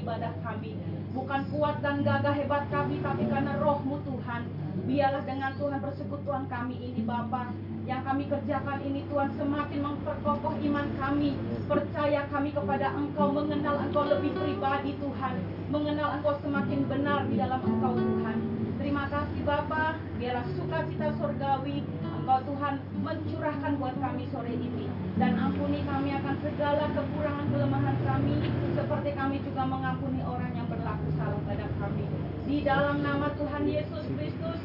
ibadah 0.00 0.32
kami. 0.40 0.74
Bukan 1.10 1.40
kuat 1.52 1.82
dan 1.84 2.02
gagah 2.06 2.34
hebat 2.34 2.64
kami, 2.72 3.02
tapi 3.04 3.24
karena 3.28 3.52
rohmu 3.60 4.00
Tuhan. 4.02 4.42
Biarlah 4.88 5.22
dengan 5.28 5.52
Tuhan 5.60 5.78
persekutuan 5.82 6.44
kami 6.48 6.76
ini 6.80 7.02
Bapa 7.04 7.52
yang 7.90 8.06
kami 8.06 8.30
kerjakan 8.30 8.78
ini 8.86 9.02
Tuhan 9.10 9.34
semakin 9.34 9.80
memperkokoh 9.82 10.54
iman 10.62 10.86
kami. 10.94 11.34
Percaya 11.66 12.22
kami 12.30 12.54
kepada 12.54 12.94
Engkau, 12.94 13.34
mengenal 13.34 13.82
Engkau 13.82 14.04
lebih 14.06 14.30
pribadi 14.36 14.94
Tuhan. 15.02 15.34
Mengenal 15.74 16.08
Engkau 16.20 16.38
semakin 16.38 16.86
benar 16.86 17.26
di 17.26 17.34
dalam 17.34 17.60
Engkau 17.66 17.98
Tuhan. 17.98 18.36
Terima 18.78 19.04
kasih 19.10 19.42
Bapa, 19.42 19.98
biarlah 20.16 20.46
sukacita 20.54 21.08
surgawi 21.18 21.82
Engkau 22.00 22.38
Tuhan 22.46 22.74
mencurahkan 23.02 23.72
buat 23.82 23.94
kami 23.98 24.24
sore 24.30 24.54
ini 24.54 24.86
dan 25.20 25.36
ampuni 25.36 25.84
kami 25.84 26.16
akan 26.16 26.36
segala 26.40 26.88
kekurangan 26.96 27.46
kelemahan 27.52 27.96
kami 28.08 28.40
seperti 28.72 29.10
kami 29.12 29.36
juga 29.44 29.68
mengampuni 29.68 30.24
orang 30.24 30.48
yang 30.56 30.64
berlaku 30.64 31.12
salah 31.20 31.36
pada 31.44 31.68
kami. 31.76 32.08
Di 32.48 32.64
dalam 32.64 33.04
nama 33.04 33.28
Tuhan 33.36 33.68
Yesus 33.68 34.08
Kristus, 34.16 34.58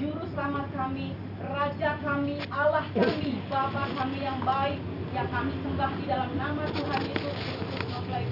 juru 0.00 0.24
selamat 0.32 0.72
kami, 0.72 1.12
raja 1.44 2.00
kami, 2.00 2.40
Allah 2.48 2.88
kami, 2.96 3.36
Bapa 3.52 3.84
kami 4.00 4.18
yang 4.24 4.40
baik 4.48 4.80
yang 5.12 5.28
kami 5.28 5.52
sembah 5.60 5.92
di 6.00 6.04
dalam 6.08 6.32
nama 6.40 6.62
Tuhan 6.72 7.00
Yesus 7.04 7.34
Kristus 7.44 7.84
mempelai 7.92 8.24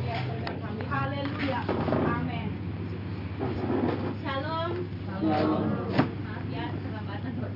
kami. 0.64 0.82
Haleluya. 0.88 1.60
Amin. 2.08 2.48
Shalom. 4.24 4.70
Maaf 6.24 6.44
ya, 6.48 6.64
keterlambatan 6.72 7.32
buat. 7.36 7.52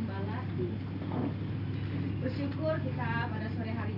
Bersyukur 2.21 2.77
kita 2.85 3.33
pada 3.33 3.49
sore 3.57 3.73
hari 3.73 3.90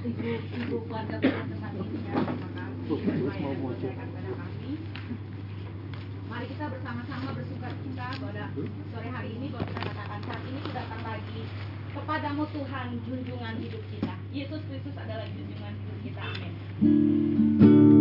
ibu 0.00 0.32
ibu 0.56 0.76
keluarga 0.88 1.16
besar. 1.20 1.44
Terima 1.44 3.32
kasih 3.36 3.92
pada 3.94 4.30
kami. 4.32 4.72
Mari 6.30 6.46
kita 6.46 6.64
bersama-sama 6.72 7.28
bersuka 7.36 7.68
cita 7.84 8.06
pada 8.16 8.44
sore 8.94 9.08
hari 9.12 9.30
ini 9.36 9.46
bahwa 9.52 9.66
kita 9.68 9.80
katakan 9.92 10.20
saat 10.24 10.42
ini 10.46 10.58
kita 10.64 10.80
datang 10.80 11.02
lagi 11.04 11.40
kepadamu 11.90 12.42
Tuhan 12.54 12.88
junjungan 13.04 13.54
hidup 13.60 13.82
kita. 13.92 14.14
Yesus 14.32 14.62
Kristus 14.70 14.96
adalah 14.96 15.26
junjungan 15.28 15.72
hidup 15.74 15.98
kita. 16.06 16.22
Amin. 16.22 17.99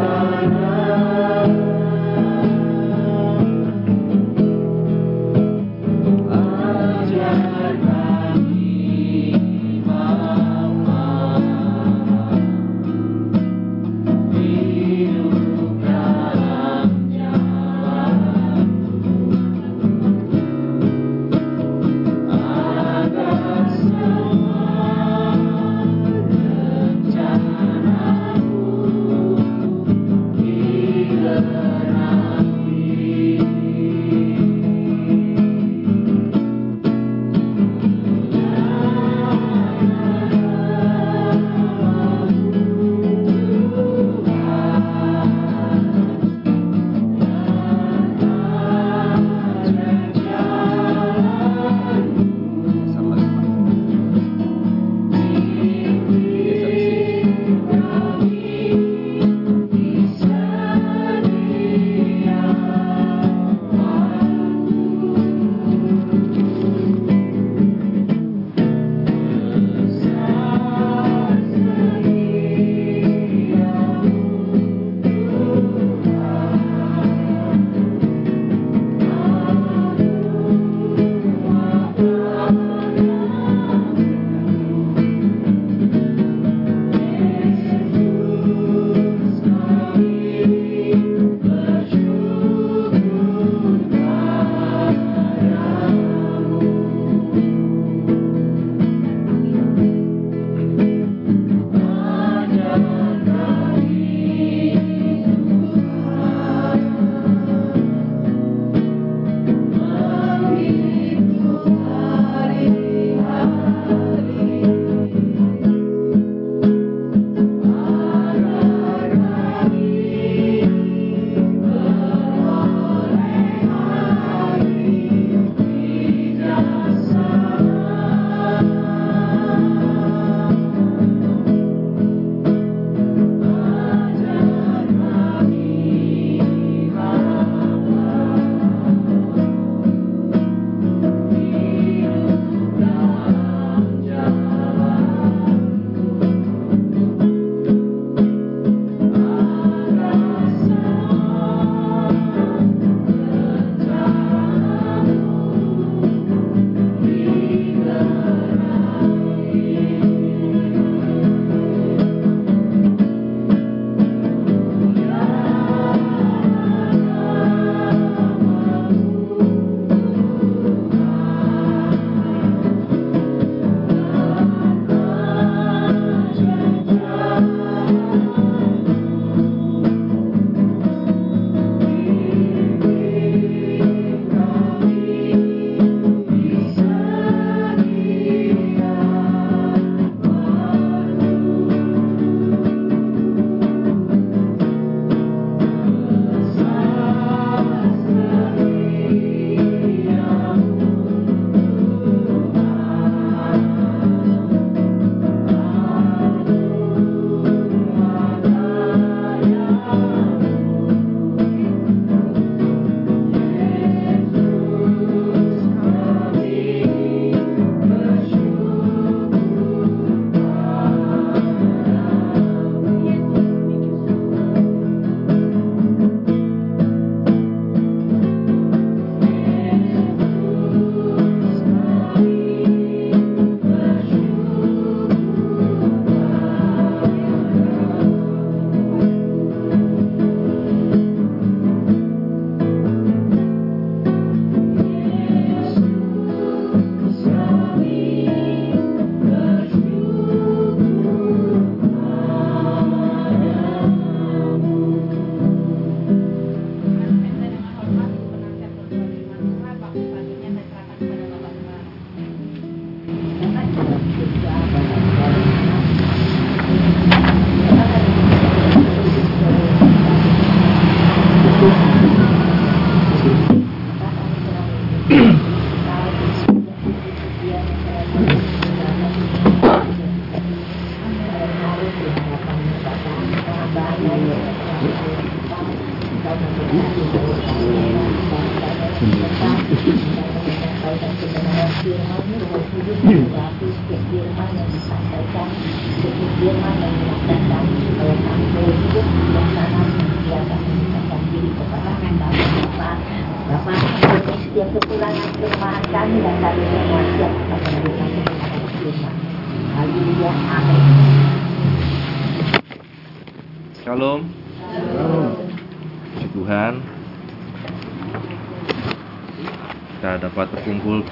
Father. 0.00 0.69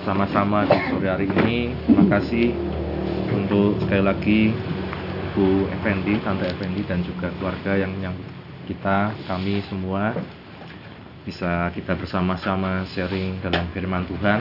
Bersama-sama 0.08 0.64
di 0.64 0.78
sore 0.88 1.04
hari 1.04 1.28
ini. 1.28 1.76
Terima 1.84 2.08
kasih 2.16 2.56
untuk 3.36 3.76
sekali 3.84 4.00
lagi 4.00 4.40
Bu 5.36 5.68
Effendi, 5.68 6.16
Tante 6.24 6.48
Effendi 6.48 6.80
dan 6.88 7.04
juga 7.04 7.28
keluarga 7.36 7.76
yang 7.76 7.92
yang 8.00 8.16
kita, 8.64 9.12
kami 9.28 9.60
semua 9.68 10.16
bisa 11.28 11.68
kita 11.76 11.92
bersama-sama 11.92 12.88
sharing 12.88 13.36
dalam 13.44 13.68
firman 13.76 14.08
Tuhan. 14.08 14.40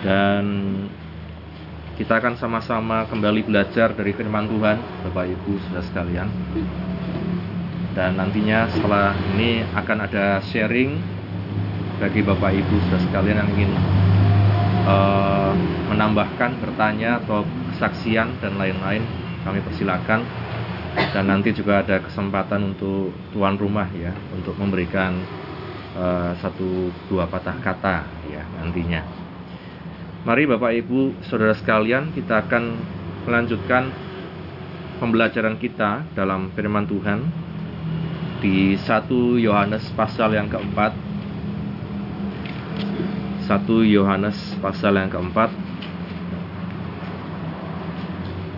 Dan 0.00 0.44
kita 2.00 2.16
akan 2.16 2.40
sama-sama 2.40 3.04
kembali 3.12 3.44
belajar 3.44 3.92
dari 3.92 4.16
firman 4.16 4.48
Tuhan, 4.48 4.80
Bapak 5.04 5.36
Ibu 5.36 5.52
sudah 5.68 5.84
sekalian. 5.84 6.32
Dan 7.92 8.16
nantinya 8.16 8.72
setelah 8.72 9.12
ini 9.36 9.68
akan 9.76 10.08
ada 10.08 10.40
sharing 10.48 11.17
bagi 11.98 12.22
Bapak 12.22 12.54
Ibu 12.54 12.74
sudah 12.86 13.00
sekalian 13.10 13.42
yang 13.42 13.50
ingin 13.58 13.72
uh, 14.86 15.52
menambahkan, 15.90 16.62
bertanya 16.62 17.18
atau 17.18 17.42
kesaksian 17.74 18.38
dan 18.38 18.54
lain-lain, 18.54 19.02
kami 19.42 19.58
persilakan. 19.66 20.22
Dan 20.98 21.30
nanti 21.30 21.54
juga 21.54 21.82
ada 21.82 22.02
kesempatan 22.02 22.74
untuk 22.74 23.14
tuan 23.30 23.54
rumah 23.54 23.86
ya, 23.94 24.10
untuk 24.34 24.54
memberikan 24.58 25.18
uh, 25.94 26.34
satu 26.38 26.90
dua 27.06 27.26
patah 27.26 27.54
kata 27.58 28.06
ya 28.30 28.42
nantinya. 28.58 29.02
Mari 30.26 30.50
Bapak 30.50 30.72
Ibu 30.74 31.22
Saudara 31.22 31.54
sekalian 31.54 32.10
kita 32.10 32.46
akan 32.46 32.64
melanjutkan 33.26 33.90
pembelajaran 34.98 35.54
kita 35.62 36.02
dalam 36.18 36.50
firman 36.58 36.84
Tuhan 36.90 37.22
di 38.42 38.74
1 38.74 39.06
Yohanes 39.38 39.90
pasal 39.94 40.34
yang 40.34 40.50
keempat 40.50 40.94
1 43.48 43.54
Yohanes 43.88 44.36
pasal 44.60 44.98
yang 44.98 45.10
keempat 45.10 45.50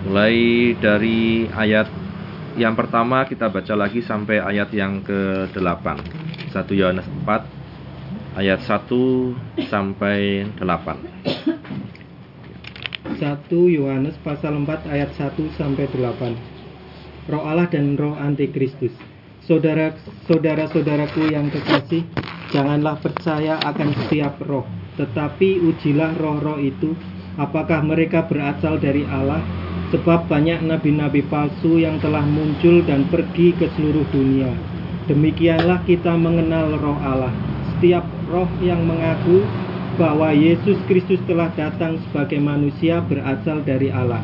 Mulai 0.08 0.74
dari 0.80 1.46
ayat 1.52 1.86
yang 2.58 2.74
pertama 2.74 3.22
kita 3.28 3.46
baca 3.46 3.74
lagi 3.78 4.02
sampai 4.02 4.42
ayat 4.42 4.74
yang 4.74 5.00
ke-8 5.06 5.86
1 6.50 6.80
Yohanes 6.80 7.06
4 7.06 8.40
ayat 8.40 8.60
1 8.64 9.70
sampai 9.70 10.48
8 10.58 11.10
1 13.20 13.52
Yohanes 13.52 14.16
pasal 14.24 14.56
4 14.64 14.88
ayat 14.88 15.12
1 15.12 15.52
sampai 15.60 15.84
8. 15.92 17.28
Roh 17.28 17.44
Allah 17.44 17.68
dan 17.68 17.92
roh 18.00 18.16
antikristus. 18.16 18.96
Saudara 19.50 19.90
saudara-saudaraku 20.30 21.34
yang 21.34 21.50
kekasih, 21.50 22.06
janganlah 22.54 23.02
percaya 23.02 23.58
akan 23.58 23.90
setiap 23.98 24.38
roh, 24.46 24.62
tetapi 24.94 25.58
ujilah 25.66 26.14
roh-roh 26.22 26.62
itu 26.62 26.94
apakah 27.34 27.82
mereka 27.82 28.30
berasal 28.30 28.78
dari 28.78 29.02
Allah, 29.10 29.42
sebab 29.90 30.30
banyak 30.30 30.62
nabi-nabi 30.62 31.26
palsu 31.26 31.82
yang 31.82 31.98
telah 31.98 32.22
muncul 32.22 32.78
dan 32.86 33.10
pergi 33.10 33.50
ke 33.58 33.66
seluruh 33.74 34.06
dunia. 34.14 34.54
Demikianlah 35.10 35.82
kita 35.82 36.14
mengenal 36.14 36.78
roh 36.78 37.02
Allah. 37.02 37.34
Setiap 37.74 38.06
roh 38.30 38.46
yang 38.62 38.86
mengaku 38.86 39.42
bahwa 39.98 40.30
Yesus 40.30 40.78
Kristus 40.86 41.18
telah 41.26 41.50
datang 41.58 41.98
sebagai 42.06 42.38
manusia 42.38 43.02
berasal 43.02 43.66
dari 43.66 43.90
Allah 43.90 44.22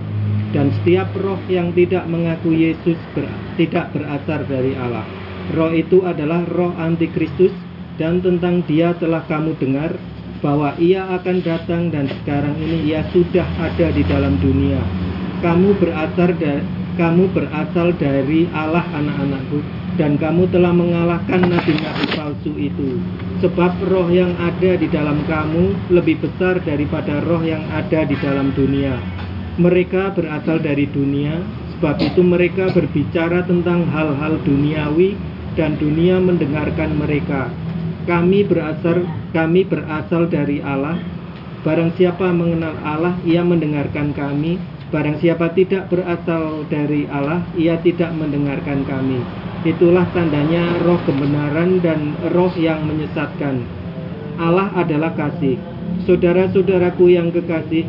dan 0.57 0.73
setiap 0.81 1.12
roh 1.21 1.37
yang 1.53 1.69
tidak 1.77 2.09
mengaku 2.09 2.57
Yesus 2.57 2.97
ber, 3.12 3.29
tidak 3.61 3.92
berasal 3.92 4.40
dari 4.49 4.73
Allah. 4.73 5.05
Roh 5.53 5.69
itu 5.69 6.01
adalah 6.01 6.49
roh 6.49 6.73
antikristus 6.81 7.53
dan 8.01 8.25
tentang 8.25 8.64
dia 8.64 8.97
telah 8.97 9.21
kamu 9.29 9.53
dengar 9.61 9.92
bahwa 10.40 10.73
ia 10.81 11.05
akan 11.12 11.45
datang 11.45 11.92
dan 11.92 12.09
sekarang 12.09 12.57
ini 12.57 12.88
ia 12.88 13.05
sudah 13.12 13.45
ada 13.61 13.92
di 13.92 14.01
dalam 14.09 14.40
dunia. 14.40 14.81
Kamu 15.45 15.77
berasal 15.77 16.33
dari 16.40 16.64
kamu 16.97 17.29
berasal 17.37 17.92
dari 18.01 18.49
Allah 18.57 18.88
anak-anakku 18.97 19.61
dan 20.01 20.16
kamu 20.16 20.49
telah 20.49 20.73
mengalahkan 20.73 21.45
nabi-nabi 21.45 22.07
palsu 22.16 22.57
itu. 22.57 22.97
Sebab 23.45 23.92
roh 23.92 24.09
yang 24.09 24.33
ada 24.40 24.81
di 24.81 24.88
dalam 24.88 25.21
kamu 25.29 25.92
lebih 25.92 26.25
besar 26.25 26.64
daripada 26.64 27.21
roh 27.29 27.45
yang 27.45 27.61
ada 27.69 28.09
di 28.09 28.16
dalam 28.25 28.57
dunia. 28.57 28.97
Mereka 29.57 30.12
berasal 30.12 30.61
dari 30.61 30.85
dunia, 30.85 31.40
sebab 31.77 31.97
itu 32.05 32.21
mereka 32.21 32.69
berbicara 32.77 33.40
tentang 33.49 33.88
hal-hal 33.88 34.37
duniawi 34.45 35.16
dan 35.57 35.81
dunia 35.81 36.21
mendengarkan 36.21 36.92
mereka. 37.01 37.49
Kami 38.05 38.45
berasal 38.45 39.09
kami 39.33 39.64
berasal 39.64 40.29
dari 40.29 40.61
Allah. 40.61 41.01
Barang 41.64 41.90
siapa 41.97 42.31
mengenal 42.37 42.77
Allah, 42.85 43.16
ia 43.25 43.40
mendengarkan 43.42 44.12
kami. 44.12 44.61
Barang 44.92 45.19
siapa 45.19 45.51
tidak 45.57 45.90
berasal 45.90 46.69
dari 46.71 47.09
Allah, 47.11 47.42
ia 47.59 47.81
tidak 47.81 48.14
mendengarkan 48.14 48.87
kami. 48.87 49.19
Itulah 49.66 50.07
tandanya 50.14 50.79
roh 50.85 51.01
kebenaran 51.03 51.83
dan 51.83 52.14
roh 52.31 52.53
yang 52.55 52.87
menyesatkan. 52.87 53.66
Allah 54.38 54.71
adalah 54.79 55.16
kasih. 55.16 55.59
Saudara-saudaraku 56.07 57.11
yang 57.11 57.35
kekasih, 57.35 57.88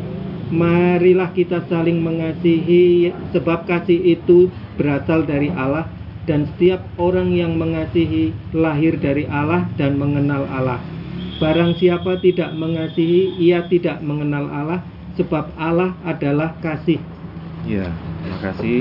marilah 0.50 1.36
kita 1.36 1.68
saling 1.68 2.00
mengasihi 2.00 3.12
sebab 3.36 3.68
kasih 3.68 4.00
itu 4.18 4.48
berasal 4.80 5.28
dari 5.28 5.52
Allah 5.52 5.92
dan 6.28 6.48
setiap 6.54 6.84
orang 7.00 7.32
yang 7.32 7.56
mengasihi 7.56 8.36
lahir 8.52 9.00
dari 9.00 9.24
Allah 9.28 9.68
dan 9.80 9.96
mengenal 9.96 10.44
Allah. 10.52 10.84
Barang 11.38 11.78
siapa 11.78 12.18
tidak 12.20 12.52
mengasihi, 12.58 13.38
ia 13.38 13.64
tidak 13.70 14.02
mengenal 14.02 14.50
Allah 14.50 14.82
sebab 15.16 15.54
Allah 15.56 15.94
adalah 16.04 16.58
kasih. 16.60 16.98
Ya, 17.64 17.94
terima 18.26 18.40
kasih. 18.42 18.78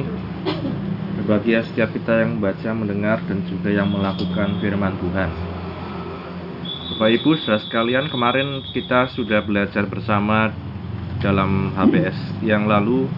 Berbahagia 1.20 1.64
setiap 1.68 1.92
kita 1.92 2.24
yang 2.24 2.40
membaca, 2.40 2.70
mendengar, 2.76 3.18
dan 3.24 3.44
juga 3.48 3.72
yang 3.72 3.88
melakukan 3.88 4.56
firman 4.60 4.94
Tuhan. 5.00 5.30
Bapak 6.96 7.08
Ibu, 7.18 7.30
saudara 7.40 7.60
sekalian, 7.60 8.06
kemarin 8.08 8.62
kita 8.72 9.10
sudah 9.12 9.44
belajar 9.44 9.84
bersama 9.84 10.54
dalam 11.26 11.74
HBS 11.74 12.38
yang 12.46 12.70
lalu 12.70 13.10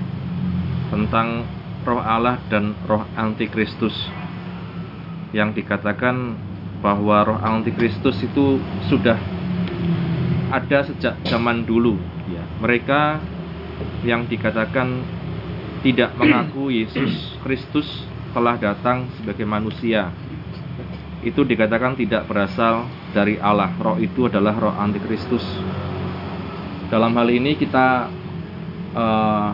tentang 0.88 1.44
roh 1.84 2.00
Allah 2.00 2.40
dan 2.48 2.72
roh 2.88 3.04
antikristus. 3.12 3.92
Yang 5.36 5.60
dikatakan 5.60 6.32
bahwa 6.80 7.20
roh 7.28 7.36
antikristus 7.36 8.16
itu 8.24 8.56
sudah 8.88 9.20
ada 10.48 10.88
sejak 10.88 11.20
zaman 11.28 11.68
dulu. 11.68 12.00
Ya. 12.32 12.48
Mereka 12.64 13.20
yang 14.08 14.24
dikatakan 14.24 15.04
tidak 15.84 16.16
mengaku 16.16 16.72
Yesus 16.72 17.36
Kristus 17.44 17.84
telah 18.32 18.56
datang 18.56 19.04
sebagai 19.20 19.44
manusia. 19.44 20.08
Itu 21.20 21.44
dikatakan 21.44 21.92
tidak 21.92 22.24
berasal 22.24 22.88
dari 23.12 23.36
Allah. 23.36 23.68
Roh 23.76 24.00
itu 24.00 24.32
adalah 24.32 24.56
roh 24.56 24.72
antikristus 24.80 25.44
dalam 26.88 27.12
hal 27.16 27.28
ini 27.28 27.56
kita 27.56 28.08
uh, 28.96 29.50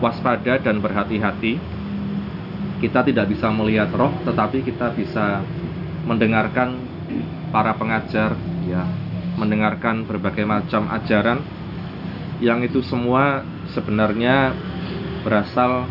waspada 0.00 0.60
dan 0.60 0.80
berhati-hati 0.80 1.60
kita 2.78 3.02
tidak 3.04 3.26
bisa 3.30 3.50
melihat 3.50 3.90
roh 3.92 4.12
tetapi 4.22 4.62
kita 4.62 4.94
bisa 4.94 5.42
mendengarkan 6.06 6.78
para 7.52 7.74
pengajar 7.74 8.36
ya 8.64 8.84
mendengarkan 9.38 10.02
berbagai 10.08 10.42
macam 10.42 10.90
ajaran 10.90 11.42
yang 12.38 12.62
itu 12.62 12.82
semua 12.86 13.42
sebenarnya 13.74 14.54
berasal 15.26 15.86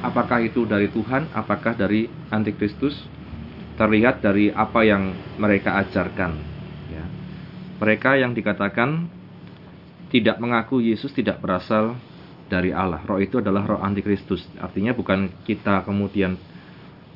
apakah 0.00 0.40
itu 0.44 0.64
dari 0.64 0.88
Tuhan, 0.88 1.28
apakah 1.34 1.76
dari 1.76 2.08
antikristus 2.32 2.96
terlihat 3.76 4.20
dari 4.20 4.52
apa 4.52 4.84
yang 4.84 5.12
mereka 5.40 5.80
ajarkan. 5.80 6.32
Ya. 6.92 7.04
Mereka 7.80 8.20
yang 8.20 8.36
dikatakan 8.36 9.08
tidak 10.10 10.42
mengaku 10.42 10.82
Yesus 10.82 11.14
tidak 11.14 11.38
berasal 11.38 11.94
dari 12.50 12.74
Allah. 12.74 13.00
Roh 13.06 13.22
itu 13.22 13.38
adalah 13.38 13.62
roh 13.62 13.80
antikristus. 13.80 14.42
Artinya 14.58 14.90
bukan 14.90 15.30
kita 15.46 15.86
kemudian 15.86 16.34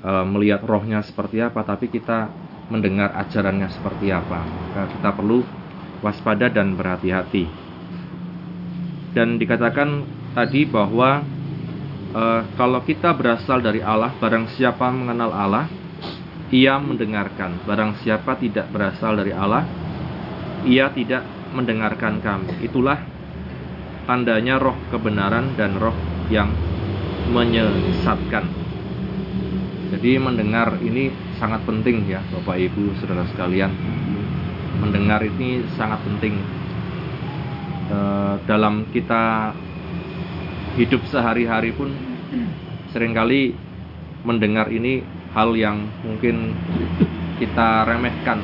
eh, 0.01 0.25
melihat 0.31 0.63
rohnya 0.63 1.03
seperti 1.03 1.43
apa, 1.43 1.67
tapi 1.67 1.91
kita 1.91 2.31
mendengar 2.71 3.13
ajarannya 3.19 3.69
seperti 3.75 4.15
apa. 4.15 4.41
Maka 4.47 4.83
kita 4.95 5.11
perlu 5.11 5.43
waspada 6.01 6.47
dan 6.47 6.79
berhati-hati. 6.79 7.45
Dan 9.13 9.37
dikatakan 9.43 10.07
tadi 10.39 10.63
bahwa 10.71 11.27
eh, 12.15 12.43
kalau 12.55 12.81
kita 12.87 13.11
berasal 13.19 13.59
dari 13.59 13.83
Allah, 13.83 14.15
barang 14.23 14.55
siapa 14.55 14.87
mengenal 14.95 15.35
Allah, 15.35 15.67
ia 16.55 16.79
mendengarkan. 16.79 17.67
Barang 17.67 17.99
siapa 18.07 18.39
tidak 18.39 18.71
berasal 18.71 19.19
dari 19.19 19.35
Allah, 19.35 19.67
ia 20.63 20.87
tidak 20.95 21.34
mendengarkan 21.55 22.19
kami. 22.19 22.67
Itulah 22.67 22.99
tandanya 24.05 24.61
roh 24.61 24.77
kebenaran 24.93 25.57
dan 25.57 25.79
roh 25.81 25.97
yang 26.29 26.53
menyesatkan. 27.33 28.45
Jadi 29.95 30.19
mendengar 30.19 30.77
ini 30.83 31.09
sangat 31.39 31.63
penting 31.65 32.05
ya 32.11 32.21
Bapak 32.35 32.59
Ibu 32.59 32.99
Saudara 32.99 33.25
sekalian. 33.31 33.71
Mendengar 34.83 35.23
ini 35.23 35.63
sangat 35.79 36.03
penting 36.03 36.35
e, 37.89 37.99
dalam 38.45 38.91
kita 38.91 39.55
hidup 40.75 41.07
sehari-hari 41.09 41.71
pun 41.71 41.95
sering 42.91 43.15
kali 43.15 43.55
mendengar 44.27 44.67
ini 44.69 45.07
hal 45.31 45.55
yang 45.55 45.87
mungkin 46.03 46.53
kita 47.39 47.87
remehkan. 47.87 48.43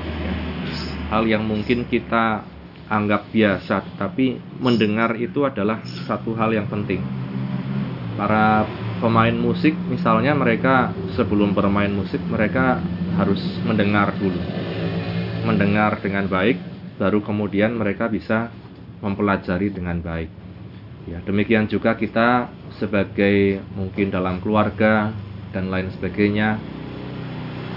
Hal 1.11 1.27
yang 1.27 1.43
mungkin 1.43 1.91
kita 1.91 2.47
anggap 2.91 3.31
biasa, 3.31 3.87
tetapi 3.95 4.59
mendengar 4.59 5.15
itu 5.15 5.47
adalah 5.47 5.79
satu 6.05 6.35
hal 6.35 6.51
yang 6.51 6.67
penting. 6.67 6.99
Para 8.19 8.67
pemain 9.01 9.33
musik 9.33 9.73
misalnya 9.89 10.37
mereka 10.37 10.93
sebelum 11.17 11.57
bermain 11.57 11.89
musik 11.89 12.21
mereka 12.29 12.77
harus 13.17 13.41
mendengar 13.65 14.13
dulu 14.21 14.37
mendengar 15.49 15.97
dengan 16.05 16.29
baik 16.29 16.61
baru 17.01 17.25
kemudian 17.25 17.73
mereka 17.73 18.13
bisa 18.13 18.53
mempelajari 19.01 19.73
dengan 19.73 20.05
baik 20.05 20.29
ya 21.09 21.19
demikian 21.25 21.65
juga 21.65 21.97
kita 21.97 22.53
sebagai 22.77 23.65
mungkin 23.73 24.13
dalam 24.13 24.37
keluarga 24.45 25.17
dan 25.57 25.73
lain 25.73 25.89
sebagainya 25.97 26.61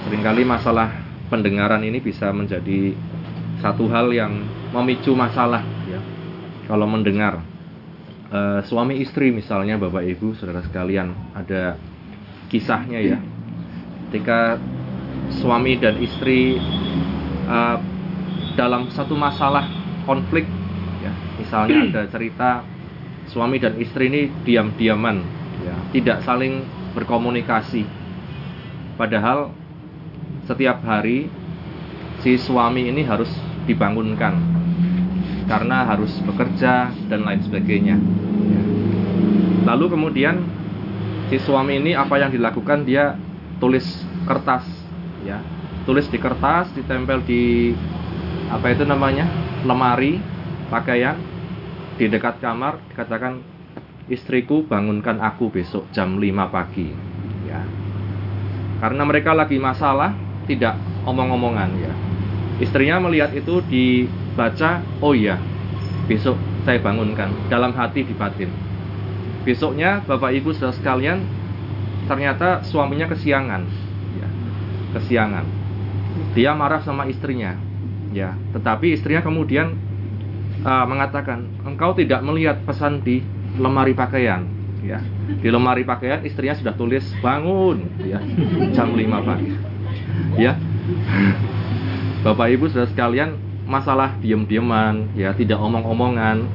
sering 0.04 0.28
kali 0.28 0.43
masalah 0.43 0.91
pendengaran 1.32 1.88
ini 1.88 2.04
bisa 2.04 2.36
menjadi 2.36 2.91
satu 3.63 3.88
hal 3.88 4.12
yang 4.12 4.43
memicu 4.73 5.13
masalah 5.13 5.62
ya. 5.86 6.01
Kalau 6.65 6.89
mendengar 6.89 7.45
uh, 8.33 8.59
suami 8.65 8.97
istri 8.99 9.29
misalnya 9.29 9.77
Bapak 9.77 10.01
Ibu 10.01 10.33
Saudara 10.33 10.65
sekalian 10.65 11.13
ada 11.38 11.77
kisahnya 12.49 12.99
ya. 12.99 13.17
Ketika 14.09 14.57
suami 15.41 15.77
dan 15.77 16.01
istri 16.01 16.57
uh, 17.45 17.77
dalam 18.57 18.89
satu 18.89 19.13
masalah 19.13 19.69
konflik 20.09 20.49
ya. 21.05 21.13
Misalnya 21.38 21.77
ada 21.93 22.01
cerita 22.09 22.65
suami 23.29 23.62
dan 23.62 23.77
istri 23.77 24.09
ini 24.09 24.21
diam-diaman 24.41 25.21
ya. 25.62 25.75
Tidak 25.93 26.25
saling 26.25 26.65
berkomunikasi. 26.97 27.86
Padahal 28.97 29.53
setiap 30.45 30.81
hari 30.86 31.29
si 32.21 32.38
suami 32.38 32.89
ini 32.89 33.01
harus 33.05 33.29
dibangunkan 33.65 34.62
karena 35.45 35.86
harus 35.88 36.12
bekerja 36.23 36.91
dan 37.12 37.21
lain 37.27 37.41
sebagainya. 37.43 37.97
Lalu 39.63 39.95
kemudian 39.95 40.43
si 41.32 41.39
suami 41.39 41.79
ini 41.79 41.95
apa 41.95 42.19
yang 42.19 42.32
dilakukan 42.32 42.84
dia 42.84 43.15
tulis 43.63 43.86
kertas 44.27 44.67
ya. 45.23 45.39
Tulis 45.84 46.08
di 46.08 46.15
kertas, 46.15 46.71
ditempel 46.75 47.23
di 47.27 47.75
apa 48.47 48.71
itu 48.71 48.88
namanya? 48.88 49.27
lemari 49.63 50.19
pakaian 50.67 51.15
di 51.95 52.12
dekat 52.12 52.43
kamar 52.43 52.84
dikatakan 52.91 53.39
istriku 54.12 54.67
bangunkan 54.67 55.23
aku 55.23 55.47
besok 55.47 55.88
jam 55.95 56.19
5 56.19 56.51
pagi 56.51 56.91
ya. 57.47 57.63
Karena 58.84 59.08
mereka 59.08 59.32
lagi 59.32 59.56
masalah 59.56 60.12
tidak 60.43 60.75
omong-omongan 61.08 61.71
ya. 61.79 61.93
Istrinya 62.60 62.99
melihat 62.99 63.32
itu 63.32 63.63
dibaca, 64.34 64.82
oh 64.98 65.13
iya, 65.13 65.38
besok 66.10 66.34
saya 66.65 66.82
bangunkan 66.82 67.30
dalam 67.54 67.69
hati 67.78 68.02
di 68.02 68.17
batin. 68.17 68.50
Besoknya 69.46 70.02
Bapak 70.10 70.34
Ibu 70.34 70.58
saudara 70.58 70.74
sekalian 70.74 71.22
ternyata 72.10 72.65
suaminya 72.65 73.06
kesiangan, 73.13 73.62
ya, 74.17 74.28
kesiangan. 74.98 75.46
Dia 76.34 76.58
marah 76.58 76.82
sama 76.82 77.06
istrinya, 77.06 77.54
ya. 78.10 78.34
Tetapi 78.58 78.98
istrinya 78.98 79.22
kemudian 79.22 79.78
uh, 80.65 80.86
mengatakan, 80.89 81.46
engkau 81.62 81.93
tidak 81.93 82.26
melihat 82.26 82.58
pesan 82.65 83.06
di 83.06 83.22
lemari 83.62 83.93
pakaian, 83.93 84.50
ya. 84.82 84.98
Di 85.30 85.54
lemari 85.54 85.86
pakaian 85.86 86.26
istrinya 86.26 86.58
sudah 86.58 86.74
tulis 86.74 87.06
bangun, 87.22 87.86
ya, 88.02 88.17
jam 88.74 88.98
5 88.98 89.28
pagi, 89.30 89.54
ya. 90.41 90.58
Bapak 92.24 92.48
Ibu 92.56 92.72
saudara 92.72 92.89
sekalian 92.89 93.52
masalah 93.73 94.13
diem-dieman, 94.21 95.17
ya 95.17 95.33
tidak 95.33 95.57
omong-omongan, 95.57 96.45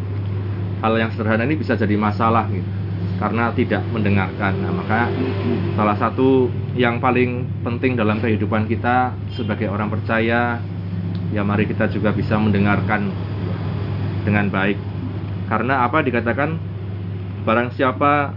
hal 0.78 0.94
yang 0.94 1.10
sederhana 1.10 1.42
ini 1.42 1.58
bisa 1.58 1.74
jadi 1.74 1.98
masalah 1.98 2.46
gitu, 2.46 2.70
karena 3.18 3.50
tidak 3.58 3.82
mendengarkan. 3.90 4.54
Nah, 4.62 4.70
maka 4.70 5.10
salah 5.74 5.98
satu 5.98 6.46
yang 6.78 7.02
paling 7.02 7.42
penting 7.66 7.98
dalam 7.98 8.22
kehidupan 8.22 8.70
kita 8.70 9.10
sebagai 9.34 9.66
orang 9.66 9.90
percaya, 9.90 10.62
ya 11.34 11.42
mari 11.42 11.66
kita 11.66 11.90
juga 11.90 12.14
bisa 12.14 12.38
mendengarkan 12.38 13.10
dengan 14.22 14.46
baik. 14.46 14.78
Karena 15.50 15.82
apa 15.82 16.06
dikatakan 16.06 16.54
barang 17.42 17.74
siapa 17.74 18.30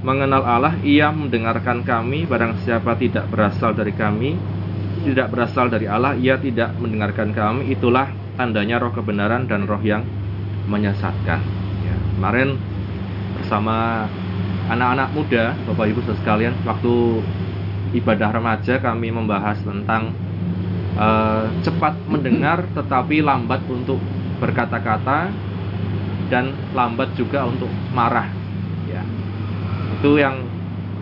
mengenal 0.00 0.44
Allah, 0.44 0.74
ia 0.80 1.12
mendengarkan 1.12 1.84
kami, 1.84 2.24
barang 2.24 2.64
siapa 2.64 2.96
tidak 2.96 3.28
berasal 3.28 3.76
dari 3.76 3.92
kami, 3.92 4.36
tidak 5.04 5.28
berasal 5.30 5.68
dari 5.68 5.84
Allah, 5.84 6.16
ia 6.16 6.40
tidak 6.40 6.72
mendengarkan 6.80 7.36
kami. 7.36 7.76
Itulah 7.76 8.08
tandanya 8.40 8.80
roh 8.80 8.90
kebenaran 8.90 9.44
dan 9.44 9.68
roh 9.68 9.78
yang 9.84 10.02
menyesatkan. 10.66 11.44
Ya, 11.84 11.96
kemarin 12.16 12.56
bersama 13.36 14.08
anak-anak 14.72 15.08
muda, 15.12 15.44
Bapak 15.68 15.86
Ibu 15.92 16.00
sekalian, 16.24 16.56
waktu 16.64 17.20
ibadah 17.94 18.32
remaja 18.32 18.80
kami 18.80 19.12
membahas 19.12 19.60
tentang 19.60 20.16
uh, 20.96 21.46
cepat 21.62 21.94
mendengar 22.08 22.64
tetapi 22.72 23.20
lambat 23.20 23.62
untuk 23.68 24.00
berkata-kata 24.40 25.30
dan 26.32 26.56
lambat 26.72 27.12
juga 27.14 27.44
untuk 27.44 27.68
marah. 27.92 28.26
Ya, 28.88 29.04
itu 30.00 30.16
yang 30.16 30.42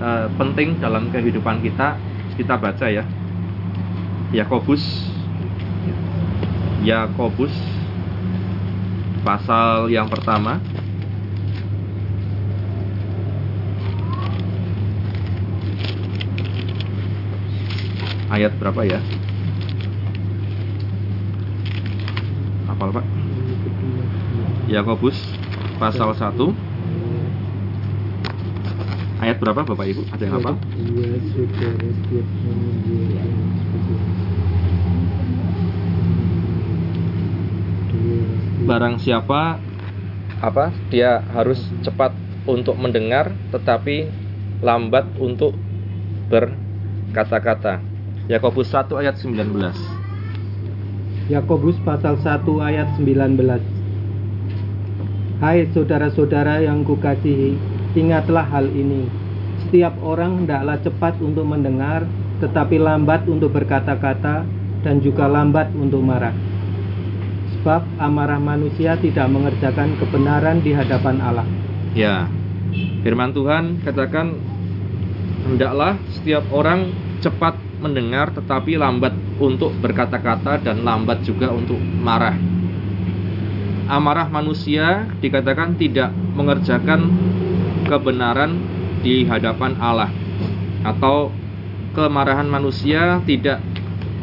uh, 0.03 0.27
penting 0.35 0.83
dalam 0.83 1.09
kehidupan 1.15 1.63
kita. 1.63 1.97
Kita 2.33 2.57
baca 2.57 2.89
ya 2.89 3.05
Yakobus 4.33 4.81
Yakobus 6.81 7.53
pasal 9.23 9.93
yang 9.93 10.09
pertama 10.09 10.57
ayat 18.33 18.57
berapa 18.57 18.81
ya? 18.89 19.05
Apa 22.73 22.89
Pak? 22.89 23.05
Yakobus 24.73 25.21
pasal 25.77 26.17
1 26.17 26.33
ayat 29.21 29.37
berapa 29.37 29.61
Bapak 29.61 29.87
Ibu? 29.93 30.03
Ada 30.09 30.25
yang 30.25 30.41
apa? 30.41 30.57
Barang 38.63 39.03
siapa 39.03 39.59
apa 40.39 40.71
dia 40.87 41.19
harus 41.35 41.59
cepat 41.83 42.15
untuk 42.47 42.79
mendengar 42.79 43.35
tetapi 43.51 44.07
lambat 44.63 45.03
untuk 45.19 45.59
berkata-kata. 46.31 47.83
Yakobus 48.31 48.71
1 48.71 49.03
ayat 49.03 49.19
19. 49.19 49.51
Yakobus 51.27 51.75
pasal 51.83 52.15
1 52.23 52.47
ayat 52.63 52.87
19. 52.99 55.43
Hai 55.43 55.67
saudara-saudara 55.75 56.63
yang 56.63 56.87
kukasihi, 56.87 57.59
ingatlah 57.99 58.47
hal 58.47 58.71
ini. 58.71 59.11
Setiap 59.67 59.99
orang 60.07 60.47
hendaklah 60.47 60.79
cepat 60.79 61.19
untuk 61.19 61.51
mendengar, 61.51 62.07
tetapi 62.39 62.79
lambat 62.79 63.27
untuk 63.27 63.51
berkata-kata 63.51 64.47
dan 64.87 65.03
juga 65.03 65.27
lambat 65.27 65.75
untuk 65.75 65.99
marah 66.03 66.52
sebab 67.63 67.87
amarah 68.03 68.43
manusia 68.43 68.99
tidak 68.99 69.31
mengerjakan 69.31 69.95
kebenaran 70.03 70.59
di 70.67 70.75
hadapan 70.75 71.23
Allah. 71.23 71.47
Ya, 71.95 72.27
firman 73.07 73.31
Tuhan 73.31 73.87
katakan 73.87 74.35
hendaklah 75.47 75.95
setiap 76.11 76.43
orang 76.51 76.91
cepat 77.23 77.55
mendengar 77.79 78.35
tetapi 78.35 78.75
lambat 78.75 79.15
untuk 79.39 79.71
berkata-kata 79.79 80.59
dan 80.59 80.83
lambat 80.83 81.23
juga 81.23 81.55
untuk 81.55 81.79
marah. 81.79 82.35
Amarah 83.87 84.27
manusia 84.27 85.07
dikatakan 85.23 85.79
tidak 85.79 86.11
mengerjakan 86.35 87.15
kebenaran 87.87 88.59
di 89.07 89.23
hadapan 89.23 89.79
Allah 89.79 90.11
atau 90.83 91.31
kemarahan 91.95 92.51
manusia 92.51 93.23
tidak 93.23 93.63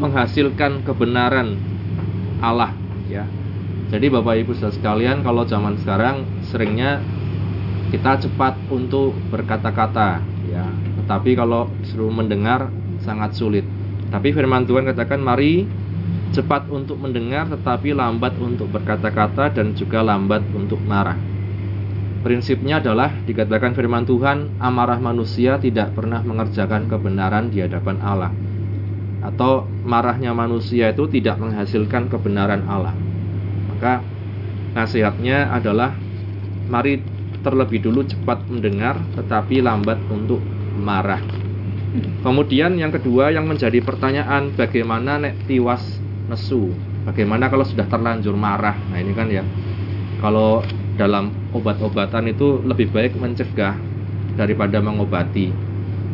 menghasilkan 0.03 0.83
kebenaran 0.83 1.55
Allah 2.43 2.78
ya. 3.09 3.25
Jadi 3.89 4.05
Bapak 4.13 4.37
Ibu 4.45 4.53
Saudara 4.53 4.77
sekalian 4.77 5.25
kalau 5.25 5.49
zaman 5.49 5.81
sekarang 5.81 6.21
seringnya 6.45 7.01
kita 7.89 8.21
cepat 8.21 8.53
untuk 8.69 9.17
berkata-kata 9.33 10.21
ya. 10.45 10.69
Tetapi 11.01 11.33
kalau 11.33 11.65
suruh 11.89 12.13
mendengar 12.13 12.69
sangat 13.01 13.33
sulit. 13.33 13.65
Tapi 14.13 14.29
firman 14.29 14.69
Tuhan 14.69 14.85
katakan 14.85 15.17
mari 15.17 15.65
cepat 16.29 16.69
untuk 16.69 17.01
mendengar 17.01 17.49
tetapi 17.49 17.97
lambat 17.97 18.37
untuk 18.37 18.69
berkata-kata 18.69 19.49
dan 19.57 19.73
juga 19.73 20.05
lambat 20.05 20.45
untuk 20.53 20.77
marah. 20.85 21.17
Prinsipnya 22.19 22.83
adalah 22.83 23.15
dikatakan 23.23 23.71
firman 23.73 24.03
Tuhan, 24.03 24.59
amarah 24.59 24.99
manusia 24.99 25.55
tidak 25.55 25.95
pernah 25.95 26.19
mengerjakan 26.19 26.91
kebenaran 26.91 27.47
di 27.47 27.63
hadapan 27.63 27.97
Allah. 28.03 28.31
Atau 29.19 29.67
marahnya 29.83 30.31
manusia 30.31 30.95
itu 30.95 31.07
tidak 31.11 31.39
menghasilkan 31.39 32.07
kebenaran 32.07 32.63
Allah. 32.67 32.95
Maka 33.73 34.03
nasihatnya 34.75 35.51
adalah 35.51 35.95
mari 36.69 37.03
terlebih 37.39 37.83
dulu 37.83 38.03
cepat 38.03 38.47
mendengar 38.51 38.99
tetapi 39.15 39.63
lambat 39.63 39.99
untuk 40.11 40.39
marah. 40.79 41.19
Kemudian 42.21 42.77
yang 42.77 42.93
kedua 42.93 43.33
yang 43.33 43.49
menjadi 43.49 43.81
pertanyaan 43.81 44.53
bagaimana 44.53 45.17
nek 45.17 45.49
tiwas 45.49 45.81
nesu? 46.29 46.69
Bagaimana 47.07 47.49
kalau 47.49 47.65
sudah 47.65 47.89
terlanjur 47.89 48.37
marah? 48.37 48.77
Nah, 48.93 49.01
ini 49.01 49.11
kan 49.17 49.25
ya. 49.31 49.41
Kalau 50.21 50.61
dalam 50.99 51.31
obat-obatan 51.55 52.29
itu 52.29 52.61
lebih 52.61 52.93
baik 52.93 53.17
mencegah 53.17 53.73
daripada 54.37 54.77
mengobati. 54.83 55.49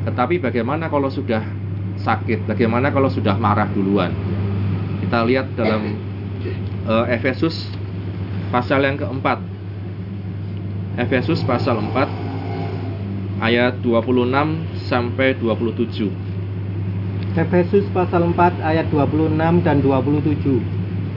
Tetapi 0.07 0.39
bagaimana 0.39 0.87
kalau 0.87 1.09
sudah 1.11 1.41
sakit? 2.01 2.49
Bagaimana 2.49 2.91
kalau 2.91 3.07
sudah 3.07 3.35
marah 3.37 3.69
duluan? 3.71 4.11
Kita 5.03 5.23
lihat 5.23 5.53
dalam 5.53 5.95
uh, 6.89 7.05
Efesus 7.11 7.69
pasal 8.49 8.83
yang 8.85 8.97
keempat. 8.97 9.39
Efesus 10.95 11.43
pasal 11.43 11.83
4 11.83 13.43
ayat 13.43 13.83
26 13.83 14.87
sampai 14.87 15.35
27. 15.35 16.07
Efesus 17.35 17.83
pasal 17.91 18.31
4 18.31 18.63
ayat 18.63 18.87
26 18.87 19.35
dan 19.67 19.83
27. 19.83 20.63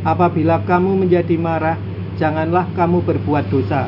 Apabila 0.02 0.58
kamu 0.66 1.06
menjadi 1.06 1.38
marah, 1.38 1.78
janganlah 2.18 2.66
kamu 2.74 3.06
berbuat 3.06 3.46
dosa. 3.54 3.86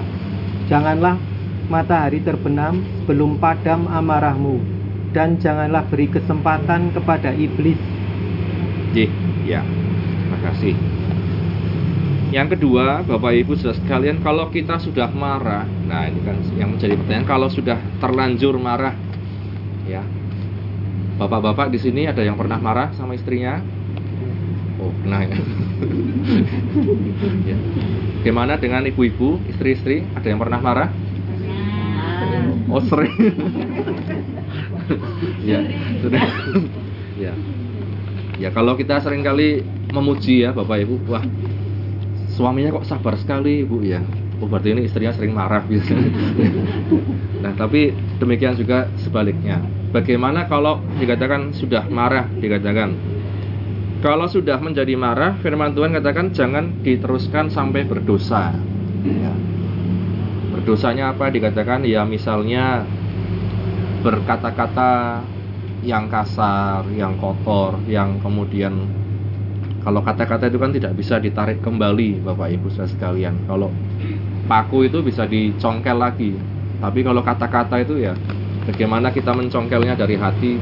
Janganlah 0.71 1.19
matahari 1.67 2.23
terbenam 2.23 2.87
sebelum 3.03 3.43
padam 3.43 3.91
amarahmu, 3.91 4.63
dan 5.11 5.39
janganlah 5.43 5.83
beri 5.91 6.07
kesempatan 6.07 6.95
kepada 6.95 7.35
iblis. 7.35 7.79
J, 8.95 9.11
ya, 9.47 9.63
terima 9.63 10.39
kasih. 10.51 10.75
Yang 12.31 12.59
kedua, 12.59 13.03
Bapak 13.03 13.35
Ibu 13.43 13.59
sudah 13.59 13.75
sekalian, 13.75 14.23
kalau 14.23 14.55
kita 14.55 14.79
sudah 14.79 15.11
marah, 15.11 15.67
nah 15.91 16.07
ini 16.07 16.23
kan 16.23 16.39
yang 16.55 16.79
menjadi 16.79 16.95
pertanyaan, 16.95 17.27
kalau 17.27 17.51
sudah 17.51 17.75
terlanjur 17.99 18.55
marah, 18.55 18.95
ya, 19.83 20.07
Bapak-bapak 21.21 21.69
di 21.69 21.77
sini 21.77 22.09
ada 22.09 22.25
yang 22.25 22.41
pernah 22.41 22.57
marah 22.57 22.97
sama 22.97 23.13
istrinya? 23.13 23.61
Oh, 24.81 24.89
pernah 25.05 25.21
ya. 25.21 25.37
ya. 27.53 27.57
Gimana 28.25 28.57
dengan 28.57 28.89
ibu-ibu, 28.89 29.37
istri-istri? 29.53 30.01
Ada 30.17 30.33
yang 30.33 30.41
pernah 30.41 30.65
marah? 30.65 30.89
Oh, 32.73 32.81
sering. 32.89 33.13
ya, 35.51 35.59
sudah. 36.03 36.25
ya. 37.25 37.33
Ya, 38.41 38.49
kalau 38.55 38.73
kita 38.75 39.03
sering 39.05 39.21
kali 39.21 39.61
memuji 39.93 40.49
ya 40.49 40.57
Bapak 40.57 40.81
Ibu, 40.89 40.97
wah 41.13 41.25
suaminya 42.33 42.73
kok 42.81 42.89
sabar 42.89 43.15
sekali 43.21 43.67
Ibu 43.69 43.85
ya. 43.85 44.01
Oh, 44.41 44.49
berarti 44.49 44.73
ini 44.73 44.89
istrinya 44.89 45.13
sering 45.13 45.37
marah 45.37 45.61
gitu. 45.69 45.93
nah, 47.45 47.53
tapi 47.53 47.93
demikian 48.17 48.57
juga 48.57 48.89
sebaliknya. 48.97 49.61
Bagaimana 49.93 50.49
kalau 50.49 50.81
dikatakan 50.97 51.53
sudah 51.53 51.85
marah 51.93 52.25
dikatakan 52.41 52.97
kalau 54.01 54.25
sudah 54.25 54.57
menjadi 54.57 54.97
marah, 54.97 55.37
firman 55.45 55.77
Tuhan 55.77 55.93
katakan 55.93 56.33
jangan 56.33 56.81
diteruskan 56.81 57.53
sampai 57.53 57.85
berdosa. 57.85 58.57
Ya. 59.05 59.33
Berdosanya 60.57 61.13
apa? 61.13 61.29
Dikatakan 61.29 61.85
ya 61.85 62.09
misalnya 62.09 62.89
berkata-kata 64.01 65.21
yang 65.81 66.09
kasar, 66.13 66.85
yang 66.93 67.17
kotor, 67.17 67.81
yang 67.89 68.21
kemudian 68.21 68.89
kalau 69.81 70.05
kata-kata 70.05 70.53
itu 70.53 70.61
kan 70.61 70.73
tidak 70.77 70.93
bisa 70.93 71.17
ditarik 71.17 71.65
kembali, 71.65 72.21
Bapak 72.21 72.53
Ibu 72.53 72.69
saudara 72.69 72.93
sekalian. 72.93 73.49
Kalau 73.49 73.73
paku 74.45 74.85
itu 74.85 75.01
bisa 75.01 75.25
dicongkel 75.25 75.97
lagi, 75.97 76.37
tapi 76.85 77.01
kalau 77.01 77.25
kata-kata 77.25 77.81
itu 77.81 78.01
ya 78.01 78.13
bagaimana 78.69 79.09
kita 79.09 79.33
mencongkelnya 79.33 79.97
dari 79.97 80.17
hati 80.21 80.61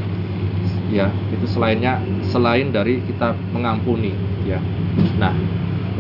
ya 0.88 1.12
itu 1.35 1.44
selainnya 1.51 2.01
selain 2.33 2.72
dari 2.72 3.05
kita 3.05 3.37
mengampuni 3.53 4.16
ya 4.48 4.57
nah 5.20 5.37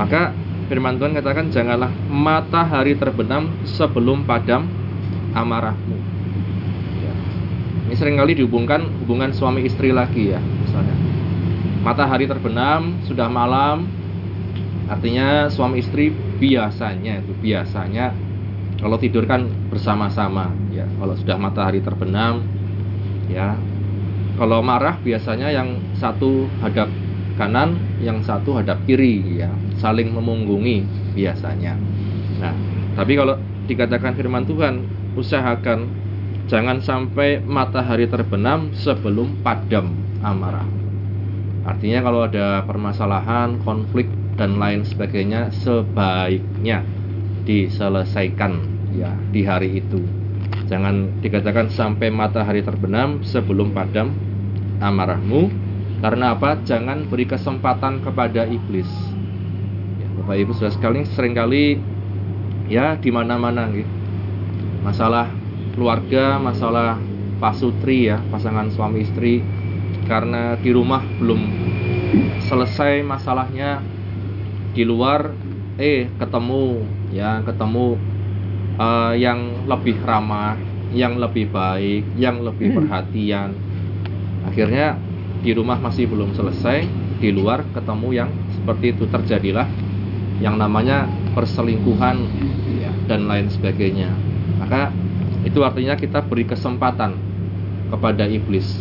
maka 0.00 0.32
firman 0.70 0.96
Tuhan 1.00 1.12
katakan 1.16 1.50
janganlah 1.50 1.90
matahari 2.06 2.94
terbenam 2.94 3.50
sebelum 3.64 4.28
padam 4.28 4.68
amarahmu. 5.32 5.96
Ini 7.88 7.96
sering 7.96 8.20
kali 8.20 8.36
dihubungkan 8.36 8.84
hubungan 9.00 9.32
suami 9.32 9.64
istri 9.64 9.96
lagi 9.96 10.36
ya 10.36 10.40
misalnya. 10.40 10.92
Matahari 11.80 12.28
terbenam 12.28 13.00
sudah 13.08 13.32
malam 13.32 13.88
artinya 14.92 15.48
suami 15.48 15.80
istri 15.80 16.12
biasanya 16.12 17.24
itu 17.24 17.32
biasanya 17.40 18.12
kalau 18.76 19.00
tidur 19.00 19.24
kan 19.24 19.48
bersama-sama 19.72 20.52
ya. 20.68 20.84
Kalau 20.84 21.16
sudah 21.16 21.40
matahari 21.40 21.80
terbenam 21.80 22.44
ya. 23.32 23.56
Kalau 24.38 24.62
marah 24.62 25.00
biasanya 25.02 25.50
yang 25.50 25.82
satu 25.98 26.46
hadap 26.62 26.86
kanan, 27.34 27.74
yang 27.98 28.22
satu 28.22 28.54
hadap 28.54 28.78
kiri 28.86 29.42
ya, 29.42 29.50
saling 29.82 30.14
memunggungi 30.14 30.86
biasanya. 31.18 31.74
Nah, 32.38 32.54
tapi 32.94 33.18
kalau 33.18 33.34
dikatakan 33.66 34.14
firman 34.14 34.46
Tuhan, 34.46 34.86
usahakan 35.18 35.90
jangan 36.48 36.80
sampai 36.80 37.44
matahari 37.44 38.08
terbenam 38.08 38.72
sebelum 38.72 39.44
padam 39.44 39.92
amarah. 40.24 40.66
Artinya 41.68 42.00
kalau 42.00 42.24
ada 42.24 42.64
permasalahan, 42.64 43.60
konflik 43.60 44.08
dan 44.40 44.56
lain 44.56 44.88
sebagainya 44.88 45.52
sebaiknya 45.52 46.80
diselesaikan 47.44 48.64
ya 48.96 49.12
di 49.28 49.44
hari 49.44 49.84
itu. 49.84 50.00
Jangan 50.68 51.20
dikatakan 51.20 51.68
sampai 51.68 52.08
matahari 52.08 52.64
terbenam 52.64 53.20
sebelum 53.24 53.76
padam 53.76 54.16
amarahmu 54.80 55.52
karena 55.98 56.38
apa? 56.38 56.60
Jangan 56.62 57.10
beri 57.10 57.26
kesempatan 57.26 58.00
kepada 58.00 58.46
iblis. 58.46 58.88
Ya, 59.98 60.08
Bapak 60.22 60.36
Ibu 60.38 60.52
sudah 60.54 60.72
sekali 60.72 61.02
sering 61.12 61.34
kali 61.34 61.82
ya 62.70 62.94
di 62.94 63.10
mana-mana 63.10 63.66
gitu. 63.74 63.90
Masalah 64.86 65.37
keluarga, 65.78 66.42
masalah 66.42 66.98
pasutri 67.38 68.10
ya, 68.10 68.18
pasangan 68.34 68.66
suami 68.74 69.06
istri. 69.06 69.46
Karena 70.10 70.58
di 70.58 70.74
rumah 70.74 71.06
belum 71.22 71.40
selesai 72.50 73.06
masalahnya 73.06 73.78
di 74.74 74.82
luar 74.82 75.30
eh 75.78 76.10
ketemu 76.18 76.82
ya 77.14 77.44
ketemu 77.46 77.94
uh, 78.80 79.14
yang 79.14 79.68
lebih 79.70 80.00
ramah, 80.02 80.58
yang 80.90 81.20
lebih 81.20 81.52
baik, 81.54 82.02
yang 82.18 82.42
lebih 82.42 82.74
perhatian. 82.74 83.54
Akhirnya 84.48 84.98
di 85.44 85.54
rumah 85.54 85.78
masih 85.78 86.10
belum 86.10 86.34
selesai 86.34 86.88
di 87.22 87.30
luar 87.30 87.62
ketemu 87.70 88.08
yang 88.10 88.30
seperti 88.50 88.96
itu 88.96 89.04
terjadilah 89.06 89.68
yang 90.38 90.58
namanya 90.58 91.06
perselingkuhan 91.34 92.16
ya, 92.78 92.90
dan 93.10 93.26
lain 93.26 93.46
sebagainya. 93.50 94.10
Maka 94.58 94.90
itu 95.58 95.66
artinya 95.66 95.98
kita 95.98 96.22
beri 96.22 96.46
kesempatan 96.46 97.18
kepada 97.90 98.30
iblis 98.30 98.78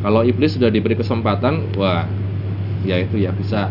kalau 0.00 0.24
iblis 0.24 0.56
sudah 0.56 0.72
diberi 0.72 0.96
kesempatan 0.96 1.76
wah 1.76 2.08
ya 2.88 2.96
itu 2.96 3.20
ya 3.20 3.28
bisa 3.36 3.68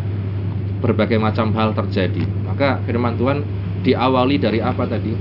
berbagai 0.85 1.17
macam 1.17 1.49
hal 1.57 1.73
terjadi 1.73 2.21
maka 2.45 2.77
firman 2.85 3.17
Tuhan 3.17 3.41
diawali 3.81 4.37
dari 4.37 4.61
apa 4.61 4.85
tadi 4.85 5.17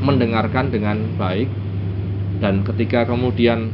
mendengarkan 0.00 0.72
dengan 0.72 1.04
baik 1.20 1.52
dan 2.40 2.64
ketika 2.64 3.04
kemudian 3.04 3.68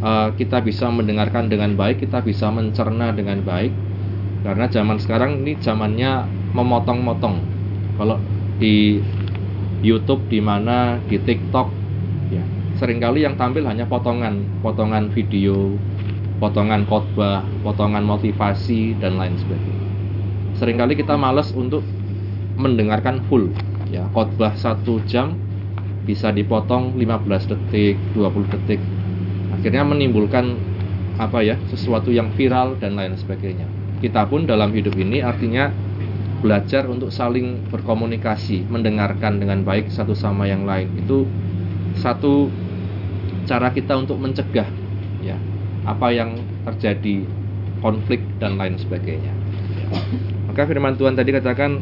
uh, 0.00 0.32
kita 0.34 0.64
bisa 0.64 0.88
mendengarkan 0.88 1.52
dengan 1.52 1.76
baik, 1.76 2.00
kita 2.02 2.24
bisa 2.24 2.48
mencerna 2.48 3.12
dengan 3.12 3.44
baik. 3.44 3.70
Karena 4.42 4.66
zaman 4.66 4.98
sekarang 4.98 5.44
ini 5.44 5.60
zamannya 5.60 6.26
memotong-motong. 6.56 7.36
Kalau 8.00 8.18
di 8.58 8.98
YouTube 9.82 10.24
di 10.30 10.38
mana 10.38 10.96
di 11.10 11.18
TikTok. 11.18 11.68
Ya, 12.30 12.42
sering 12.78 13.02
kali 13.02 13.26
yang 13.26 13.34
tampil 13.34 13.66
hanya 13.66 13.84
potongan, 13.84 14.46
potongan 14.62 15.10
video, 15.10 15.74
potongan 16.38 16.86
khotbah, 16.86 17.44
potongan 17.66 18.06
motivasi 18.06 18.96
dan 19.02 19.18
lain 19.18 19.34
sebagainya. 19.36 19.86
Seringkali 20.56 20.94
kita 20.94 21.18
males 21.18 21.50
untuk 21.52 21.82
mendengarkan 22.56 23.26
full 23.26 23.50
ya. 23.90 24.06
Khotbah 24.14 24.54
satu 24.54 25.02
jam 25.04 25.34
bisa 26.02 26.30
dipotong 26.34 26.94
15 26.98 27.50
detik 27.50 27.98
20 28.14 28.54
detik. 28.58 28.80
Akhirnya 29.54 29.86
menimbulkan 29.86 30.56
apa 31.20 31.44
ya 31.44 31.60
sesuatu 31.70 32.10
yang 32.10 32.32
viral 32.34 32.74
dan 32.80 32.96
lain 32.96 33.14
sebagainya. 33.14 33.68
Kita 34.02 34.26
pun 34.26 34.48
dalam 34.48 34.74
hidup 34.74 34.98
ini 34.98 35.22
artinya 35.22 35.70
belajar 36.42 36.90
untuk 36.90 37.14
saling 37.14 37.62
berkomunikasi 37.70 38.66
mendengarkan 38.66 39.38
dengan 39.38 39.62
baik 39.62 39.88
satu 39.88 40.12
sama 40.12 40.50
yang 40.50 40.66
lain 40.66 40.90
itu 40.98 41.24
satu 41.96 42.50
cara 43.46 43.70
kita 43.70 43.94
untuk 43.94 44.18
mencegah 44.18 44.66
ya 45.22 45.38
apa 45.86 46.10
yang 46.10 46.42
terjadi 46.66 47.22
konflik 47.78 48.22
dan 48.42 48.58
lain 48.58 48.74
sebagainya 48.74 49.30
maka 50.50 50.66
firman 50.66 50.98
Tuhan 50.98 51.14
tadi 51.14 51.30
katakan 51.30 51.78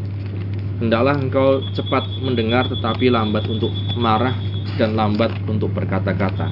Hendaklah 0.80 1.20
engkau 1.20 1.60
cepat 1.76 2.08
mendengar 2.24 2.64
tetapi 2.64 3.12
lambat 3.12 3.44
untuk 3.52 3.68
marah 4.00 4.32
dan 4.80 4.96
lambat 4.96 5.28
untuk 5.44 5.76
berkata-kata. 5.76 6.48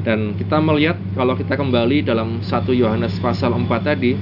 Dan 0.00 0.32
kita 0.40 0.56
melihat 0.64 0.96
kalau 1.12 1.36
kita 1.36 1.52
kembali 1.52 2.08
dalam 2.08 2.40
1 2.40 2.48
Yohanes 2.72 3.20
pasal 3.20 3.52
4 3.52 3.68
tadi, 3.84 4.16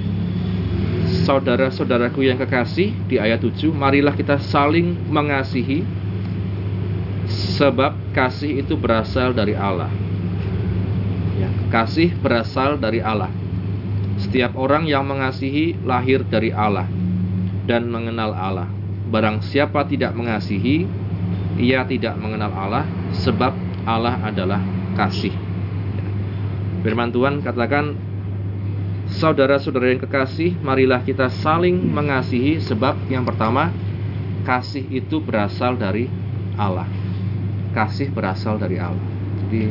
saudara-saudaraku 1.27 2.23
yang 2.23 2.39
kekasih 2.39 2.95
di 3.11 3.19
ayat 3.19 3.43
7, 3.43 3.75
marilah 3.75 4.15
kita 4.15 4.39
saling 4.39 4.95
mengasihi 5.11 5.83
sebab 7.59 8.15
kasih 8.15 8.63
itu 8.63 8.79
berasal 8.79 9.35
dari 9.35 9.59
Allah. 9.59 9.91
Ya, 11.35 11.51
kasih 11.75 12.15
berasal 12.23 12.79
dari 12.79 13.03
Allah. 13.03 13.29
Setiap 14.23 14.55
orang 14.55 14.87
yang 14.87 15.03
mengasihi 15.03 15.77
lahir 15.83 16.23
dari 16.23 16.55
Allah 16.55 16.87
dan 17.67 17.91
mengenal 17.91 18.31
Allah. 18.33 18.71
Barang 19.11 19.43
siapa 19.43 19.83
tidak 19.85 20.15
mengasihi, 20.15 20.87
ia 21.59 21.83
tidak 21.85 22.15
mengenal 22.23 22.55
Allah, 22.55 22.87
sebab 23.13 23.53
Allah 23.83 24.23
adalah 24.23 24.63
kasih. 24.95 25.35
Firman 26.87 27.11
Tuhan 27.11 27.43
katakan, 27.43 28.06
saudara-saudara 29.07 29.95
yang 29.95 30.03
kekasih, 30.03 30.59
marilah 30.61 31.03
kita 31.03 31.31
saling 31.31 31.79
mengasihi, 31.79 32.59
sebab 32.59 33.07
yang 33.07 33.23
pertama, 33.23 33.71
kasih 34.43 34.83
itu 34.91 35.23
berasal 35.23 35.79
dari 35.79 36.11
Allah. 36.59 36.87
Kasih 37.75 38.11
berasal 38.11 38.59
dari 38.59 38.81
Allah. 38.83 39.03
Jadi 39.47 39.71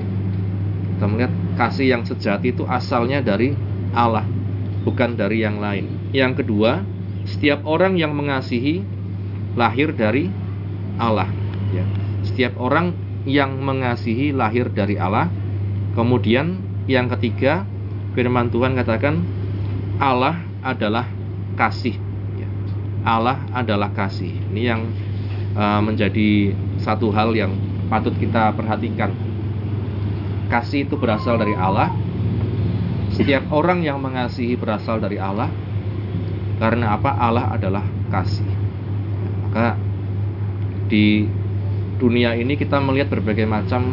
kita 0.95 1.05
melihat 1.11 1.33
kasih 1.59 1.87
yang 1.91 2.03
sejati 2.07 2.55
itu 2.55 2.63
asalnya 2.63 3.19
dari 3.19 3.51
Allah, 3.91 4.23
bukan 4.87 5.19
dari 5.19 5.43
yang 5.43 5.59
lain. 5.59 6.11
Yang 6.15 6.43
kedua, 6.43 6.83
setiap 7.27 7.67
orang 7.67 7.99
yang 7.99 8.15
mengasihi 8.15 8.85
lahir 9.57 9.91
dari 9.91 10.31
Allah. 10.95 11.27
Ya. 11.75 11.83
Setiap 12.23 12.55
orang 12.61 12.95
yang 13.25 13.57
mengasihi 13.59 14.31
lahir 14.31 14.69
dari 14.71 14.95
Allah. 14.95 15.27
Kemudian 15.97 16.59
yang 16.85 17.09
ketiga, 17.09 17.65
firman 18.15 18.49
Tuhan 18.49 18.73
katakan 18.73 19.21
Allah 20.01 20.41
adalah 20.63 21.05
kasih. 21.59 21.95
Ya. 22.39 22.49
Allah 23.05 23.43
adalah 23.51 23.91
kasih. 23.91 24.31
Ini 24.55 24.61
yang 24.63 24.81
uh, 25.53 25.83
menjadi 25.83 26.55
satu 26.81 27.11
hal 27.11 27.35
yang 27.35 27.53
patut 27.91 28.15
kita 28.17 28.55
perhatikan. 28.55 29.11
Kasih 30.49 30.87
itu 30.87 30.95
berasal 30.95 31.37
dari 31.37 31.53
Allah. 31.53 31.91
Setiap 33.13 33.51
orang 33.53 33.85
yang 33.85 34.01
mengasihi 34.01 34.57
berasal 34.57 34.97
dari 35.03 35.19
Allah. 35.19 35.51
Karena 36.55 36.95
apa? 36.95 37.11
Allah 37.19 37.51
adalah 37.51 37.83
kasih 38.09 38.65
maka 39.55 39.79
di 40.91 41.23
dunia 41.95 42.35
ini 42.35 42.59
kita 42.59 42.75
melihat 42.83 43.07
berbagai 43.07 43.47
macam 43.47 43.87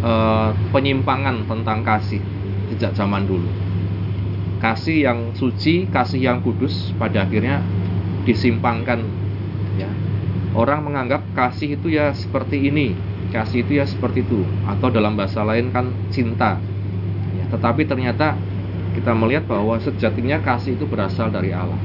uh, 0.00 0.48
penyimpangan 0.72 1.44
tentang 1.44 1.84
kasih 1.84 2.24
sejak 2.72 2.92
zaman 2.96 3.24
dulu. 3.24 3.48
Kasih 4.62 5.06
yang 5.06 5.18
suci, 5.36 5.86
kasih 5.90 6.20
yang 6.20 6.38
kudus 6.40 6.90
pada 6.96 7.28
akhirnya 7.28 7.60
disimpangkan 8.24 9.04
ya. 9.76 9.90
Orang 10.56 10.88
menganggap 10.88 11.22
kasih 11.36 11.76
itu 11.76 11.92
ya 11.92 12.16
seperti 12.16 12.72
ini, 12.72 12.96
kasih 13.28 13.62
itu 13.62 13.76
ya 13.76 13.84
seperti 13.84 14.24
itu 14.24 14.40
atau 14.64 14.88
dalam 14.88 15.12
bahasa 15.12 15.44
lain 15.44 15.68
kan 15.68 15.92
cinta. 16.08 16.56
Ya, 17.36 17.44
tetapi 17.52 17.84
ternyata 17.84 18.34
kita 18.96 19.12
melihat 19.12 19.44
bahwa 19.44 19.76
sejatinya 19.76 20.40
kasih 20.40 20.80
itu 20.80 20.88
berasal 20.88 21.28
dari 21.28 21.52
Allah 21.52 21.76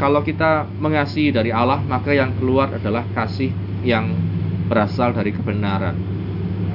kalau 0.00 0.24
kita 0.24 0.64
mengasihi 0.80 1.28
dari 1.28 1.52
Allah, 1.52 1.84
maka 1.84 2.16
yang 2.16 2.32
keluar 2.40 2.72
adalah 2.72 3.04
kasih 3.12 3.52
yang 3.84 4.08
berasal 4.64 5.12
dari 5.12 5.28
kebenaran. 5.28 5.92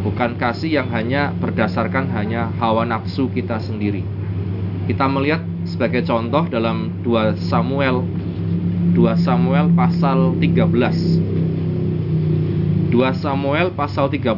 Bukan 0.05 0.37
kasih 0.37 0.79
yang 0.79 0.87
hanya 0.93 1.33
berdasarkan 1.33 2.13
hanya 2.13 2.53
hawa 2.61 2.85
nafsu 2.85 3.25
kita 3.33 3.57
sendiri. 3.57 4.05
Kita 4.85 5.09
melihat 5.09 5.41
sebagai 5.65 6.05
contoh 6.05 6.45
dalam 6.45 7.01
2 7.01 7.41
Samuel 7.49 8.05
2 8.95 9.11
Samuel 9.19 9.75
pasal 9.75 10.39
13. 10.39 12.95
2 12.95 13.11
Samuel 13.19 13.75
pasal 13.75 14.07
13 14.07 14.31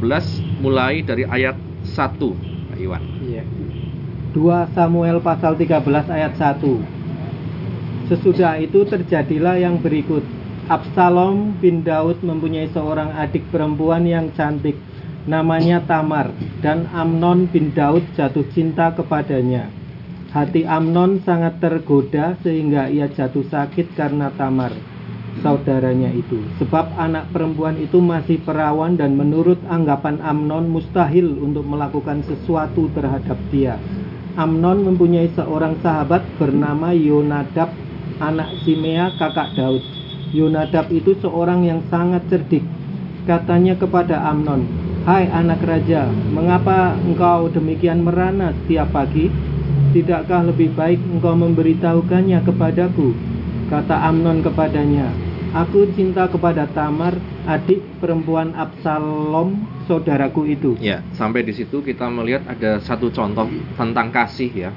mulai 0.66 1.06
dari 1.06 1.30
ayat 1.30 1.54
1, 1.86 2.74
Pak 2.74 2.78
Iwan. 2.82 3.06
Iya. 3.22 3.46
2 4.34 4.74
Samuel 4.74 5.22
pasal 5.22 5.54
13 5.62 6.10
ayat 6.10 6.34
1. 6.34 8.10
Sesudah 8.10 8.58
itu 8.58 8.82
terjadilah 8.82 9.62
yang 9.62 9.78
berikut. 9.78 10.26
Absalom 10.74 11.54
bin 11.62 11.86
Daud 11.86 12.26
mempunyai 12.26 12.66
seorang 12.74 13.14
adik 13.14 13.46
perempuan 13.54 14.10
yang 14.10 14.34
cantik, 14.34 14.74
namanya 15.28 15.84
Tamar, 15.84 16.32
dan 16.64 16.88
Amnon 16.96 17.52
bin 17.52 17.76
Daud 17.76 18.08
jatuh 18.16 18.48
cinta 18.56 18.96
kepadanya. 18.96 19.68
Hati 20.32 20.64
Amnon 20.64 21.20
sangat 21.24 21.60
tergoda 21.60 22.40
sehingga 22.42 22.88
ia 22.88 23.12
jatuh 23.12 23.44
sakit 23.48 23.96
karena 23.96 24.32
Tamar, 24.36 24.72
saudaranya 25.44 26.12
itu. 26.16 26.40
Sebab 26.64 26.96
anak 26.96 27.32
perempuan 27.36 27.76
itu 27.80 28.00
masih 28.00 28.40
perawan 28.42 28.96
dan 28.96 29.20
menurut 29.20 29.60
anggapan 29.68 30.24
Amnon 30.24 30.72
mustahil 30.72 31.28
untuk 31.44 31.68
melakukan 31.68 32.24
sesuatu 32.24 32.88
terhadap 32.96 33.38
dia. 33.52 33.76
Amnon 34.38 34.86
mempunyai 34.86 35.34
seorang 35.34 35.82
sahabat 35.82 36.22
bernama 36.38 36.94
Yonadab 36.94 37.74
anak 38.22 38.50
Simea 38.64 39.12
kakak 39.18 39.58
Daud. 39.58 39.84
Yonadab 40.32 40.92
itu 40.94 41.18
seorang 41.24 41.66
yang 41.66 41.82
sangat 41.90 42.22
cerdik. 42.30 42.62
Katanya 43.26 43.76
kepada 43.76 44.24
Amnon, 44.24 44.87
Hai 45.08 45.24
anak 45.32 45.64
raja, 45.64 46.04
mengapa 46.36 46.92
engkau 47.00 47.48
demikian 47.48 48.04
merana 48.04 48.52
setiap 48.52 48.92
pagi? 48.92 49.32
Tidakkah 49.96 50.52
lebih 50.52 50.76
baik 50.76 51.00
engkau 51.00 51.32
memberitahukannya 51.32 52.44
kepadaku? 52.44 53.16
Kata 53.72 54.04
Amnon 54.04 54.44
kepadanya, 54.44 55.08
Aku 55.56 55.88
cinta 55.96 56.28
kepada 56.28 56.68
Tamar, 56.76 57.16
adik 57.48 57.80
perempuan 58.04 58.52
Absalom, 58.52 59.64
saudaraku 59.88 60.44
itu. 60.52 60.76
Ya, 60.84 61.00
sampai 61.16 61.48
di 61.48 61.56
situ 61.56 61.80
kita 61.80 62.12
melihat 62.12 62.44
ada 62.44 62.84
satu 62.84 63.08
contoh 63.08 63.48
tentang 63.80 64.12
kasih 64.12 64.52
ya, 64.52 64.76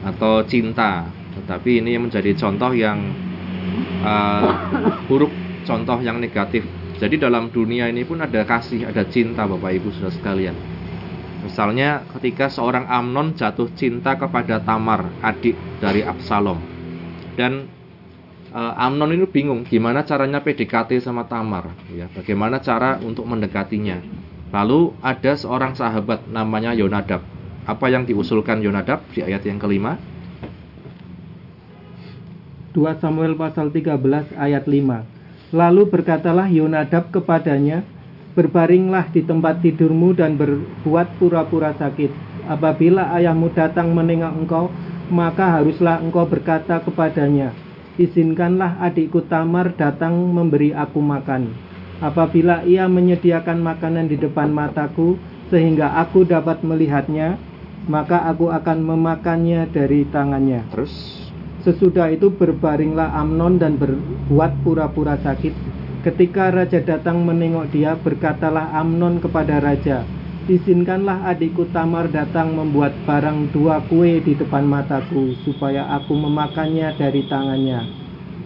atau 0.00 0.40
cinta 0.48 1.12
tetapi 1.36 1.84
ini 1.84 2.00
menjadi 2.00 2.32
contoh 2.40 2.72
yang 2.72 3.04
uh, 4.00 4.48
buruk, 5.12 5.28
contoh 5.68 6.00
yang 6.00 6.16
negatif. 6.24 6.64
Jadi 7.02 7.18
dalam 7.18 7.50
dunia 7.50 7.90
ini 7.90 8.06
pun 8.06 8.22
ada 8.22 8.46
kasih, 8.46 8.86
ada 8.86 9.02
cinta 9.10 9.42
Bapak 9.42 9.74
Ibu 9.74 9.90
Saudara 9.90 10.14
sekalian. 10.14 10.54
Misalnya 11.42 12.06
ketika 12.14 12.46
seorang 12.46 12.86
Amnon 12.86 13.34
jatuh 13.34 13.66
cinta 13.74 14.14
kepada 14.14 14.62
Tamar, 14.62 15.10
adik 15.18 15.58
dari 15.82 16.06
Absalom. 16.06 16.62
Dan 17.34 17.66
uh, 18.54 18.78
Amnon 18.78 19.18
ini 19.18 19.26
bingung 19.26 19.66
gimana 19.66 20.06
caranya 20.06 20.46
PDKT 20.46 21.02
sama 21.02 21.26
Tamar, 21.26 21.74
ya, 21.90 22.06
bagaimana 22.14 22.62
cara 22.62 23.02
untuk 23.02 23.26
mendekatinya. 23.26 23.98
Lalu 24.54 24.94
ada 25.02 25.34
seorang 25.34 25.74
sahabat 25.74 26.30
namanya 26.30 26.70
Yonadab. 26.70 27.26
Apa 27.66 27.90
yang 27.90 28.06
diusulkan 28.06 28.62
Yonadab 28.62 29.02
di 29.10 29.26
ayat 29.26 29.42
yang 29.42 29.58
kelima? 29.58 29.98
2 32.70 33.02
Samuel 33.02 33.34
pasal 33.34 33.74
13 33.74 34.38
ayat 34.38 34.70
5. 34.70 35.21
Lalu 35.52 35.88
berkatalah 35.92 36.48
Yonadab 36.48 37.12
kepadanya, 37.12 37.84
Berbaringlah 38.32 39.12
di 39.12 39.20
tempat 39.20 39.60
tidurmu 39.60 40.16
dan 40.16 40.40
berbuat 40.40 41.20
pura-pura 41.20 41.76
sakit. 41.76 42.08
Apabila 42.48 43.12
ayahmu 43.12 43.52
datang 43.52 43.92
menengok 43.92 44.32
engkau, 44.32 44.64
maka 45.12 45.60
haruslah 45.60 46.00
engkau 46.00 46.24
berkata 46.24 46.80
kepadanya, 46.80 47.52
Izinkanlah 48.00 48.80
adikku 48.80 49.28
Tamar 49.28 49.76
datang 49.76 50.16
memberi 50.16 50.72
aku 50.72 51.04
makan. 51.04 51.52
Apabila 52.00 52.64
ia 52.64 52.88
menyediakan 52.88 53.60
makanan 53.60 54.08
di 54.08 54.16
depan 54.16 54.48
mataku, 54.48 55.20
sehingga 55.52 55.92
aku 56.00 56.24
dapat 56.24 56.64
melihatnya, 56.64 57.36
maka 57.84 58.24
aku 58.32 58.48
akan 58.48 58.80
memakannya 58.80 59.68
dari 59.68 60.08
tangannya. 60.08 60.64
Terus 60.72 61.21
Sesudah 61.62 62.10
itu 62.10 62.26
berbaringlah 62.26 63.14
Amnon 63.14 63.54
dan 63.62 63.78
berbuat 63.78 64.66
pura-pura 64.66 65.14
sakit. 65.22 65.54
Ketika 66.02 66.50
raja 66.50 66.82
datang 66.82 67.22
menengok 67.22 67.70
dia, 67.70 67.94
berkatalah 67.94 68.74
Amnon 68.74 69.22
kepada 69.22 69.62
raja, 69.62 70.02
Izinkanlah 70.50 71.22
adikku 71.30 71.70
Tamar 71.70 72.10
datang 72.10 72.58
membuat 72.58 72.90
barang 73.06 73.54
dua 73.54 73.78
kue 73.86 74.18
di 74.18 74.34
depan 74.34 74.66
mataku, 74.66 75.38
supaya 75.46 75.86
aku 75.94 76.18
memakannya 76.18 76.98
dari 76.98 77.30
tangannya. 77.30 77.86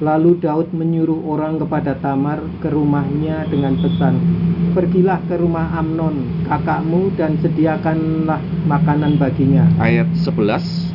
Lalu 0.04 0.36
Daud 0.44 0.76
menyuruh 0.76 1.24
orang 1.24 1.56
kepada 1.56 1.96
Tamar 1.96 2.44
ke 2.60 2.68
rumahnya 2.68 3.48
dengan 3.48 3.80
pesan, 3.80 4.20
Pergilah 4.76 5.24
ke 5.24 5.40
rumah 5.40 5.72
Amnon, 5.72 6.44
kakakmu, 6.44 7.16
dan 7.16 7.40
sediakanlah 7.40 8.44
makanan 8.68 9.16
baginya. 9.16 9.64
ayat 9.80 10.04
11 10.20 10.92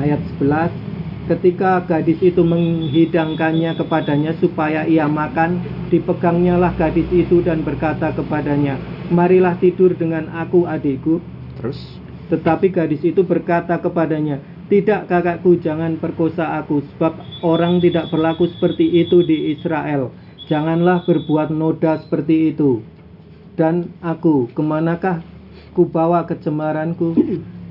Ayat 0.00 0.24
11 0.40 0.83
Ketika 1.24 1.80
gadis 1.88 2.20
itu 2.20 2.44
menghidangkannya 2.44 3.80
kepadanya 3.80 4.36
supaya 4.36 4.84
ia 4.84 5.08
makan 5.08 5.64
Dipegangnyalah 5.88 6.76
gadis 6.76 7.08
itu 7.08 7.40
dan 7.40 7.64
berkata 7.64 8.12
kepadanya 8.12 8.76
Marilah 9.08 9.56
tidur 9.56 9.96
dengan 9.96 10.28
aku 10.32 10.68
adikku. 10.68 11.24
Terus? 11.56 11.80
Tetapi 12.28 12.68
gadis 12.68 13.00
itu 13.00 13.24
berkata 13.24 13.80
kepadanya 13.80 14.36
Tidak 14.68 15.08
kakakku 15.08 15.56
jangan 15.64 15.96
perkosa 15.96 16.60
aku 16.60 16.84
Sebab 16.92 17.40
orang 17.40 17.80
tidak 17.80 18.12
berlaku 18.12 18.48
seperti 18.52 18.84
itu 19.04 19.24
di 19.24 19.56
Israel. 19.56 20.12
Janganlah 20.44 21.08
berbuat 21.08 21.48
noda 21.48 22.04
seperti 22.04 22.52
itu. 22.52 22.84
Dan 23.56 23.96
aku 24.04 24.52
ke 24.52 24.60
manakah 24.60 25.24
ku 25.72 25.88
bawa 25.88 26.28
kecemaranku 26.28 27.16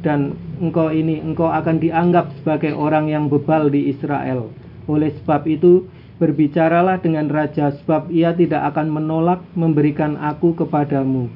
dan 0.03 0.35
engkau 0.59 0.91
ini 0.91 1.23
engkau 1.23 1.47
akan 1.47 1.79
dianggap 1.79 2.35
sebagai 2.43 2.75
orang 2.75 3.07
yang 3.07 3.31
bebal 3.31 3.71
di 3.71 3.89
Israel. 3.89 4.51
Oleh 4.85 5.15
sebab 5.23 5.47
itu, 5.47 5.87
berbicaralah 6.19 6.99
dengan 6.99 7.31
raja 7.31 7.71
sebab 7.71 8.11
ia 8.11 8.35
tidak 8.35 8.75
akan 8.75 8.91
menolak 8.91 9.41
memberikan 9.55 10.19
aku 10.19 10.53
kepadamu. 10.53 11.31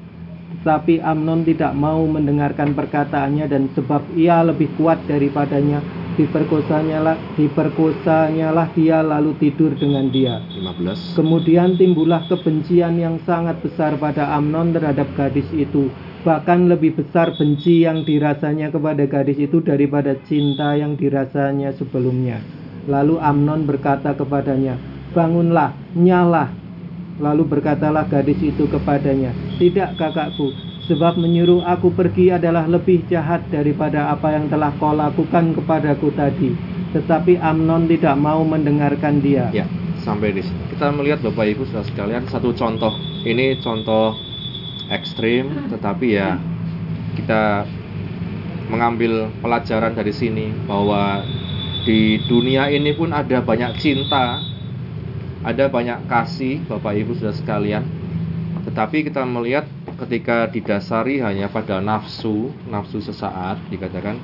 Tetapi 0.47 0.99
Amnon 0.99 1.47
tidak 1.47 1.71
mau 1.75 2.03
mendengarkan 2.07 2.75
perkataannya 2.75 3.45
dan 3.47 3.71
sebab 3.71 4.03
ia 4.19 4.43
lebih 4.43 4.67
kuat 4.75 4.99
daripadanya, 5.07 5.79
diperkosanya 6.15 6.99
lah, 7.03 7.17
diperkosanya 7.35 8.51
lah 8.51 8.67
dia 8.75 8.99
lalu 9.03 9.35
tidur 9.39 9.75
dengan 9.75 10.11
dia. 10.11 10.43
15 10.55 11.15
Kemudian 11.19 11.75
timbullah 11.75 12.23
kebencian 12.27 12.99
yang 12.99 13.19
sangat 13.23 13.59
besar 13.63 13.95
pada 13.95 14.35
Amnon 14.35 14.75
terhadap 14.75 15.07
gadis 15.15 15.47
itu. 15.55 15.87
Bahkan 16.27 16.67
lebih 16.67 16.99
besar 16.99 17.31
benci 17.39 17.87
yang 17.87 18.03
dirasanya 18.03 18.67
kepada 18.67 19.07
gadis 19.07 19.39
itu 19.39 19.63
daripada 19.63 20.11
cinta 20.27 20.75
yang 20.75 20.99
dirasanya 20.99 21.71
sebelumnya. 21.71 22.43
Lalu 22.83 23.15
Amnon 23.23 23.63
berkata 23.63 24.11
kepadanya, 24.11 24.75
Bangunlah, 25.15 25.71
nyalah. 25.95 26.51
Lalu 27.23 27.47
berkatalah 27.47 28.11
gadis 28.11 28.43
itu 28.43 28.67
kepadanya, 28.67 29.31
Tidak 29.55 29.95
kakakku, 29.95 30.51
sebab 30.91 31.15
menyuruh 31.15 31.63
aku 31.63 31.95
pergi 31.95 32.35
adalah 32.35 32.67
lebih 32.67 33.07
jahat 33.07 33.47
daripada 33.47 34.11
apa 34.11 34.35
yang 34.35 34.51
telah 34.51 34.75
kau 34.75 34.91
lakukan 34.91 35.55
kepadaku 35.55 36.11
tadi. 36.11 36.51
Tetapi 36.91 37.39
Amnon 37.39 37.87
tidak 37.87 38.19
mau 38.19 38.43
mendengarkan 38.43 39.23
dia. 39.23 39.47
Ya, 39.55 39.63
sampai 40.03 40.35
di 40.35 40.43
sini. 40.43 40.75
Kita 40.75 40.91
melihat 40.91 41.23
Bapak 41.23 41.55
Ibu 41.55 41.63
Saudara 41.71 41.87
sekalian 41.87 42.27
satu 42.27 42.51
contoh. 42.51 42.91
Ini 43.23 43.63
contoh 43.63 44.26
ekstrim, 44.87 45.71
tetapi 45.71 46.07
ya 46.15 46.39
kita 47.17 47.67
mengambil 48.67 49.31
pelajaran 49.39 49.95
dari 49.95 50.11
sini 50.11 50.51
bahwa 50.67 51.23
di 51.87 52.19
dunia 52.27 52.67
ini 52.67 52.91
pun 52.91 53.15
ada 53.15 53.39
banyak 53.39 53.79
cinta, 53.79 54.43
ada 55.43 55.65
banyak 55.71 56.03
kasih 56.11 56.67
Bapak 56.67 56.93
Ibu 56.99 57.15
Saudara 57.15 57.35
sekalian. 57.35 57.83
Tetapi 58.67 59.07
kita 59.07 59.23
melihat 59.23 59.63
ketika 60.03 60.51
didasari 60.51 61.23
hanya 61.23 61.47
pada 61.47 61.79
nafsu, 61.79 62.51
nafsu 62.67 62.99
sesaat 62.99 63.63
dikatakan 63.71 64.19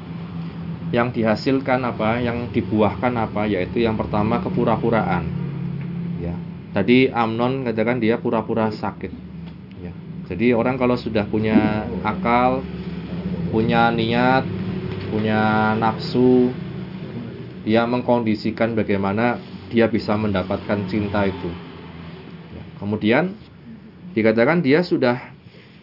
yang 0.94 1.10
dihasilkan 1.10 1.82
apa, 1.88 2.20
yang 2.22 2.52
dibuahkan 2.52 3.16
apa, 3.16 3.50
yaitu 3.50 3.82
yang 3.82 3.96
pertama 3.96 4.44
kepura-puraan. 4.44 5.26
Ya. 6.22 6.36
Tadi 6.76 7.10
Amnon 7.10 7.66
katakan 7.66 7.98
dia 7.98 8.22
pura-pura 8.22 8.70
sakit. 8.70 9.33
Jadi 10.28 10.56
orang 10.56 10.80
kalau 10.80 10.96
sudah 10.96 11.28
punya 11.28 11.84
akal, 12.04 12.64
punya 13.52 13.92
niat, 13.92 14.48
punya 15.12 15.74
nafsu, 15.76 16.50
dia 17.68 17.84
mengkondisikan 17.84 18.76
bagaimana 18.76 19.40
dia 19.68 19.92
bisa 19.92 20.16
mendapatkan 20.16 20.88
cinta 20.88 21.28
itu. 21.28 21.50
Ya. 22.56 22.64
Kemudian 22.80 23.36
dikatakan 24.16 24.64
dia 24.64 24.80
sudah 24.82 25.34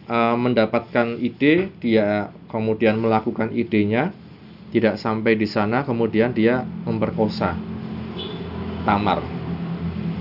uh, 0.09 0.35
mendapatkan 0.35 1.21
ide, 1.21 1.69
dia 1.77 2.33
kemudian 2.49 2.97
melakukan 2.97 3.53
idenya, 3.53 4.09
tidak 4.71 4.97
sampai 4.97 5.37
di 5.37 5.45
sana, 5.45 5.83
kemudian 5.83 6.31
dia 6.33 6.63
memperkosa 6.87 7.55
Tamar. 8.81 9.21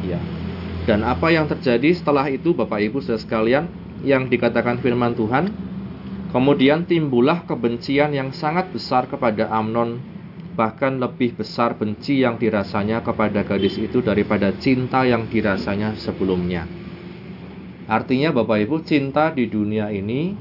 Ya. 0.05 0.21
Dan 0.85 1.07
apa 1.07 1.33
yang 1.33 1.49
terjadi 1.49 1.93
setelah 1.97 2.29
itu 2.29 2.53
Bapak 2.53 2.83
Ibu 2.83 3.01
Saudara 3.01 3.23
sekalian 3.23 3.65
yang 4.07 4.29
dikatakan 4.29 4.81
firman 4.81 5.13
Tuhan, 5.13 5.53
kemudian 6.33 6.89
timbullah 6.89 7.45
kebencian 7.45 8.17
yang 8.17 8.33
sangat 8.33 8.73
besar 8.73 9.09
kepada 9.11 9.51
Amnon, 9.53 10.01
bahkan 10.57 11.01
lebih 11.01 11.37
besar 11.41 11.77
benci 11.79 12.21
yang 12.21 12.37
dirasanya 12.37 13.01
kepada 13.01 13.45
gadis 13.47 13.81
itu 13.81 14.05
daripada 14.05 14.53
cinta 14.57 15.05
yang 15.09 15.29
dirasanya 15.29 15.97
sebelumnya. 15.97 16.69
Artinya 17.91 18.31
Bapak 18.31 18.69
Ibu, 18.69 18.87
cinta 18.87 19.35
di 19.35 19.51
dunia 19.51 19.91
ini 19.91 20.37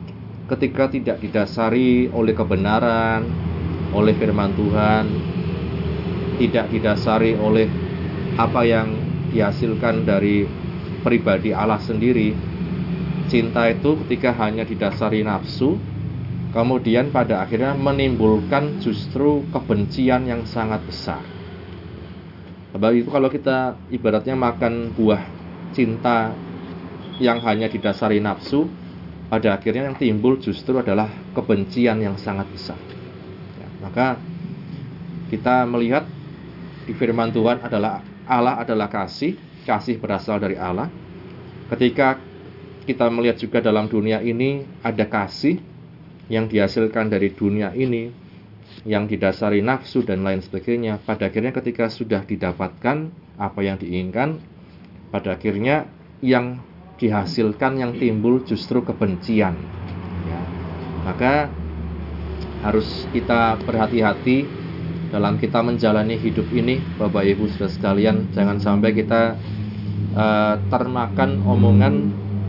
ketika 0.49 0.89
tidak 0.89 1.21
didasari 1.21 2.09
oleh 2.09 2.33
kebenaran, 2.33 3.25
oleh 3.93 4.13
firman 4.17 4.53
Tuhan, 4.53 5.05
tidak 6.37 6.69
didasari 6.73 7.33
oleh 7.37 7.65
apa 8.37 8.61
yang 8.65 8.87
dihasilkan 9.29 10.05
dari 10.05 10.45
pribadi 11.05 11.53
Allah 11.53 11.81
sendiri. 11.81 12.48
Cinta 13.29 13.69
itu 13.69 13.93
ketika 14.05 14.33
hanya 14.41 14.65
didasari 14.65 15.21
nafsu, 15.21 15.77
kemudian 16.49 17.13
pada 17.13 17.45
akhirnya 17.45 17.77
menimbulkan 17.77 18.81
justru 18.81 19.45
kebencian 19.53 20.25
yang 20.25 20.41
sangat 20.49 20.81
besar. 20.89 21.21
Sebab 22.73 22.91
itu 22.97 23.09
kalau 23.13 23.29
kita 23.29 23.77
ibaratnya 23.93 24.33
makan 24.33 24.97
buah 24.97 25.21
cinta 25.77 26.33
yang 27.21 27.37
hanya 27.45 27.69
didasari 27.69 28.17
nafsu, 28.17 28.65
pada 29.29 29.61
akhirnya 29.61 29.93
yang 29.93 29.97
timbul 30.01 30.41
justru 30.41 30.81
adalah 30.81 31.13
kebencian 31.37 32.01
yang 32.01 32.17
sangat 32.17 32.49
besar. 32.49 32.81
Ya, 33.61 33.67
maka 33.85 34.17
kita 35.29 35.69
melihat 35.69 36.09
di 36.89 36.97
firman 36.97 37.29
Tuhan 37.29 37.61
adalah 37.61 38.01
Allah 38.25 38.57
adalah 38.57 38.89
kasih, 38.89 39.37
kasih 39.69 40.01
berasal 40.01 40.41
dari 40.41 40.57
Allah. 40.57 40.89
Ketika 41.69 42.17
kita 42.89 43.05
melihat 43.13 43.37
juga 43.37 43.61
dalam 43.61 43.85
dunia 43.85 44.17
ini 44.25 44.65
ada 44.81 45.05
kasih 45.05 45.61
yang 46.25 46.49
dihasilkan 46.49 47.13
dari 47.13 47.29
dunia 47.37 47.69
ini 47.77 48.09
yang 48.81 49.05
didasari 49.05 49.61
nafsu 49.61 50.01
dan 50.01 50.25
lain 50.25 50.41
sebagainya. 50.41 50.97
Pada 51.05 51.29
akhirnya 51.29 51.53
ketika 51.53 51.85
sudah 51.93 52.25
didapatkan 52.25 53.13
apa 53.37 53.59
yang 53.61 53.77
diinginkan 53.77 54.41
pada 55.13 55.37
akhirnya 55.37 55.85
yang 56.25 56.65
dihasilkan 56.97 57.77
yang 57.77 57.93
timbul 57.93 58.41
justru 58.41 58.81
kebencian. 58.81 59.53
Ya. 60.25 60.41
maka 61.07 61.47
harus 62.59 63.07
kita 63.15 63.55
berhati-hati 63.63 64.43
dalam 65.09 65.39
kita 65.39 65.63
menjalani 65.63 66.19
hidup 66.19 66.45
ini 66.51 66.81
Bapak 66.97 67.23
Ibu 67.23 67.53
Saudara 67.53 67.71
sekalian. 67.71 68.29
Jangan 68.35 68.57
sampai 68.59 68.91
kita 68.93 69.39
uh, 70.13 70.55
termakan 70.67 71.39
omongan 71.47 71.95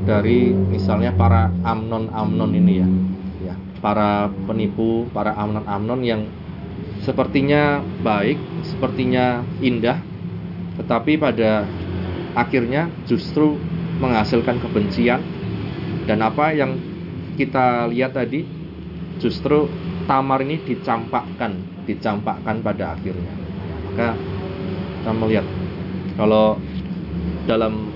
dari 0.05 0.53
misalnya 0.53 1.12
para 1.12 1.53
amnon-amnon 1.64 2.53
ini 2.57 2.72
ya 2.80 2.88
ya 3.51 3.55
para 3.84 4.32
penipu 4.48 5.09
para 5.12 5.36
amnon-amnon 5.36 6.01
yang 6.05 6.22
sepertinya 7.05 7.84
baik 8.05 8.36
sepertinya 8.64 9.44
indah 9.61 10.01
tetapi 10.80 11.20
pada 11.20 11.68
akhirnya 12.32 12.88
justru 13.05 13.61
menghasilkan 14.01 14.57
kebencian 14.64 15.20
Dan 16.09 16.26
apa 16.26 16.51
yang 16.51 16.74
kita 17.36 17.86
lihat 17.86 18.16
tadi 18.18 18.42
justru 19.22 19.70
Tamar 20.11 20.42
ini 20.42 20.59
dicampakkan, 20.66 21.55
dicampakkan 21.86 22.66
pada 22.66 22.98
akhirnya. 22.98 23.30
Maka 23.86 24.18
kita 24.98 25.11
melihat 25.14 25.46
kalau 26.18 26.59
dalam 27.46 27.94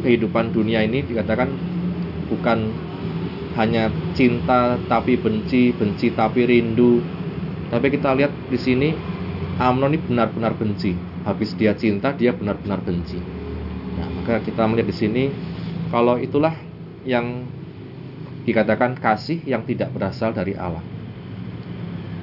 kehidupan 0.00 0.52
dunia 0.52 0.82
ini 0.84 1.04
dikatakan 1.04 1.48
bukan 2.28 2.72
hanya 3.58 3.90
cinta 4.14 4.78
tapi 4.86 5.18
benci, 5.18 5.74
benci 5.74 6.14
tapi 6.14 6.46
rindu. 6.46 7.02
Tapi 7.70 7.86
kita 7.92 8.14
lihat 8.18 8.32
di 8.50 8.58
sini 8.58 8.88
Amnon 9.60 9.92
ini 9.92 10.00
benar-benar 10.00 10.56
benci. 10.56 10.96
Habis 11.28 11.52
dia 11.60 11.76
cinta, 11.76 12.16
dia 12.16 12.32
benar-benar 12.32 12.80
benci. 12.80 13.20
Nah, 14.00 14.08
maka 14.08 14.40
kita 14.40 14.64
melihat 14.64 14.88
di 14.88 14.96
sini 14.96 15.24
kalau 15.92 16.16
itulah 16.16 16.56
yang 17.04 17.44
dikatakan 18.48 18.96
kasih 18.96 19.44
yang 19.44 19.68
tidak 19.68 19.92
berasal 19.92 20.32
dari 20.32 20.56
Allah. 20.56 20.80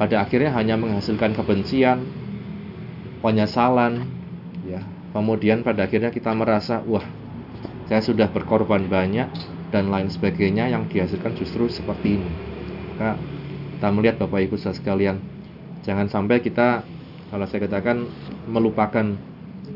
Pada 0.01 0.25
akhirnya 0.25 0.53
hanya 0.53 0.77
menghasilkan 0.77 1.37
kebencian, 1.37 2.05
penyesalan, 3.21 4.05
ya. 4.65 4.81
Kemudian 5.13 5.65
pada 5.65 5.89
akhirnya 5.89 6.13
kita 6.13 6.29
merasa, 6.37 6.85
wah, 6.85 7.05
saya 7.87 8.03
sudah 8.03 8.27
berkorban 8.27 8.87
banyak 8.91 9.31
dan 9.71 9.87
lain 9.91 10.11
sebagainya 10.11 10.71
yang 10.71 10.87
dihasilkan 10.91 11.35
justru 11.39 11.71
seperti 11.71 12.19
ini. 12.19 12.31
Maka 12.95 13.15
kita 13.79 13.87
melihat 13.95 14.15
Bapak 14.19 14.43
Ibu 14.43 14.55
saudara 14.59 14.79
sekalian, 14.79 15.17
jangan 15.87 16.07
sampai 16.11 16.43
kita 16.43 16.83
kalau 17.31 17.45
saya 17.47 17.67
katakan 17.67 18.07
melupakan 18.47 19.15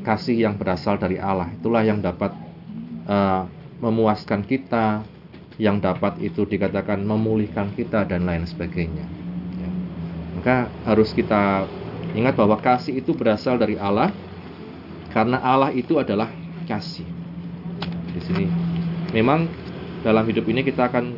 kasih 0.04 0.48
yang 0.48 0.56
berasal 0.60 1.00
dari 1.00 1.20
Allah. 1.20 1.52
Itulah 1.56 1.84
yang 1.84 2.00
dapat 2.04 2.36
uh, 3.08 3.48
memuaskan 3.80 4.44
kita, 4.44 5.04
yang 5.60 5.80
dapat 5.80 6.20
itu 6.24 6.48
dikatakan 6.48 7.04
memulihkan 7.04 7.72
kita 7.76 8.08
dan 8.08 8.28
lain 8.28 8.48
sebagainya. 8.48 9.06
Ya. 9.60 9.72
Maka 10.40 10.56
harus 10.88 11.12
kita 11.12 11.68
ingat 12.16 12.36
bahwa 12.36 12.60
kasih 12.60 13.00
itu 13.00 13.16
berasal 13.16 13.56
dari 13.56 13.80
Allah 13.80 14.12
karena 15.12 15.40
Allah 15.40 15.72
itu 15.76 16.00
adalah 16.00 16.32
kasih. 16.68 17.21
Di 18.12 18.22
sini 18.24 18.46
memang 19.16 19.48
dalam 20.02 20.26
hidup 20.26 20.48
ini 20.50 20.66
kita 20.66 20.90
akan 20.90 21.16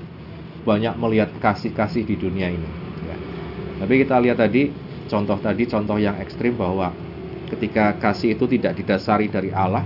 banyak 0.63 0.95
melihat 0.95 1.29
kasih-kasih 1.43 2.07
di 2.07 2.15
dunia 2.15 2.47
ini. 2.51 2.69
Ya. 3.03 3.17
Tapi 3.83 3.93
kita 4.03 4.19
lihat 4.23 4.39
tadi 4.39 4.71
contoh 5.11 5.37
tadi 5.39 5.63
contoh 5.67 5.99
yang 5.99 6.15
ekstrim 6.19 6.55
bahwa 6.55 6.95
ketika 7.51 7.99
kasih 7.99 8.39
itu 8.39 8.47
tidak 8.47 8.79
didasari 8.79 9.27
dari 9.27 9.51
Allah, 9.51 9.83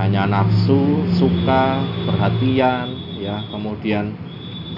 hanya 0.00 0.24
nafsu, 0.24 1.04
suka, 1.12 1.84
perhatian, 2.08 2.96
ya 3.20 3.44
kemudian 3.52 4.16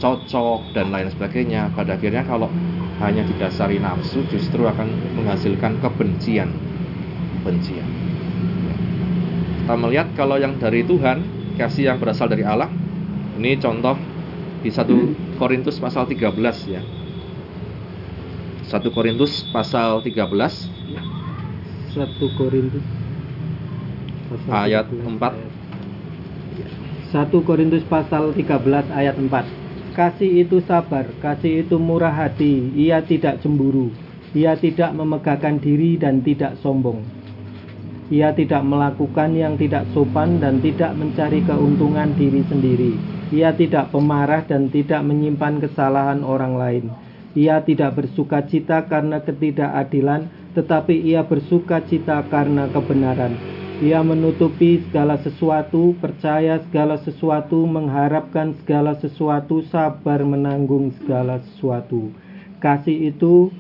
cocok 0.03 0.75
dan 0.75 0.91
lain 0.91 1.07
sebagainya. 1.13 1.71
Pada 1.77 1.95
akhirnya 1.95 2.27
kalau 2.27 2.51
hanya 2.99 3.23
didasari 3.23 3.79
nafsu 3.79 4.27
justru 4.27 4.67
akan 4.67 4.91
menghasilkan 5.15 5.79
kebencian, 5.79 6.51
kebencian. 7.41 7.94
Kita 9.65 9.81
melihat 9.81 10.13
kalau 10.13 10.37
yang 10.37 10.61
dari 10.61 10.85
Tuhan, 10.85 11.25
kasih 11.57 11.89
yang 11.89 11.97
berasal 11.97 12.29
dari 12.29 12.45
Allah. 12.45 12.69
Ini 13.41 13.57
contoh 13.57 13.97
di 14.61 14.69
1 14.69 15.41
Korintus 15.41 15.81
pasal 15.81 16.05
13 16.05 16.37
ya. 16.69 16.85
1 18.69 18.93
Korintus 18.93 19.41
pasal 19.49 20.05
13 20.05 20.21
1 21.97 22.37
Korintus 22.37 22.85
pasal 24.29 24.53
ayat 24.53 24.85
13 24.93 25.17
4 25.17 25.33
1 27.17 27.49
Korintus 27.49 27.85
pasal 27.89 28.37
13 28.37 28.93
ayat 28.93 29.17
4 29.17 29.97
Kasih 29.97 30.45
itu 30.45 30.61
sabar, 30.61 31.09
kasih 31.25 31.65
itu 31.65 31.81
murah 31.81 32.13
hati, 32.13 32.69
ia 32.77 33.01
tidak 33.01 33.41
cemburu, 33.41 33.95
ia 34.37 34.59
tidak 34.61 34.93
memegahkan 34.93 35.57
diri 35.57 35.97
dan 35.97 36.21
tidak 36.21 36.61
sombong. 36.61 37.24
Ia 38.13 38.37
tidak 38.37 38.61
melakukan 38.69 39.33
yang 39.33 39.57
tidak 39.57 39.89
sopan 39.97 40.37
dan 40.37 40.61
tidak 40.61 40.93
mencari 40.93 41.41
keuntungan 41.41 42.13
diri 42.13 42.45
sendiri. 42.45 42.93
Ia 43.33 43.57
tidak 43.57 43.89
pemarah 43.97 44.45
dan 44.45 44.69
tidak 44.69 45.01
menyimpan 45.01 45.65
kesalahan 45.65 46.21
orang 46.21 46.55
lain. 46.61 46.85
Ia 47.33 47.65
tidak 47.65 47.97
bersuka 47.97 48.45
cita 48.45 48.85
karena 48.87 49.25
ketidakadilan, 49.25 50.29
tetapi 50.53 51.01
ia 51.01 51.25
bersuka 51.25 51.81
cita 51.89 52.23
karena 52.29 52.69
kebenaran. 52.71 53.35
Ia 53.83 54.07
menutupi 54.07 54.85
segala 54.87 55.19
sesuatu, 55.19 55.99
percaya 55.99 56.63
segala 56.71 56.95
sesuatu, 57.03 57.67
mengharapkan 57.67 58.55
segala 58.63 58.95
sesuatu, 59.03 59.67
sabar 59.67 60.23
menanggung 60.23 60.95
segala 61.03 61.43
sesuatu. 61.43 62.15
Kasih 62.63 63.11
itu 63.11 63.51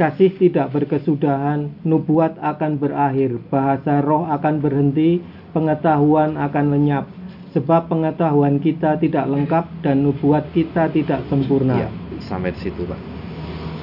Kasih 0.00 0.32
tidak 0.32 0.72
berkesudahan, 0.72 1.84
nubuat 1.84 2.40
akan 2.40 2.80
berakhir, 2.80 3.36
bahasa 3.52 4.00
roh 4.00 4.24
akan 4.32 4.64
berhenti, 4.64 5.20
pengetahuan 5.52 6.40
akan 6.40 6.72
lenyap. 6.72 7.04
Sebab 7.52 7.92
pengetahuan 7.92 8.64
kita 8.64 8.96
tidak 8.96 9.28
lengkap 9.28 9.84
dan 9.84 10.00
nubuat 10.00 10.56
kita 10.56 10.88
tidak 10.88 11.20
sempurna. 11.28 11.84
Ya, 11.84 11.92
sampai 12.16 12.56
di 12.56 12.64
situ, 12.64 12.88
Pak. 12.88 12.96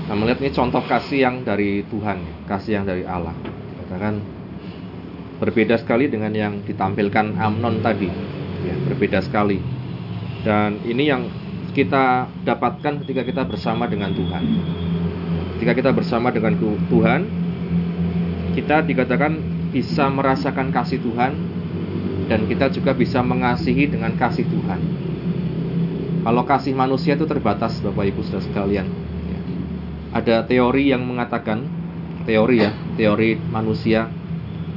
Nah, 0.09 0.18
melihat 0.18 0.41
ini 0.41 0.49
contoh 0.57 0.82
kasih 0.89 1.22
yang 1.22 1.45
dari 1.45 1.86
Tuhan, 1.86 2.49
kasih 2.49 2.82
yang 2.82 2.89
dari 2.89 3.05
Allah. 3.05 3.38
Katakan 3.86 4.18
berbeda 5.38 5.78
sekali 5.78 6.09
dengan 6.09 6.34
yang 6.34 6.65
ditampilkan 6.65 7.38
Amnon 7.38 7.86
tadi. 7.86 8.09
Ya, 8.65 8.74
berbeda 8.89 9.22
sekali. 9.22 9.61
Dan 10.41 10.82
ini 10.82 11.13
yang 11.13 11.30
kita 11.78 12.26
dapatkan 12.41 13.05
ketika 13.05 13.22
kita 13.22 13.45
bersama 13.45 13.86
dengan 13.86 14.09
Tuhan. 14.18 14.43
Ketika 15.58 15.74
kita 15.74 15.89
bersama 15.89 16.30
dengan 16.30 16.53
Tuhan, 16.86 17.22
kita 18.53 18.86
dikatakan 18.86 19.41
bisa 19.74 20.05
merasakan 20.05 20.70
kasih 20.70 21.01
Tuhan 21.01 21.34
dan 22.30 22.45
kita 22.45 22.70
juga 22.70 22.93
bisa 22.93 23.26
mengasihi 23.26 23.89
dengan 23.89 24.14
kasih 24.14 24.45
Tuhan. 24.45 24.80
Kalau 26.22 26.43
kasih 26.45 26.78
manusia 26.78 27.18
itu 27.18 27.26
terbatas, 27.26 27.82
Bapak 27.82 28.05
Ibu 28.05 28.22
Saudara 28.22 28.45
sekalian. 28.45 28.88
Ada 30.14 30.45
teori 30.45 30.93
yang 30.93 31.01
mengatakan, 31.01 31.66
teori 32.30 32.62
ya, 32.62 32.76
teori 32.93 33.41
manusia 33.49 34.14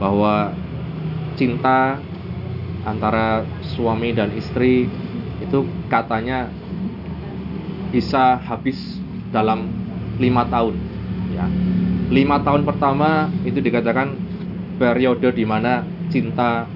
bahwa 0.01 0.57
cinta 1.37 2.01
antara 2.89 3.45
suami 3.77 4.17
dan 4.17 4.33
istri 4.33 4.89
itu 5.43 5.61
katanya 5.93 6.49
bisa 7.91 8.39
habis 8.39 9.01
dalam 9.35 9.80
lima 10.21 10.45
tahun. 10.47 10.77
Ya. 11.33 11.47
Lima 12.13 12.45
tahun 12.45 12.69
pertama 12.69 13.33
itu 13.49 13.59
dikatakan 13.59 14.15
periode 14.77 15.33
di 15.33 15.49
mana 15.49 15.83
cinta 16.13 16.69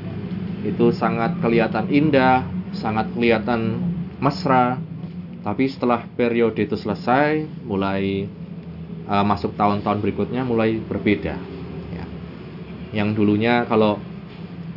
itu 0.64 0.88
sangat 0.96 1.36
kelihatan 1.44 1.92
indah 1.92 2.48
sangat 2.72 3.12
kelihatan 3.12 3.78
mesra. 4.18 4.80
Tapi 5.44 5.68
setelah 5.68 6.08
periode 6.16 6.64
itu 6.64 6.72
selesai 6.72 7.44
mulai 7.68 8.24
uh, 9.04 9.20
masuk 9.20 9.52
tahun-tahun 9.60 10.00
berikutnya 10.00 10.40
mulai 10.42 10.80
berbeda. 10.80 11.36
Ya. 11.92 12.04
yang 12.96 13.12
dulunya 13.12 13.68
kalau 13.68 14.00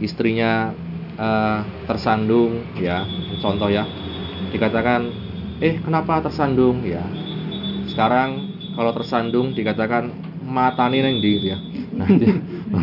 istrinya 0.03 0.75
uh, 1.15 1.63
tersandung 1.89 2.61
ya 2.77 3.07
contoh 3.41 3.71
ya 3.71 3.87
dikatakan 4.51 5.09
eh 5.63 5.79
kenapa 5.81 6.21
tersandung? 6.21 6.85
Ya. 6.85 7.01
Sekarang 7.87 8.56
kalau 8.77 8.93
tersandung 8.93 9.57
dikatakan 9.57 10.13
matani 10.45 11.01
neng 11.01 11.17
di 11.17 11.49
ya. 11.49 11.57
Nah, 11.97 12.05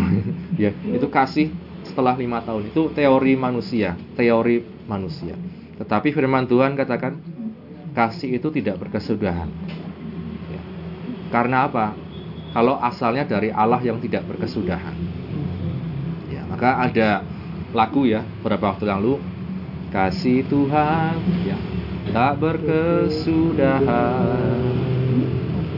ya 0.67 0.75
itu 0.75 1.07
kasih 1.07 1.55
setelah 1.87 2.19
lima 2.19 2.43
tahun 2.43 2.75
itu 2.75 2.91
teori 2.91 3.39
manusia, 3.39 3.95
teori 4.19 4.59
manusia. 4.91 5.39
Tetapi 5.79 6.11
firman 6.11 6.51
Tuhan 6.51 6.75
katakan 6.75 7.15
kasih 7.95 8.43
itu 8.43 8.51
tidak 8.51 8.83
berkesudahan. 8.83 9.47
Ya. 10.51 10.63
Karena 11.31 11.71
apa? 11.71 11.95
Kalau 12.51 12.75
asalnya 12.83 13.23
dari 13.23 13.55
Allah 13.55 13.79
yang 13.79 14.03
tidak 14.03 14.27
berkesudahan. 14.27 14.99
Ya, 16.31 16.43
maka 16.51 16.91
ada 16.91 17.23
lagu 17.71 18.03
ya 18.07 18.23
beberapa 18.43 18.75
waktu 18.75 18.87
lalu 18.87 19.19
kasih 19.91 20.47
Tuhan 20.47 21.19
ya 21.47 21.59
tak 22.15 22.39
berkesudahan 22.39 25.04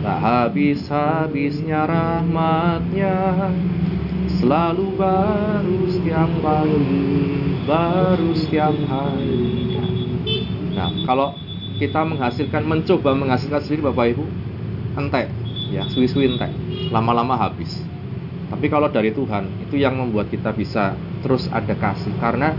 Tak 0.07 0.23
habis-habisnya 0.23 1.83
rahmatnya 1.83 3.51
Selalu 4.39 4.95
baru 4.95 5.83
setiap 5.91 6.31
pagi 6.39 7.11
Baru 7.67 8.31
setiap 8.39 8.71
hari. 8.87 9.75
Nah 10.79 10.95
kalau 11.11 11.35
kita 11.83 12.07
menghasilkan 12.07 12.63
Mencoba 12.71 13.19
menghasilkan 13.19 13.59
sendiri 13.67 13.91
Bapak 13.91 14.15
Ibu 14.15 14.25
Entek. 14.95 15.27
Ya 15.75 15.83
Suwi-suwi 15.91 16.39
entek. 16.39 16.55
Lama-lama 16.95 17.35
habis. 17.35 17.83
Tapi 18.47 18.71
kalau 18.71 18.87
dari 18.87 19.11
Tuhan 19.11 19.67
Itu 19.67 19.75
yang 19.75 19.99
membuat 19.99 20.31
kita 20.31 20.55
bisa 20.55 20.95
terus 21.27 21.51
ada 21.51 21.75
kasih. 21.75 22.15
Karena 22.23 22.55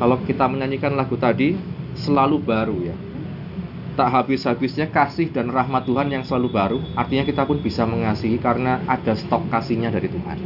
kalau 0.00 0.24
kita 0.24 0.48
menyanyikan 0.48 0.96
lagu 0.96 1.20
tadi 1.20 1.52
selalu 2.00 2.40
baru 2.40 2.80
ya 2.80 2.96
tak 3.96 4.12
habis-habisnya 4.12 4.92
kasih 4.92 5.32
dan 5.32 5.48
rahmat 5.48 5.88
Tuhan 5.88 6.12
yang 6.12 6.22
selalu 6.22 6.48
baru 6.52 6.78
artinya 6.94 7.24
kita 7.24 7.48
pun 7.48 7.64
bisa 7.64 7.88
mengasihi 7.88 8.36
karena 8.36 8.84
ada 8.84 9.16
stok 9.16 9.48
kasihnya 9.48 9.88
dari 9.88 10.12
Tuhan. 10.12 10.38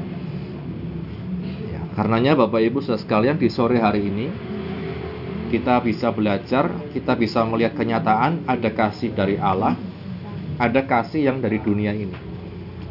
Ya, 1.69 1.83
karenanya 1.99 2.39
Bapak 2.39 2.63
Ibu 2.63 2.79
saudara 2.81 3.03
sekalian 3.03 3.37
di 3.37 3.51
sore 3.51 3.83
hari 3.83 4.07
ini 4.07 4.27
kita 5.51 5.83
bisa 5.83 6.15
belajar 6.15 6.71
kita 6.95 7.19
bisa 7.19 7.43
melihat 7.43 7.75
kenyataan 7.75 8.47
ada 8.47 8.71
kasih 8.71 9.11
dari 9.11 9.35
Allah 9.35 9.75
ada 10.61 10.85
kasih 10.85 11.25
yang 11.25 11.41
dari 11.41 11.57
dunia 11.57 11.97
ini. 11.97 12.13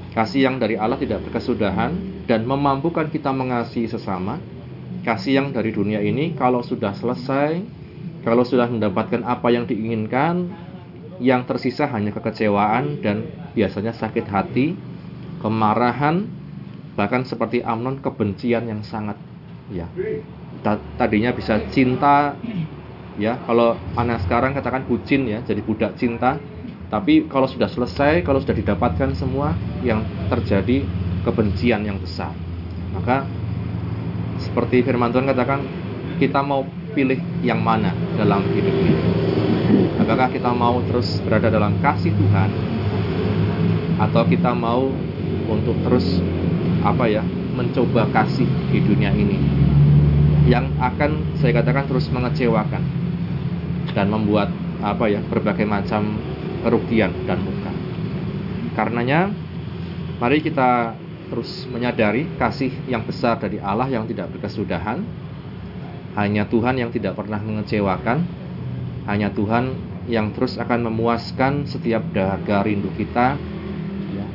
Kasih 0.10 0.50
yang 0.50 0.58
dari 0.58 0.74
Allah 0.74 0.98
tidak 0.98 1.22
berkesudahan 1.30 2.26
dan 2.26 2.42
memampukan 2.50 3.14
kita 3.14 3.30
mengasihi 3.30 3.86
sesama. 3.86 4.42
Kasih 5.06 5.38
yang 5.38 5.48
dari 5.54 5.70
dunia 5.70 6.02
ini 6.02 6.34
kalau 6.34 6.66
sudah 6.66 6.98
selesai 6.98 7.62
kalau 8.24 8.44
sudah 8.44 8.68
mendapatkan 8.68 9.24
apa 9.24 9.48
yang 9.52 9.64
diinginkan, 9.66 10.52
yang 11.20 11.44
tersisa 11.44 11.88
hanya 11.92 12.16
kekecewaan 12.16 13.04
dan 13.04 13.28
biasanya 13.56 13.92
sakit 13.92 14.26
hati, 14.28 14.76
kemarahan, 15.44 16.28
bahkan 16.96 17.24
seperti 17.28 17.64
Amnon 17.64 18.00
kebencian 18.00 18.68
yang 18.68 18.82
sangat 18.84 19.20
ya. 19.72 19.88
Tadinya 21.00 21.32
bisa 21.32 21.60
cinta 21.72 22.36
ya, 23.16 23.40
kalau 23.48 23.76
anak 23.96 24.24
sekarang 24.28 24.56
katakan 24.56 24.88
bucin 24.88 25.28
ya, 25.28 25.40
jadi 25.44 25.60
budak 25.64 25.96
cinta. 26.00 26.40
Tapi 26.90 27.30
kalau 27.30 27.46
sudah 27.46 27.70
selesai, 27.70 28.26
kalau 28.26 28.42
sudah 28.42 28.58
didapatkan 28.58 29.14
semua 29.14 29.54
yang 29.86 30.02
terjadi 30.28 30.82
kebencian 31.22 31.86
yang 31.86 32.02
besar. 32.02 32.34
Maka 32.96 33.30
seperti 34.42 34.82
firman 34.82 35.14
Tuhan 35.14 35.30
katakan 35.30 35.62
kita 36.18 36.42
mau 36.42 36.66
pilih 36.94 37.20
yang 37.46 37.62
mana 37.62 37.94
dalam 38.18 38.46
hidup 38.54 38.74
ini? 38.74 39.02
Apakah 40.02 40.34
kita 40.34 40.50
mau 40.50 40.82
terus 40.90 41.22
berada 41.22 41.54
dalam 41.54 41.78
kasih 41.80 42.10
Tuhan 42.14 42.50
atau 44.00 44.24
kita 44.26 44.56
mau 44.56 44.90
untuk 45.52 45.76
terus 45.86 46.24
apa 46.82 47.06
ya 47.12 47.24
mencoba 47.54 48.08
kasih 48.16 48.48
di 48.72 48.80
dunia 48.80 49.12
ini 49.12 49.38
yang 50.48 50.72
akan 50.80 51.38
saya 51.38 51.62
katakan 51.62 51.86
terus 51.86 52.10
mengecewakan 52.10 52.82
dan 53.94 54.08
membuat 54.10 54.50
apa 54.80 55.12
ya 55.12 55.20
berbagai 55.22 55.68
macam 55.68 56.18
kerugian 56.64 57.12
dan 57.28 57.44
luka. 57.44 57.72
Karenanya 58.74 59.30
mari 60.18 60.40
kita 60.40 60.96
terus 61.30 61.70
menyadari 61.70 62.26
kasih 62.42 62.74
yang 62.90 63.06
besar 63.06 63.38
dari 63.38 63.62
Allah 63.62 63.86
yang 63.92 64.10
tidak 64.10 64.34
berkesudahan 64.34 65.04
hanya 66.20 66.44
Tuhan 66.52 66.76
yang 66.76 66.92
tidak 66.92 67.16
pernah 67.16 67.40
mengecewakan, 67.40 68.28
hanya 69.08 69.32
Tuhan 69.32 69.72
yang 70.12 70.36
terus 70.36 70.60
akan 70.60 70.92
memuaskan 70.92 71.64
setiap 71.64 72.04
dahaga 72.12 72.68
rindu 72.68 72.92
kita, 73.00 73.40
ya. 74.12 74.26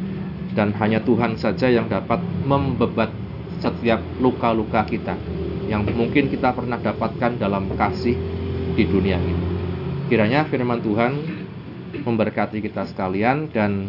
dan 0.56 0.72
hanya 0.80 1.04
Tuhan 1.04 1.36
saja 1.36 1.68
yang 1.68 1.92
dapat 1.92 2.24
membebat 2.48 3.12
setiap 3.60 4.00
luka-luka 4.16 4.88
kita 4.88 5.12
yang 5.68 5.84
mungkin 5.84 6.28
kita 6.28 6.52
pernah 6.52 6.76
dapatkan 6.80 7.40
dalam 7.40 7.68
kasih 7.76 8.16
di 8.76 8.84
dunia 8.84 9.16
ini. 9.20 9.44
Kiranya 10.08 10.44
firman 10.48 10.80
Tuhan 10.84 11.12
memberkati 12.04 12.60
kita 12.60 12.84
sekalian 12.88 13.48
dan 13.52 13.88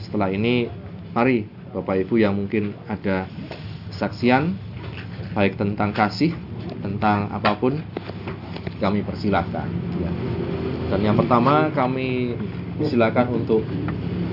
setelah 0.00 0.32
ini 0.32 0.68
mari 1.12 1.44
Bapak 1.72 2.04
Ibu 2.08 2.20
yang 2.20 2.36
mungkin 2.36 2.72
ada 2.88 3.28
saksian 3.92 4.56
baik 5.32 5.56
tentang 5.60 5.92
kasih 5.92 6.32
tentang 6.82 7.30
apa 7.30 7.54
pun 7.56 7.78
kami 8.82 9.06
persilahkan 9.06 9.70
ya. 10.02 10.10
dan 10.90 11.00
yang 11.00 11.16
pertama 11.16 11.70
kami 11.70 12.34
silakan 12.82 13.42
untuk 13.42 13.62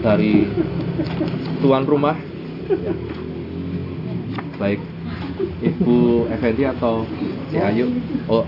dari 0.01 0.49
tuan 1.61 1.85
rumah 1.85 2.17
ya. 2.67 2.93
baik 4.57 4.81
Ibu 5.59 6.27
Effendi 6.33 6.63
atau 6.67 7.05
si 7.53 7.57
Ayu 7.61 7.93
oh 8.27 8.43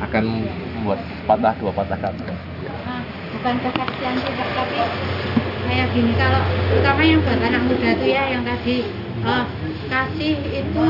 akan 0.00 0.24
membuat 0.78 1.00
patah 1.26 1.54
dua 1.58 1.72
patah 1.74 1.98
kata 1.98 2.24
nah, 2.86 3.02
bukan 3.34 3.54
kesaksian 3.60 4.14
juga 4.22 4.44
tapi 4.54 4.78
kayak 5.66 5.88
gini 5.94 6.12
kalau 6.16 6.42
terutama 6.70 7.00
yang 7.00 7.20
buat 7.24 7.40
anak 7.40 7.62
muda 7.64 7.88
itu 7.96 8.06
ya 8.12 8.22
yang 8.34 8.42
tadi 8.44 8.76
uh, 9.24 9.44
kasih 9.88 10.36
itu 10.52 10.86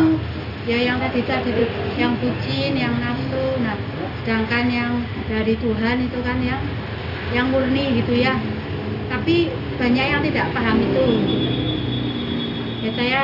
ya 0.62 0.78
yang 0.78 1.02
tadi 1.02 1.26
tadi 1.26 1.50
itu 1.50 1.64
yang 1.98 2.14
bucin 2.22 2.72
yang 2.78 2.94
nafsu. 3.02 3.42
Nah 3.62 3.74
sedangkan 4.22 4.64
yang 4.70 4.92
dari 5.26 5.58
Tuhan 5.58 5.96
itu 6.06 6.18
kan 6.22 6.38
yang 6.38 6.62
yang 7.34 7.46
murni 7.50 7.98
gitu 7.98 8.14
ya. 8.14 8.38
Tapi 9.10 9.50
banyak 9.78 10.06
yang 10.06 10.22
tidak 10.22 10.46
paham 10.54 10.78
itu. 10.78 11.04
Ya 12.82 12.90
saya 12.94 13.20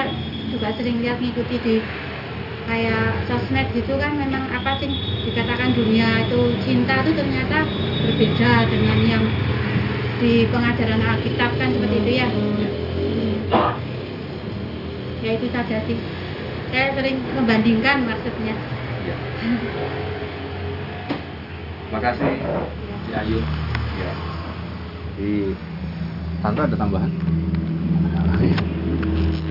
juga 0.50 0.68
sering 0.74 0.98
lihat 0.98 1.18
ngikuti 1.22 1.56
di 1.62 1.76
kayak 2.68 3.24
sosmed 3.24 3.66
gitu 3.72 3.96
kan 3.96 4.12
memang 4.18 4.44
apa 4.52 4.76
sih 4.76 4.92
dikatakan 5.24 5.72
dunia 5.72 6.28
itu 6.28 6.52
cinta 6.66 7.00
itu 7.00 7.16
ternyata 7.16 7.64
berbeda 8.04 8.52
dengan 8.68 8.98
yang 9.08 9.24
di 10.18 10.44
pengajaran 10.50 11.00
Alkitab 11.00 11.50
kan 11.56 11.68
seperti 11.70 11.96
itu 12.02 12.12
ya. 12.18 12.28
Ya 15.22 15.30
itu 15.34 15.46
saja 15.50 15.76
sih 15.86 15.98
saya 16.68 16.88
sering 16.96 17.16
membandingkan 17.34 18.04
maksudnya. 18.04 18.54
Ya. 19.08 19.16
makasih 21.88 22.32
si 23.08 23.10
Ayu. 23.16 23.40
Ya 23.96 24.12
di 25.18 25.52
tante 26.40 26.60
ada 26.62 26.76
tambahan? 26.78 27.10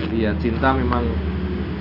Jadi 0.00 0.16
ya 0.24 0.32
cinta 0.40 0.72
memang 0.72 1.04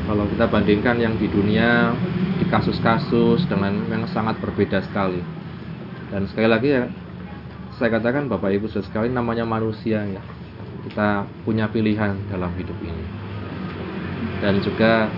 kalau 0.04 0.28
kita 0.28 0.46
bandingkan 0.52 1.00
yang 1.00 1.16
di 1.16 1.32
dunia 1.32 1.96
di 2.38 2.46
kasus-kasus 2.52 3.48
dengan 3.48 3.88
yang 3.88 4.04
sangat 4.12 4.36
berbeda 4.44 4.84
sekali. 4.84 5.24
Dan 6.12 6.28
sekali 6.28 6.48
lagi 6.52 6.70
ya 6.76 6.84
saya 7.80 7.90
katakan 7.96 8.28
Bapak 8.28 8.52
Ibu 8.52 8.68
sekali 8.68 9.08
namanya 9.08 9.48
manusia 9.48 10.04
ya. 10.04 10.22
Kita 10.88 11.28
punya 11.44 11.68
pilihan 11.72 12.16
dalam 12.32 12.52
hidup 12.56 12.76
ini. 12.84 13.06
Dan 14.40 14.64
juga 14.64 15.12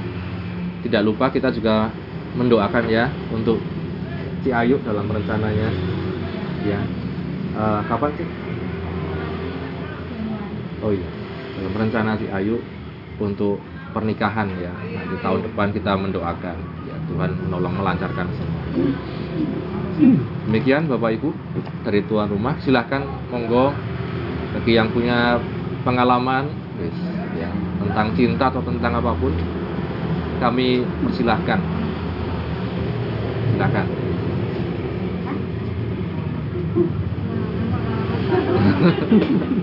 tidak 0.85 1.01
lupa 1.03 1.31
kita 1.33 1.51
juga 1.51 1.91
mendoakan 2.37 2.85
ya 2.87 3.09
untuk 3.33 3.59
si 4.45 4.49
Ayu 4.53 4.79
dalam 4.85 5.09
rencananya. 5.09 5.69
Ya. 6.63 6.79
Uh, 7.55 7.81
kapan 7.87 8.11
sih? 8.15 8.27
Oh 10.79 10.95
iya 10.95 11.09
dalam 11.59 11.75
rencana 11.75 12.15
si 12.15 12.27
Ayu 12.31 12.63
untuk 13.19 13.59
pernikahan 13.91 14.47
ya. 14.63 14.71
Nanti 14.71 15.15
tahun 15.19 15.39
depan 15.51 15.67
kita 15.75 15.91
mendoakan. 15.99 16.57
Ya 16.87 16.95
Tuhan 17.11 17.31
menolong 17.47 17.75
melancarkan 17.75 18.27
semua. 18.31 18.63
Demikian 20.47 20.87
Bapak 20.87 21.19
Ibu 21.19 21.29
dari 21.83 21.99
tuan 22.07 22.31
rumah. 22.31 22.55
Silahkan 22.63 23.03
monggo. 23.27 23.75
Bagi 24.49 24.79
yang 24.79 24.89
punya 24.89 25.37
pengalaman 25.85 26.49
ya 27.37 27.49
tentang 27.85 28.07
cinta 28.17 28.49
atau 28.49 28.65
tentang 28.65 28.97
apa 28.97 29.13
pun 29.13 29.29
kami 30.39 30.87
persilahkan. 31.03 31.59
Silakan. 33.55 33.85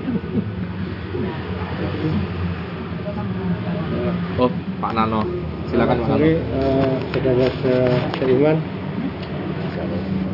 Oh 4.37 4.53
Pak 4.85 4.93
Nano. 4.93 5.25
Silakan 5.73 5.97
Pak 6.05 6.09
Nano. 6.13 6.29
uh, 6.29 6.97
saudara 7.11 7.49
seiman 8.21 8.61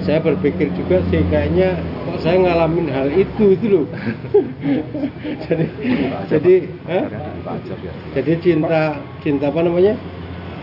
saya 0.02 0.18
berpikir 0.18 0.74
juga 0.74 0.98
sih 1.14 1.22
kayaknya 1.30 1.78
kok 1.78 2.18
saya 2.26 2.42
ngalamin 2.42 2.90
hal 2.90 3.06
itu 3.14 3.54
itu 3.54 3.66
loh. 3.70 3.86
Jadi 5.46 5.64
jadi 6.26 6.54
eh? 6.90 7.04
jadi 8.14 8.32
cinta 8.42 8.98
cinta 9.22 9.50
apa 9.50 9.62
namanya 9.62 9.94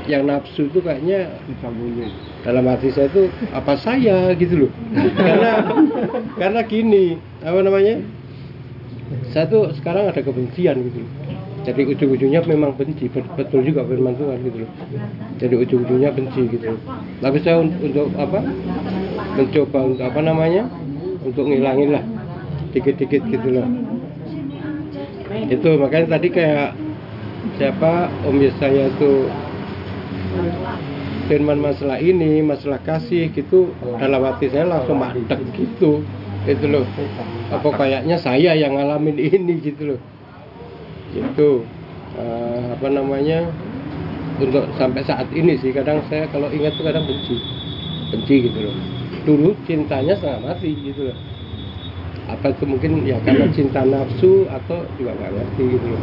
yang 0.10 0.26
nafsu 0.26 0.66
itu 0.66 0.82
kayaknya 0.82 1.30
dalam 2.42 2.66
hati 2.66 2.90
saya 2.90 3.14
itu 3.14 3.30
apa 3.54 3.78
saya? 3.78 4.34
gitu 4.34 4.66
loh. 4.66 4.72
Karena 5.14 5.52
karena 6.42 6.62
gini 6.66 7.22
apa 7.46 7.60
namanya? 7.62 8.02
Saya 9.30 9.46
tuh 9.46 9.70
sekarang 9.78 10.10
ada 10.10 10.18
kebencian 10.26 10.82
gitu 10.82 11.06
loh. 11.06 11.12
Jadi 11.60 11.82
ujung-ujungnya 11.86 12.42
memang 12.50 12.74
benci 12.74 13.06
betul 13.14 13.62
juga 13.62 13.86
firman 13.86 14.18
Tuhan 14.18 14.42
gitu 14.42 14.66
loh. 14.66 14.72
Jadi 15.38 15.54
ujung-ujungnya 15.54 16.10
benci 16.10 16.42
gitu 16.58 16.66
loh. 16.74 16.82
tapi 17.22 17.38
saya 17.46 17.62
untuk 17.62 18.10
apa? 18.18 18.42
Mencoba 19.38 19.80
untuk 19.94 20.04
apa 20.10 20.20
namanya? 20.26 20.66
Untuk 21.22 21.46
ngilangin 21.46 21.94
lah 21.94 22.04
dikit-dikit 22.74 23.22
gitu 23.30 23.48
loh. 23.54 23.68
Itu 25.50 25.70
makanya 25.78 26.18
tadi 26.18 26.28
kayak 26.34 26.74
siapa? 27.62 28.10
Om 28.26 28.38
saya 28.58 28.90
itu 28.90 29.30
firman 31.30 31.62
masalah 31.62 32.02
ini 32.02 32.42
masalah 32.42 32.82
kasih 32.82 33.30
gitu 33.34 33.70
dalam 34.02 34.26
hati 34.26 34.50
saya 34.50 34.66
langsung 34.66 34.98
mandek 34.98 35.42
gitu. 35.54 36.02
Gitu 36.50 36.66
loh. 36.66 36.86
Apa 37.54 37.70
kayaknya 37.78 38.18
saya 38.18 38.58
yang 38.58 38.74
ngalamin 38.74 39.18
ini 39.38 39.62
gitu 39.62 39.94
loh. 39.94 40.00
Itu 41.14 41.62
eh, 42.18 42.64
apa 42.74 42.88
namanya? 42.90 43.46
Untuk 44.40 44.72
sampai 44.80 45.04
saat 45.04 45.28
ini 45.36 45.60
sih 45.60 45.76
kadang 45.76 46.00
saya 46.08 46.26
kalau 46.32 46.48
ingat 46.50 46.74
tuh 46.80 46.88
kadang 46.90 47.06
benci. 47.06 47.38
Benci 48.10 48.36
gitu 48.50 48.60
loh. 48.66 48.76
Dulu 49.28 49.50
cintanya 49.70 50.18
setengah 50.18 50.42
mati 50.50 50.74
gitu 50.74 51.14
loh. 51.14 51.18
Apa 52.30 52.54
itu 52.54 52.66
mungkin 52.66 53.06
ya 53.06 53.18
karena 53.26 53.50
cinta 53.54 53.82
nafsu 53.86 54.46
atau 54.50 54.86
juga 54.98 55.18
nggak 55.18 55.32
ngerti 55.34 55.64
gitu 55.78 55.88
loh 55.94 56.02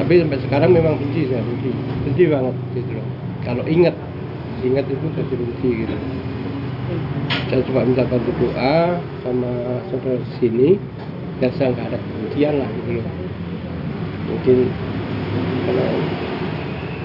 tapi 0.00 0.16
sampai 0.16 0.40
sekarang 0.40 0.72
memang 0.72 0.96
benci 0.96 1.28
saya 1.28 1.44
benci. 1.44 1.68
Benci 2.08 2.24
banget 2.24 2.56
gitu 2.72 2.96
loh. 2.96 3.06
Kalau 3.44 3.64
ingat 3.68 3.92
ingat 4.64 4.88
itu 4.88 5.06
jadi 5.12 5.34
benci 5.36 5.68
gitu. 5.84 5.94
Saya 7.52 7.60
coba 7.68 7.84
minta 7.84 8.08
bantu 8.08 8.32
doa 8.40 8.96
sama 9.20 9.52
saudara 9.92 10.24
sini 10.40 10.80
dan 11.44 11.52
saya 11.60 11.76
nggak 11.76 11.92
ada 11.92 11.98
kebencian 12.00 12.54
lah 12.64 12.68
gitu 12.80 12.90
loh. 12.96 13.06
Mungkin 14.32 14.58
kalau 15.68 15.88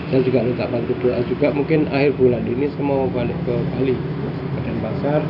saya 0.07 0.21
juga 0.23 0.39
minta 0.47 0.65
bantu 0.71 0.93
doa 1.03 1.19
juga 1.27 1.47
mungkin 1.51 1.91
akhir 1.91 2.15
bulan 2.15 2.47
ini 2.47 2.71
saya 2.71 2.85
mau 2.87 3.11
balik 3.11 3.35
ke 3.43 3.55
Bali 3.75 3.95
ke 3.99 4.59
Denpasar 4.63 5.21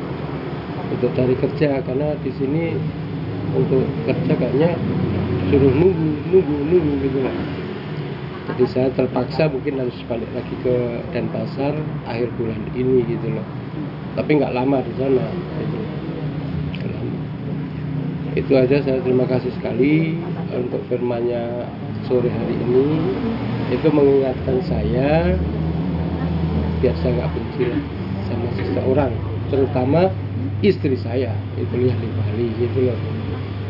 untuk 0.94 1.10
cari 1.18 1.34
kerja. 1.34 1.82
Karena 1.82 2.14
di 2.22 2.30
sini 2.38 2.78
untuk 3.54 3.86
kerja 4.10 4.34
kayaknya 4.34 4.74
suruh 5.54 5.74
nunggu 5.74 6.08
nunggu 6.34 6.56
nunggu 6.66 6.94
gitu 7.06 7.20
lah 7.22 7.36
jadi 8.46 8.66
saya 8.70 8.90
terpaksa 8.94 9.50
mungkin 9.50 9.82
harus 9.82 9.98
balik 10.06 10.30
lagi 10.32 10.54
ke 10.62 11.02
Denpasar 11.10 11.74
akhir 12.06 12.30
bulan 12.38 12.62
ini 12.78 13.02
gitu 13.10 13.34
loh. 13.34 13.44
Tapi 14.14 14.38
nggak 14.38 14.54
lama 14.54 14.86
di 14.86 14.94
sana 15.02 15.26
gitu. 15.60 15.78
Itu 18.38 18.54
aja 18.54 18.86
saya 18.86 19.02
terima 19.02 19.26
kasih 19.26 19.50
sekali 19.58 20.22
untuk 20.54 20.78
firmannya 20.88 21.66
sore 22.06 22.30
hari 22.30 22.56
ini. 22.70 23.02
Itu 23.74 23.90
mengingatkan 23.90 24.62
saya 24.70 25.34
biar 26.86 26.96
saya 27.02 27.12
nggak 27.18 27.32
benci 27.34 27.64
lah 27.66 27.82
sama 28.30 28.48
seseorang 28.62 29.12
terutama 29.50 30.14
istri 30.62 30.94
saya 31.02 31.34
itu 31.58 31.76
yang 31.82 31.98
di 31.98 32.10
Bali 32.14 32.48
gitu 32.62 32.94
loh 32.94 33.15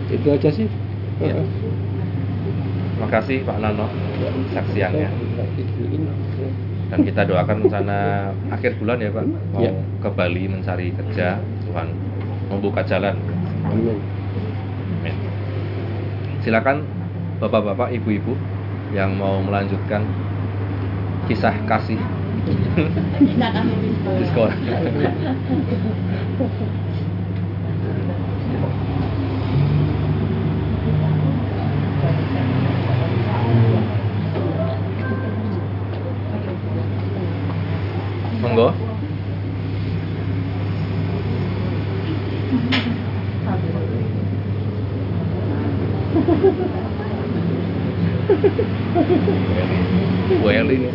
itu 0.10 0.28
aja 0.30 0.49
sih 0.51 0.68
Ya. 1.16 1.32
Terima 1.32 3.08
kasih 3.08 3.47
Pak 3.47 3.56
Nono 3.64 3.88
saksiannya. 4.51 5.08
Dan 6.91 6.99
kita 7.08 7.24
doakan 7.24 7.64
rencana 7.64 7.99
akhir 8.51 8.76
bulan 8.84 8.99
ya 8.99 9.16
Pak 9.16 9.24
mau 9.56 9.64
Ya. 9.64 9.72
ke 10.03 10.10
Bali 10.12 10.51
mencari 10.51 10.91
kerja 10.91 11.39
Tuhan 11.64 11.88
membuka 12.51 12.84
jalan. 12.84 13.16
Amin. 13.64 13.95
Amin. 15.08 15.16
Silakan 16.43 16.84
bapak-bapak, 17.39 17.95
ibu-ibu 17.95 18.36
yang 18.91 19.16
mau 19.16 19.39
melanjutkan 19.39 20.03
kisah 21.32 21.56
kasih 21.66 21.97
di 24.20 24.24
sekolah. 24.30 24.51
Monggo. 38.56 38.72
Eli 50.56 50.76
ini 50.76 50.88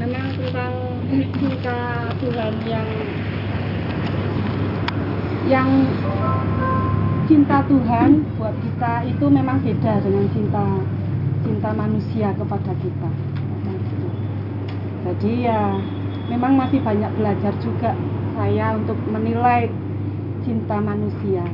memang 0.00 0.28
tentang 0.32 0.74
cinta 1.36 1.78
Tuhan 2.18 2.54
yang 2.64 2.88
yang 5.52 5.70
cinta 7.26 7.62
Tuhan 7.70 8.10
buat 8.38 8.54
kita 8.58 8.92
itu 9.06 9.24
memang 9.30 9.62
beda 9.62 10.02
dengan 10.02 10.26
cinta 10.34 10.64
cinta 11.42 11.70
manusia 11.74 12.28
kepada 12.34 12.72
kita. 12.78 13.10
Gitu. 13.62 14.08
jadi 15.02 15.32
ya 15.50 15.62
memang 16.30 16.54
masih 16.54 16.78
banyak 16.82 17.10
belajar 17.18 17.54
juga 17.62 17.94
saya 18.38 18.74
untuk 18.78 18.98
menilai 19.10 19.70
cinta 20.42 20.76
manusia. 20.82 21.44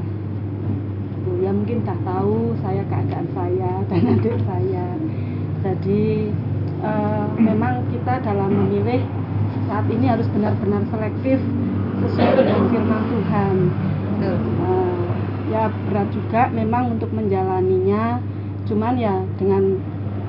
Tuh, 1.25 1.37
ya 1.45 1.51
mungkin 1.53 1.85
dah 1.85 1.99
tahu 2.05 2.57
saya 2.65 2.83
keadaan 2.89 3.29
saya 3.37 3.71
dan 3.93 4.03
adik 4.17 4.37
saya. 4.49 4.87
Jadi 5.65 6.33
eh, 6.81 7.27
memang 7.37 7.85
kita 7.93 8.23
dalam 8.25 8.51
memilih 8.55 9.03
saat 9.69 9.85
ini 9.93 10.07
harus 10.09 10.29
benar-benar 10.33 10.83
selektif 10.89 11.39
sesuai 12.05 12.33
dengan 12.41 12.63
firman 12.73 13.03
Tuhan. 13.11 13.57
Eh, 14.19 14.39
ya 15.49 15.73
berat 15.89 16.09
juga 16.13 16.43
memang 16.53 16.97
untuk 16.97 17.11
menjalaninya. 17.13 18.21
Cuman 18.69 19.01
ya 19.01 19.25
dengan 19.41 19.81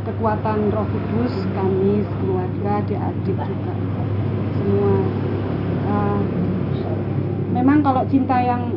kekuatan 0.07 0.71
Roh 0.71 0.87
Kudus 0.87 1.33
kami 1.53 2.07
keluarga 2.23 2.79
adik-adik 2.79 3.23
juga 3.27 3.45
semua. 4.55 4.95
Eh, 5.89 6.21
memang 7.51 7.83
kalau 7.83 8.03
cinta 8.07 8.39
yang 8.39 8.71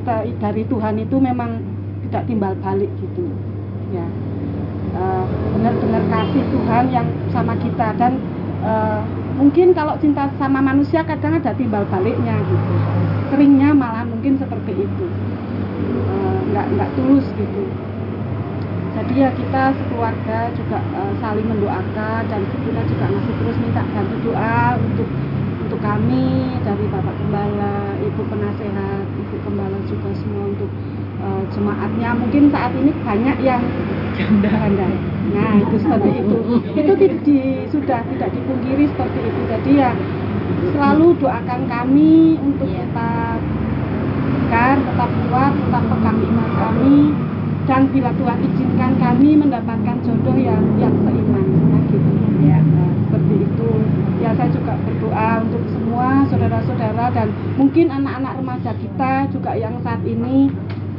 kita 0.00 0.28
dari 0.40 0.62
Tuhan 0.68 0.94
itu 1.00 1.16
memang 1.16 1.60
tidak 2.08 2.22
timbal 2.28 2.52
balik 2.60 2.90
gitu. 3.00 3.24
Ya 3.92 4.04
Eh, 4.88 5.24
benar-benar 5.52 6.02
kasih 6.08 6.44
Tuhan 6.48 6.84
yang 6.88 7.06
sama 7.30 7.54
kita. 7.60 7.92
Dan 8.00 8.18
eh, 8.64 9.00
mungkin 9.36 9.76
kalau 9.76 9.94
cinta 10.00 10.26
sama 10.40 10.64
manusia 10.64 11.04
kadang 11.04 11.36
ada 11.38 11.52
timbal 11.54 11.84
baliknya 11.86 12.34
gitu. 12.40 12.74
Seringnya 13.28 13.76
malah 13.76 14.08
mungkin 14.08 14.40
seperti 14.40 14.88
itu 14.88 15.06
nggak 16.58 16.74
nggak 16.74 16.90
tulus 16.98 17.22
gitu 17.38 17.62
jadi 18.98 19.14
ya 19.14 19.30
kita 19.30 19.62
sekeluarga 19.78 20.50
juga 20.58 20.78
eh, 20.82 21.12
saling 21.22 21.46
mendoakan 21.46 22.26
dan 22.26 22.40
kita 22.50 22.82
juga 22.82 23.06
masih 23.14 23.32
terus 23.38 23.56
minta 23.62 23.86
bantu 23.94 24.16
doa 24.26 24.74
untuk 24.74 25.06
untuk 25.58 25.78
kami 25.78 26.58
dari 26.66 26.86
Bapak 26.88 27.14
Gembala, 27.18 27.94
Ibu 28.00 28.22
Penasehat, 28.26 29.06
Ibu 29.06 29.34
Gembala 29.46 29.78
juga 29.86 30.10
semua 30.18 30.50
untuk 30.50 30.66
eh, 31.22 31.42
jemaatnya. 31.54 32.10
Mungkin 32.18 32.50
saat 32.50 32.72
ini 32.74 32.90
banyak 32.98 33.36
yang 33.38 33.62
janda. 34.18 34.50
Nah 35.30 35.52
itu 35.62 35.76
seperti 35.78 36.10
itu. 36.18 36.36
Itu 36.74 36.92
tidak 36.98 37.20
di- 37.22 37.66
sudah 37.70 38.00
tidak 38.02 38.28
dipungkiri 38.34 38.84
seperti 38.90 39.18
itu. 39.30 39.40
Jadi 39.46 39.70
ya 39.78 39.90
selalu 40.74 41.06
doakan 41.22 41.60
kami 41.68 42.40
untuk 42.40 42.66
tetap 42.66 43.38
tetap 44.48 45.10
kuat, 45.28 45.52
tetap 45.52 45.82
pegang 45.92 46.18
iman 46.24 46.50
kami 46.56 46.96
dan 47.68 47.84
bila 47.92 48.10
Tuhan 48.16 48.38
izinkan 48.48 48.92
kami 48.96 49.36
mendapatkan 49.36 49.96
jodoh 50.00 50.36
yang 50.40 50.64
yang 50.80 50.94
seiman. 51.04 51.46
Nah, 51.68 51.82
gitu. 51.92 52.12
Ya 52.48 52.58
nah, 52.64 52.90
seperti 52.96 53.34
itu. 53.44 53.70
Ya 54.24 54.30
saya 54.32 54.48
juga 54.50 54.72
berdoa 54.88 55.30
untuk 55.44 55.62
semua 55.68 56.24
saudara-saudara 56.32 57.06
dan 57.12 57.28
mungkin 57.60 57.92
anak-anak 57.92 58.40
remaja 58.40 58.72
kita 58.72 59.12
juga 59.30 59.52
yang 59.52 59.76
saat 59.84 60.00
ini 60.08 60.48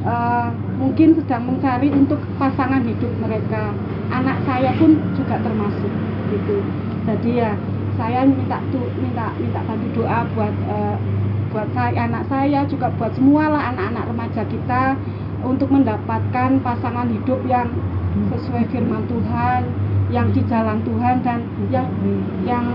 eh, 0.05 0.47
mungkin 0.77 1.17
sedang 1.17 1.49
mencari 1.49 1.89
untuk 1.89 2.21
pasangan 2.37 2.85
hidup 2.85 3.11
mereka. 3.17 3.73
Anak 4.13 4.37
saya 4.45 4.69
pun 4.77 5.01
juga 5.17 5.41
termasuk 5.41 5.91
gitu. 6.29 6.61
Jadi 7.09 7.41
ya 7.41 7.57
saya 7.97 8.23
minta 8.29 8.61
tuh 8.69 8.85
minta 9.01 9.33
minta 9.41 9.59
bantu 9.65 10.05
doa 10.05 10.21
buat 10.37 10.53
eh, 10.69 10.95
buat 11.49 11.67
saya 11.73 12.05
anak 12.05 12.29
saya 12.29 12.61
juga 12.69 12.93
buat 12.97 13.09
semua 13.17 13.49
lah 13.49 13.73
anak-anak 13.73 14.05
remaja 14.13 14.41
kita 14.45 14.83
untuk 15.41 15.71
mendapatkan 15.73 16.61
pasangan 16.61 17.09
hidup 17.09 17.41
yang 17.49 17.69
sesuai 18.33 18.69
firman 18.69 19.03
Tuhan 19.09 19.61
yang 20.09 20.29
di 20.33 20.41
jalan 20.49 20.81
Tuhan 20.85 21.21
dan 21.21 21.45
yang 21.69 21.87
yang 22.45 22.65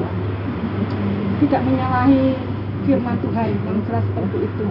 tidak 1.43 1.61
menyalahi 1.67 2.39
firman 2.87 3.17
Tuhan 3.23 3.49
yang 3.53 3.79
jelas 3.91 4.05
seperti 4.07 4.39
itu. 4.47 4.67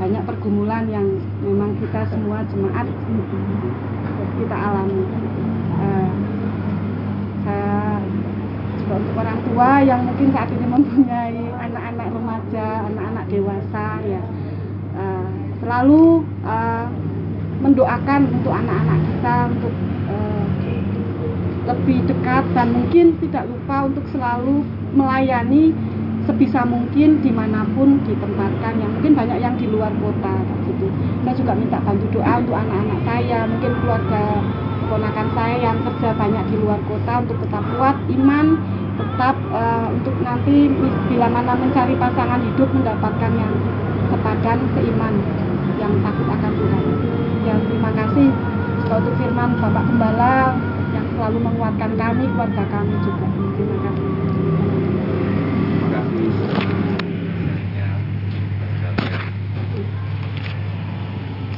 Banyak 0.00 0.22
pergumulan 0.24 0.88
yang 0.88 1.06
memang 1.44 1.76
kita 1.78 2.08
semua 2.08 2.42
jemaat 2.48 2.88
kita 4.40 4.56
alami. 4.56 5.04
Eh, 5.82 6.10
saya 7.44 8.00
juga 8.82 8.94
untuk 8.98 9.14
orang 9.20 9.38
tua 9.46 9.70
yang 9.84 10.00
mungkin 10.08 10.28
saat 10.32 10.48
ini 10.50 10.66
mempunyai 10.66 11.38
remaja, 12.52 12.84
anak-anak 12.92 13.24
dewasa 13.32 13.86
ya 14.04 14.22
eh, 14.92 15.32
selalu 15.64 16.20
uh, 16.44 16.86
mendoakan 17.64 18.20
untuk 18.28 18.52
anak-anak 18.52 18.98
kita 19.08 19.36
untuk 19.56 19.74
uh, 20.10 20.44
lebih 21.70 22.02
dekat 22.10 22.44
dan 22.52 22.74
mungkin 22.74 23.14
tidak 23.22 23.46
lupa 23.46 23.86
untuk 23.86 24.04
selalu 24.10 24.66
melayani 24.92 25.70
sebisa 26.26 26.66
mungkin 26.66 27.22
di 27.22 27.30
mana 27.30 27.62
pun 27.78 28.02
ditempatkan. 28.02 28.82
Yang 28.82 28.90
mungkin 28.98 29.12
banyak 29.14 29.38
yang 29.38 29.54
di 29.54 29.70
luar 29.70 29.94
kota 30.02 30.34
gitu. 30.66 30.90
Saya 31.22 31.34
juga 31.38 31.52
minta 31.54 31.78
bantu 31.78 32.10
doa 32.10 32.42
untuk 32.42 32.58
anak-anak 32.58 33.00
saya 33.06 33.38
mungkin 33.46 33.72
keluarga 33.78 34.24
keponakan 34.82 35.28
saya 35.38 35.56
yang 35.62 35.76
kerja 35.86 36.10
banyak 36.18 36.44
di 36.50 36.56
luar 36.58 36.80
kota 36.90 37.12
untuk 37.22 37.38
tetap 37.46 37.62
kuat 37.78 37.96
iman 38.18 38.46
tetap 38.92 39.36
uh, 39.52 39.88
untuk 39.88 40.16
nanti 40.20 40.68
bila 41.08 41.26
mana 41.32 41.56
mencari 41.56 41.96
pasangan 41.96 42.40
hidup 42.44 42.68
mendapatkan 42.72 43.32
yang 43.32 43.52
sepadan 44.12 44.58
seiman 44.76 45.14
yang 45.80 45.92
takut 46.04 46.28
akan 46.28 46.52
Tuhan. 46.52 46.84
Ya 47.42 47.54
terima 47.66 47.90
kasih. 47.96 48.28
Untuk 48.92 49.16
firman 49.16 49.56
Bapak 49.56 49.88
Gembala 49.88 50.52
yang 50.92 51.06
selalu 51.16 51.38
menguatkan 51.40 51.96
kami 51.96 52.28
keluarga 52.28 52.64
kami 52.68 52.92
juga. 53.00 53.24
Terima 53.56 53.78
kasih. 53.88 54.08
Terima 55.72 55.88
kasih. 55.96 56.28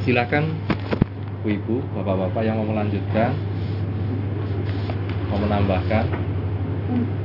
Silakan 0.05 0.53
Bu 1.43 1.47
Ibu, 1.49 1.75
Bapak-bapak 1.97 2.41
yang 2.45 2.61
mau 2.61 2.71
melanjutkan, 2.71 3.35
mau 5.33 5.37
menambahkan. 5.41 6.05
Pak 6.85 7.24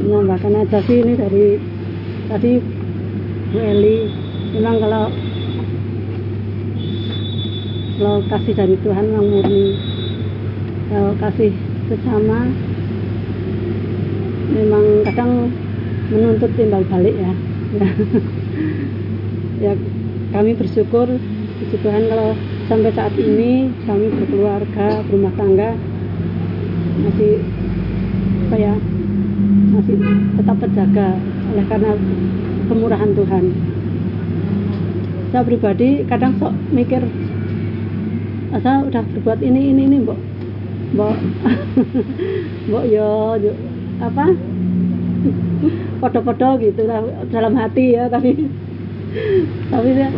menambahkan 0.00 0.64
aja 0.64 0.78
sih 0.84 1.04
ini 1.04 1.14
dari 1.14 1.46
tadi 2.28 2.52
Bu 3.52 3.58
Eli. 3.60 3.98
Memang 4.50 4.76
kalau 4.82 5.04
kalau 8.00 8.24
kasih 8.32 8.54
dari 8.56 8.76
Tuhan 8.80 9.12
memang 9.12 9.28
murni 9.28 9.76
kalau 10.88 11.12
kasih 11.20 11.52
sesama 11.92 12.48
memang 14.56 14.84
kadang 15.04 15.52
menuntut 16.08 16.50
timbal 16.56 16.80
balik 16.88 17.12
ya 17.12 17.32
ya, 17.76 17.88
ya 19.68 19.72
kami 20.32 20.56
bersyukur 20.56 21.06
puji 21.60 21.76
Tuhan 21.84 22.08
kalau 22.08 22.32
sampai 22.72 22.90
saat 22.96 23.12
ini 23.20 23.68
kami 23.84 24.08
berkeluarga 24.16 25.04
berumah 25.04 25.34
tangga 25.36 25.76
masih 27.04 27.44
apa 28.48 28.56
ya 28.56 28.74
masih 29.80 29.96
tetap 30.36 30.56
terjaga 30.60 31.08
oleh 31.56 31.64
karena 31.64 31.96
kemurahan 32.68 33.10
Tuhan. 33.16 33.44
Saya 35.32 35.42
pribadi 35.46 36.04
kadang 36.04 36.36
sok 36.36 36.52
mikir, 36.68 37.00
saya 38.60 38.84
udah 38.84 39.00
berbuat 39.00 39.40
ini 39.40 39.72
ini 39.72 39.82
ini, 39.88 39.96
mbok, 40.04 40.20
mbok, 40.92 41.16
mbok 42.68 42.84
yo, 42.92 43.40
yo 43.40 43.52
apa, 44.04 44.36
podo-podo 46.04 46.60
gitu 46.60 46.84
lah 46.84 47.00
dalam 47.32 47.56
hati 47.56 47.96
ya, 47.96 48.12
tapi 48.12 48.36
tapi 49.72 49.88
ya 49.96 50.12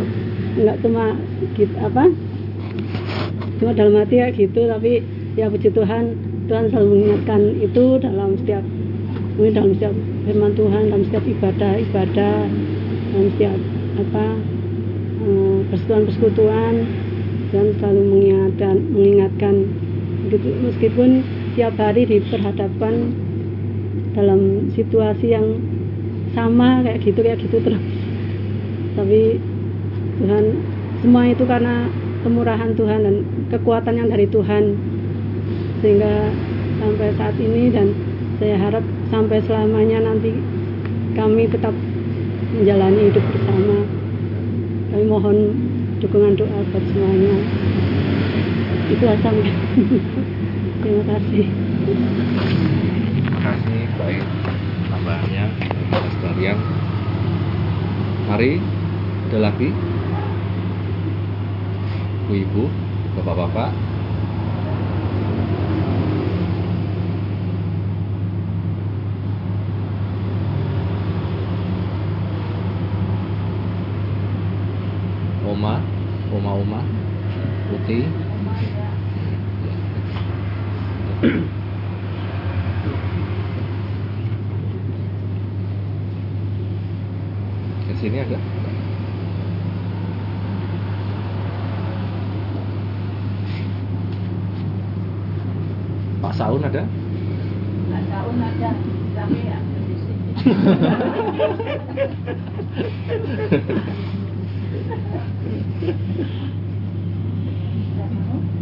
nggak 0.59 0.77
cuma 0.83 1.15
gitu 1.55 1.75
apa, 1.79 2.11
cuma 3.63 3.71
dalam 3.71 3.95
hati 3.95 4.15
ya 4.19 4.27
gitu, 4.27 4.67
tapi 4.67 4.99
ya 5.39 5.47
puji 5.47 5.71
Tuhan, 5.71 6.19
Tuhan 6.51 6.67
selalu 6.67 6.87
mengingatkan 6.99 7.41
itu 7.63 8.01
dalam 8.03 8.35
setiap 8.43 8.65
ini 9.33 9.49
dalam 9.49 9.71
setiap 9.73 9.93
firman 10.29 10.53
Tuhan 10.53 10.83
dalam 10.93 11.03
setiap 11.09 11.25
ibadah 11.25 11.73
ibadah 11.81 12.37
dalam 13.13 13.27
setiap 13.33 13.57
apa 13.93 14.25
eh, 15.23 15.57
persekutuan-persekutuan 15.69 16.73
dan 17.53 17.65
selalu 17.77 18.01
mengingatkan 18.09 18.75
mengingatkan. 18.91 19.55
Gitu 20.33 20.49
meskipun 20.65 21.21
tiap 21.53 21.77
hari 21.77 22.09
diperhadapkan 22.09 23.13
dalam 24.17 24.69
situasi 24.73 25.33
yang 25.37 25.61
sama 26.33 26.81
kayak 26.81 26.99
gitu 27.05 27.19
kayak 27.21 27.39
gitu 27.41 27.57
terus. 27.61 27.83
Tapi 28.97 29.37
Tuhan 30.21 30.45
semua 31.01 31.23
itu 31.29 31.43
karena 31.45 31.89
kemurahan 32.25 32.71
Tuhan 32.73 32.99
dan 33.05 33.15
kekuatan 33.53 33.93
yang 33.97 34.09
dari 34.09 34.25
Tuhan. 34.29 34.77
Sehingga 35.81 36.31
sampai 36.79 37.09
saat 37.19 37.35
ini 37.37 37.69
dan 37.69 37.91
saya 38.39 38.55
harap 38.57 38.83
sampai 39.13 39.37
selamanya 39.45 40.09
nanti 40.09 40.33
kami 41.13 41.45
tetap 41.45 41.69
menjalani 42.57 43.13
hidup 43.13 43.21
bersama. 43.29 43.77
Kami 44.89 45.05
mohon 45.05 45.37
dukungan 46.01 46.33
doa 46.33 46.59
buat 46.73 46.81
semuanya. 46.89 47.37
Itu 48.89 49.05
sampai 49.05 49.53
terima 50.81 51.03
kasih. 51.13 51.45
Terima 53.21 53.39
kasih 53.45 53.79
baik. 54.01 54.25
Tambahannya 54.89 55.45
sekalian. 56.17 56.57
Mari 58.33 58.57
ada 59.29 59.37
lagi? 59.45 59.69
Bu 62.25 62.33
Ibu, 62.33 62.63
Bapak-bapak. 63.21 63.92
Oma, 75.63 75.79
Oma 76.35 76.51
Oma, 76.59 76.83
Putih. 77.71 78.03
Ke 87.87 87.93
sini 87.95 88.19
ada? 88.19 88.35
Pak 96.19 96.33
Saun 96.35 96.59
ada? 96.67 96.83
tahun 98.11 98.35
ada 98.51 98.69
tapi 99.15 99.39
ya 99.47 99.63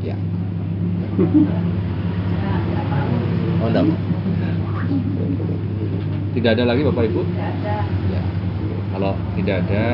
Ya. 0.01 0.17
Oh, 3.61 3.69
enggak. 3.69 3.85
Tidak 6.31 6.51
ada 6.57 6.63
lagi 6.65 6.81
Bapak 6.81 7.05
Ibu? 7.05 7.21
Ya. 8.09 8.21
Kalau 8.91 9.13
tidak 9.37 9.55
ada, 9.67 9.85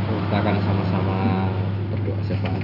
kita 0.00 0.36
akan 0.40 0.56
sama-sama 0.64 1.16
berdoa 1.92 2.20
syafaat. 2.24 2.62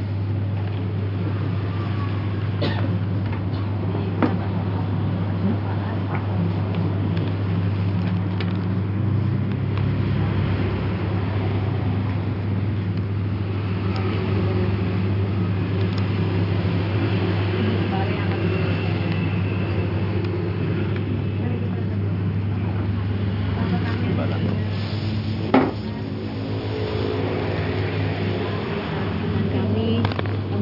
dan 29.29 29.45
kami 29.53 29.89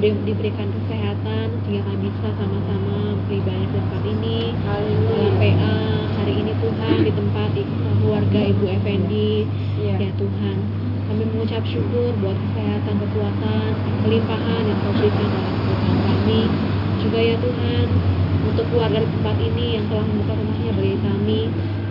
di- 0.03 0.23
diberikan 0.29 0.69
kesehatan 0.69 1.47
sehingga 1.65 1.83
kami 1.89 2.07
bisa 2.13 2.29
sama-sama 2.37 2.97
beribadah 3.27 3.65
di 3.65 3.71
tempat 3.73 4.03
ini 4.05 4.39
dalam 4.61 5.01
PA 5.41 5.77
hari 6.21 6.33
ini 6.37 6.53
Tuhan 6.59 6.97
di 7.03 7.13
tempat 7.15 7.51
i- 7.57 7.69
keluarga 8.03 8.41
Ibu 8.45 8.65
Effendi 8.69 9.33
Iya. 9.81 9.95
ya 10.01 10.11
Tuhan 10.17 10.59
Kami 11.07 11.23
mengucap 11.23 11.63
syukur 11.63 12.11
buat 12.19 12.35
kesehatan, 12.35 12.99
kekuatan, 12.99 13.69
kelimpahan 14.03 14.63
yang 14.67 14.79
kau 14.83 14.91
berikan 14.91 15.31
dalam 15.31 15.55
kehidupan 15.55 15.97
kami. 16.03 16.41
Juga 16.99 17.19
ya 17.23 17.37
Tuhan, 17.39 17.87
untuk 18.43 18.67
keluarga 18.67 18.99
di 18.99 19.09
tempat 19.15 19.37
ini 19.39 19.67
yang 19.79 19.85
telah 19.87 20.03
membuka 20.03 20.35
rumahnya 20.35 20.73
bagi 20.75 20.99
kami. 20.99 21.41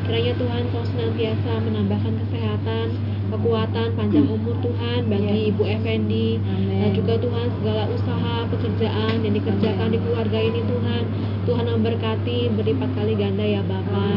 Kiranya 0.03 0.33
Tuhan 0.35 0.61
kau 0.67 0.83
senantiasa 0.83 1.51
menambahkan 1.63 2.13
kesehatan, 2.27 2.87
kekuatan, 3.31 3.87
panjang 3.95 4.27
umur 4.27 4.55
Tuhan 4.59 4.99
bagi 5.07 5.39
Ibu 5.47 5.63
Effendi 5.63 6.27
dan 6.75 6.89
juga 6.91 7.13
Tuhan 7.15 7.47
segala 7.55 7.83
usaha 7.87 8.35
pekerjaan 8.51 9.15
yang 9.23 9.33
dikerjakan 9.33 9.87
di 9.95 9.99
keluarga 10.03 10.39
ini 10.43 10.59
Tuhan 10.59 11.03
Tuhan 11.47 11.65
memberkati 11.71 12.51
berlipat 12.51 12.89
kali 12.99 13.15
ganda 13.15 13.47
ya 13.47 13.63
Bapa 13.63 14.11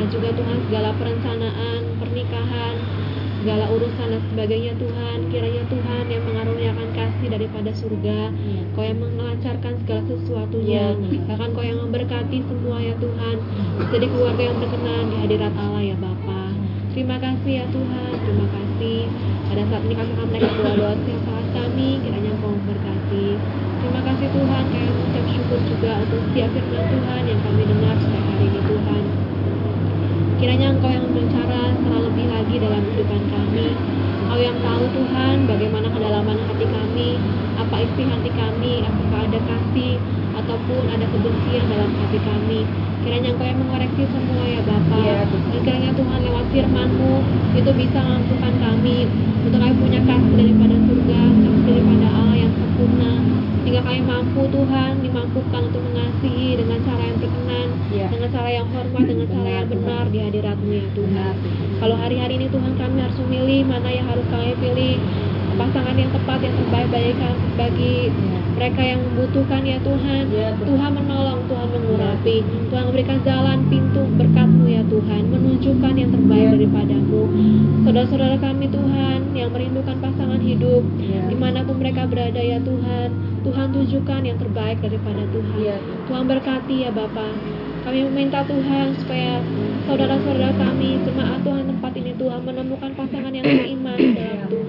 dan 0.00 0.06
juga 0.08 0.32
Tuhan 0.32 0.58
segala 0.64 0.96
perencanaan 0.96 1.80
pernikahan 2.00 2.74
segala 3.40 3.72
urusan 3.72 4.08
dan 4.12 4.22
sebagainya 4.28 4.76
Tuhan 4.76 5.16
kiranya 5.32 5.64
Tuhan 5.64 6.04
yang 6.12 6.22
mengaruniakan 6.28 6.88
kasih 6.92 7.28
daripada 7.32 7.72
surga 7.72 8.28
Kau 8.76 8.84
yang 8.84 9.00
melancarkan 9.00 9.80
segala 9.80 10.02
sesuatunya 10.04 10.92
bahkan 11.24 11.48
Kau 11.56 11.64
yang 11.64 11.80
memberkati 11.80 12.44
semua 12.44 12.84
ya 12.84 12.92
Tuhan 13.00 13.36
jadi 13.88 14.06
keluarga 14.12 14.42
yang 14.44 14.56
berkenan 14.60 15.04
di 15.08 15.16
hadirat 15.24 15.54
Allah 15.56 15.80
ya 15.80 15.96
Bapa 15.96 16.52
Terima 16.90 17.22
kasih 17.22 17.52
ya 17.54 17.64
Tuhan, 17.70 18.12
terima 18.18 18.50
kasih. 18.50 19.06
Pada 19.46 19.62
saat 19.62 19.82
ini 19.86 19.94
kami 19.94 20.10
akan 20.10 20.26
menaikkan 20.26 20.58
doa-doa 20.58 20.92
setiap 20.98 21.22
saat 21.22 21.46
kami, 21.54 22.02
kiranya 22.02 22.30
Engkau 22.34 22.50
memberkati. 22.50 23.26
Terima 23.78 24.00
kasih 24.02 24.26
Tuhan, 24.26 24.62
kami 24.66 24.86
mengucap 24.90 25.24
syukur 25.30 25.59
juga 25.70 26.02
untuk 26.02 26.20
setiap 26.30 26.50
firman 26.50 26.86
Tuhan 26.90 27.22
yang 27.30 27.40
kami 27.46 27.62
dengar 27.62 27.94
setiap 28.02 28.24
hari 28.26 28.46
ini 28.50 28.60
Tuhan. 28.66 29.02
Kiranya 30.42 30.66
Engkau 30.74 30.90
yang 30.90 31.04
berbicara 31.06 31.60
secara 31.78 31.98
lebih 32.10 32.26
lagi 32.26 32.54
dalam 32.58 32.82
kehidupan 32.90 33.22
kami. 33.30 33.68
Engkau 34.26 34.40
yang 34.42 34.58
tahu 34.58 34.84
Tuhan 34.90 35.36
bagaimana 35.46 35.86
kedalaman 35.94 36.38
hati 36.50 36.66
kami, 36.66 37.10
apa 37.54 37.76
isi 37.86 38.02
hati 38.02 38.30
kami, 38.34 38.74
apakah 38.82 39.20
ada 39.30 39.40
kasih 39.46 39.94
ataupun 40.42 40.82
ada 40.90 41.06
kebencian 41.06 41.64
dalam 41.70 41.90
hati 42.02 42.18
kami. 42.18 42.60
Kiranya 43.06 43.28
Engkau 43.30 43.46
yang 43.46 43.60
mengoreksi 43.62 44.02
semua 44.10 44.42
ya 44.50 44.60
Bapa. 44.66 45.02
Dan 45.30 45.60
kiranya 45.62 45.90
Tuhan 45.94 46.18
lewat 46.26 46.46
firman-Mu 46.50 47.14
itu 47.54 47.70
bisa 47.78 47.98
mampukan 48.02 48.54
kami 48.58 49.06
untuk 49.46 49.60
kami 49.62 49.74
punya 49.78 50.00
kasih 50.02 50.34
daripada 50.34 50.76
surga, 50.82 51.20
kasih 51.30 51.62
daripada 51.62 52.06
Allah 52.10 52.36
yang 52.42 52.52
sempurna. 52.80 53.12
Sehingga 53.60 53.80
kami 53.84 54.00
mampu 54.08 54.42
Tuhan 54.48 54.92
dimampukan 55.04 55.62
untuk 55.68 55.82
mengasihi 55.84 56.56
dengan 56.56 56.80
cara 56.80 57.02
yang 57.04 57.18
berkenan, 57.20 57.68
dengan 57.92 58.28
cara 58.32 58.48
yang 58.48 58.66
hormat, 58.72 59.04
dengan 59.04 59.26
cara 59.28 59.50
yang 59.52 59.68
benar 59.68 60.04
di 60.08 60.18
hadirat-Mu 60.24 60.72
ya 60.72 60.86
Tuhan. 60.96 61.34
Kalau 61.76 61.96
hari-hari 62.00 62.34
ini 62.40 62.46
Tuhan 62.48 62.72
kami 62.80 62.98
harus 63.04 63.18
memilih 63.28 63.60
mana 63.68 63.88
yang 63.92 64.06
harus 64.08 64.24
kami 64.32 64.56
pilih 64.56 64.96
pasangan 65.60 65.92
yang 65.92 66.08
tepat 66.08 66.38
yang 66.40 66.54
terbaik 66.56 66.88
bagi 66.88 67.12
bagi 67.60 67.94
mereka 68.56 68.80
yang 68.84 69.00
membutuhkan 69.04 69.60
ya 69.64 69.76
Tuhan. 69.80 70.22
Tuhan 70.64 70.90
menolong, 70.92 71.40
Tuhan 71.48 71.68
mengurapi, 71.72 72.36
Tuhan 72.68 72.82
memberikan 72.92 73.18
jalan 73.24 73.58
pintu 73.72 74.04
berkat-Mu 74.20 74.64
ya 74.68 74.82
Tuhan, 74.84 75.22
menunjukkan 75.32 75.92
yang 75.96 76.10
terbaik 76.12 76.46
daripadamu. 76.56 77.22
Saudara-saudara 77.88 78.36
kami 78.36 78.68
Tuhan 78.68 79.32
yang 79.32 79.48
merindukan 79.52 79.96
pasangan 80.04 80.40
hidup, 80.40 80.84
di 81.00 81.36
mana 81.36 81.64
pun 81.64 81.80
mereka 81.80 82.04
berada 82.04 82.40
ya 82.40 82.60
Tuhan, 82.60 83.08
Tuhan 83.40 83.66
tunjukkan 83.72 84.20
yang 84.28 84.36
terbaik 84.36 84.76
daripada 84.84 85.24
Tuhan. 85.32 85.78
Tuhan 86.04 86.24
berkati 86.28 86.76
ya 86.84 86.90
Bapak. 86.92 87.32
Kami 87.80 88.04
meminta 88.12 88.44
Tuhan 88.44 88.92
supaya 89.00 89.40
saudara-saudara 89.88 90.52
kami, 90.52 91.00
jemaat 91.00 91.40
Tuhan 91.40 91.64
tempat 91.64 91.92
ini 91.96 92.12
Tuhan 92.12 92.40
menemukan 92.44 92.92
pasangan 92.92 93.32
yang 93.32 93.48
seiman 93.48 93.96
dalam 93.96 94.40
Tuhan, 94.52 94.59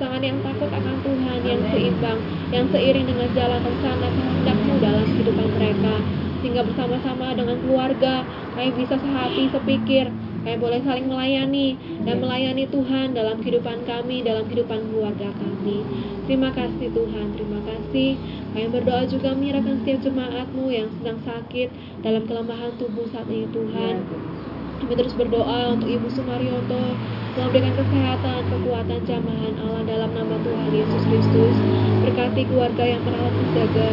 pasangan 0.00 0.24
yang 0.24 0.40
takut 0.40 0.72
akan 0.72 0.96
Tuhan, 1.04 1.38
yang 1.44 1.60
seimbang, 1.68 2.18
yang 2.56 2.64
seiring 2.72 3.04
dengan 3.04 3.28
jalan 3.36 3.60
rencana 3.60 4.08
kehendakmu 4.08 4.74
dalam 4.80 5.04
kehidupan 5.04 5.48
mereka, 5.60 5.94
sehingga 6.40 6.62
bersama-sama 6.64 7.36
dengan 7.36 7.60
keluarga 7.60 8.24
kami 8.56 8.70
bisa 8.80 8.96
sehati, 8.96 9.52
sepikir, 9.52 10.08
kami 10.40 10.56
boleh 10.56 10.80
saling 10.88 11.04
melayani 11.04 11.76
dan 12.08 12.16
melayani 12.16 12.64
Tuhan 12.72 13.12
dalam 13.12 13.44
kehidupan 13.44 13.84
kami, 13.84 14.24
dalam 14.24 14.48
kehidupan 14.48 14.88
keluarga 14.88 15.28
kami. 15.36 15.84
Terima 16.24 16.48
kasih 16.48 16.88
Tuhan, 16.96 17.26
terima 17.36 17.60
kasih. 17.68 18.16
Kami 18.56 18.66
berdoa 18.72 19.04
juga 19.04 19.36
menyerahkan 19.36 19.84
setiap 19.84 20.00
jemaatmu 20.00 20.64
yang 20.72 20.88
sedang 20.96 21.20
sakit 21.28 21.68
dalam 22.00 22.24
kelemahan 22.24 22.72
tubuh 22.80 23.04
saat 23.12 23.28
ini 23.28 23.44
Tuhan. 23.52 23.94
Kami 24.80 24.96
terus 24.96 25.12
berdoa 25.12 25.76
untuk 25.76 25.92
Ibu 25.92 26.08
Sumaryoto 26.08 26.96
Tuhan 27.36 27.48
berikan 27.52 27.76
kesehatan, 27.76 28.42
kekuatan, 28.48 29.00
jamahan 29.04 29.54
Allah 29.60 29.82
dalam 29.84 30.10
nama 30.16 30.34
Tuhan 30.40 30.68
Yesus 30.72 31.02
Kristus. 31.04 31.54
Berkati 32.00 32.48
keluarga 32.48 32.84
yang 32.88 33.04
merawat 33.04 33.34
menjaga 33.36 33.88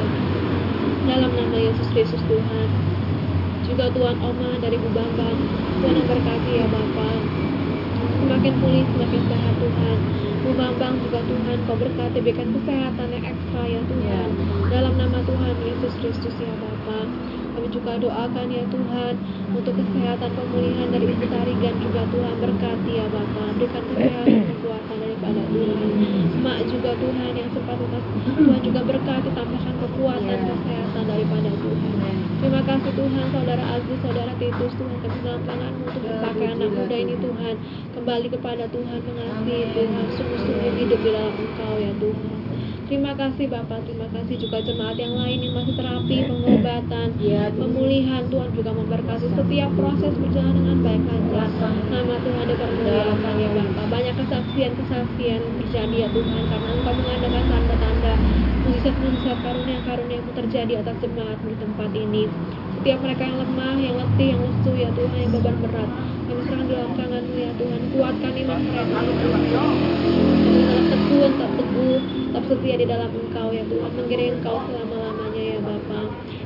Dalam 1.08 1.32
nama 1.36 1.58
Yesus 1.60 1.88
Kristus 1.92 2.24
Tuhan. 2.24 2.68
Juga 3.68 3.92
Tuhan 3.92 4.16
Oma 4.24 4.52
dari 4.64 4.80
Bu 4.80 4.90
Bambang 4.96 5.38
Tuhan 5.84 5.93
yang 6.00 6.08
berkati 6.08 6.51
ya 6.55 6.66
Bapak 6.72 7.20
Semakin 8.18 8.54
pulih, 8.64 8.86
semakin 8.88 9.22
sehat 9.28 9.55
Tuhan. 9.59 9.97
Bu 10.47 10.50
Bambang 10.55 10.96
juga 11.04 11.20
Tuhan 11.20 11.58
Kau 11.68 11.76
berkati 11.76 12.18
berikan 12.24 12.50
kesehatan 12.55 13.08
yang 13.12 13.26
ekstra 13.28 13.62
ya 13.68 13.82
Tuhan. 13.84 14.30
Dalam 14.72 14.93
nama 14.96 15.20
Tuhan 15.20 15.55
Yesus 15.68 15.93
Kristus 16.00 16.36
ya 16.39 16.55
Bapak 16.55 17.05
juga 17.70 18.00
doakan 18.00 18.48
ya 18.48 18.64
Tuhan 18.68 19.14
untuk 19.52 19.74
kesehatan 19.76 20.32
pemulihan 20.34 20.88
dari 20.92 21.06
Ibu 21.12 21.26
Tarigan 21.28 21.76
juga 21.84 22.02
Tuhan 22.08 22.36
berkati 22.39 22.92
ya 22.96 23.06
Bapak 23.12 23.48
berikan 23.60 23.84
kesehatan 23.92 24.44
kekuatan 24.56 24.98
daripada 25.00 25.42
Tuhan. 25.52 25.89
Mak 26.44 26.60
juga 26.72 26.92
Tuhan 26.96 27.32
yang 27.36 27.50
sempat 27.52 27.78
Tuhan 27.78 28.60
juga 28.64 28.82
berkati 28.88 29.30
tambahkan 29.36 29.76
kekuatan 29.84 30.39
kesehatan 30.48 31.04
daripada 31.08 31.50
Tuhan. 31.52 32.16
Terima 32.38 32.62
kasih 32.62 32.92
Tuhan 32.94 33.26
saudara 33.34 33.64
Agus 33.76 33.98
saudara 34.06 34.34
Titus 34.38 34.74
Tuhan 34.78 34.98
kami 35.02 35.18
dalam 35.26 35.42
tanganmu 35.42 35.84
untuk 35.89 36.04
memakai 36.06 36.48
anak 36.54 36.70
muda 36.70 36.96
ini 36.96 37.16
Tuhan. 37.18 37.56
Kembali 37.98 38.28
kepada 38.30 38.64
Tuhan 38.70 39.00
mengasihi 39.02 39.64
Tuhan 39.74 40.06
sungguh-sungguh 40.16 40.74
hidup 40.78 41.00
di 41.02 41.10
dalam 41.10 41.34
Engkau 41.34 41.74
ya 41.82 41.92
Tuhan 41.98 42.37
Terima 42.88 43.12
kasih 43.20 43.51
Bapak, 43.51 43.84
terima 43.84 44.08
kasih 44.16 44.39
juga 44.39 44.64
jemaat 44.64 44.96
yang 44.96 45.20
lain 45.20 45.43
yang 45.43 45.59
masih 45.59 45.76
terapi, 45.76 46.24
pengobatan, 46.24 47.08
pemulihan. 47.59 48.24
Tuhan 48.32 48.50
juga 48.55 48.72
memberkati 48.72 49.28
setiap 49.28 49.72
proses 49.76 50.16
berjalan 50.16 50.55
dengan 50.55 50.78
baik 50.80 51.04
saja. 51.04 51.43
Nama 51.92 52.16
Tuhan 52.16 52.46
dipermuliakan 52.47 53.36
ya 53.43 53.50
Bapak. 53.59 53.86
Banyak 53.92 54.16
kesaksian-kesaksian 54.24 55.42
terjadi 55.68 55.96
ya 56.00 56.08
Tuhan 56.16 56.43
karena 56.47 56.70
Engkau 56.80 56.93
mengadakan 56.96 57.43
tanda-tanda 57.51 58.14
mujizat-mujizat 58.64 59.38
karunia-karunia 59.43 60.16
yang 60.24 60.28
terjadi 60.32 60.74
atas 60.80 60.96
jemaat 61.04 61.39
di 61.43 61.55
tempat 61.59 61.92
ini. 61.92 62.24
Setiap 62.78 63.01
mereka 63.01 63.25
yang 63.25 63.41
lemah, 63.41 63.75
yang 63.82 63.95
letih, 63.97 64.28
yang 64.37 64.41
lesu 64.45 64.71
ya 64.78 64.89
Tuhan, 64.93 65.17
yang 65.17 65.32
beban 65.33 65.58
berat, 65.66 65.89
kami 66.29 66.41
serahkan 66.45 66.66
di 66.70 66.74
dalam 66.78 66.91
tangan-Mu 66.93 67.36
ya 67.41 67.51
Tuhan. 67.58 67.82
Kuatkan 67.89 68.33
iman 68.37 68.59
mereka. 68.70 68.97
Kami 69.01 69.12
teguh, 70.93 71.25
tetap 71.25 71.51
teguh, 71.58 71.97
tetap 72.05 72.43
setia 72.45 72.75
di 72.78 72.86
dalam 72.86 73.09
Engkau 73.09 73.49
ya 73.49 73.66
Tuhan. 73.66 73.91
Mengiring 73.97 74.32
Engkau 74.37 74.62
selama-lamanya 74.70 75.41
ya 75.41 75.59
Bapa. 75.66 76.01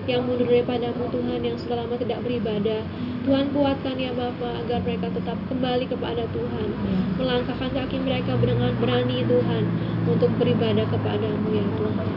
Yang 0.07 0.21
mundur 0.23 0.47
daripadamu 0.47 1.03
Tuhan, 1.11 1.39
yang 1.43 1.57
sudah 1.59 1.75
lama 1.83 1.95
tidak 1.99 2.19
beribadah. 2.23 2.81
Tuhan 3.21 3.45
kuatkan 3.51 3.95
ya 3.99 4.11
Bapa 4.15 4.49
agar 4.65 4.79
mereka 4.87 5.07
tetap 5.11 5.37
kembali 5.51 5.85
kepada 5.91 6.23
Tuhan. 6.31 6.67
Melangkahkan 7.19 7.69
kaki 7.75 7.97
mereka 8.07 8.39
dengan 8.39 8.71
berani 8.79 9.27
Tuhan 9.27 9.63
untuk 10.07 10.31
beribadah 10.39 10.87
kepadamu 10.87 11.47
ya 11.53 11.67
Tuhan. 11.75 12.09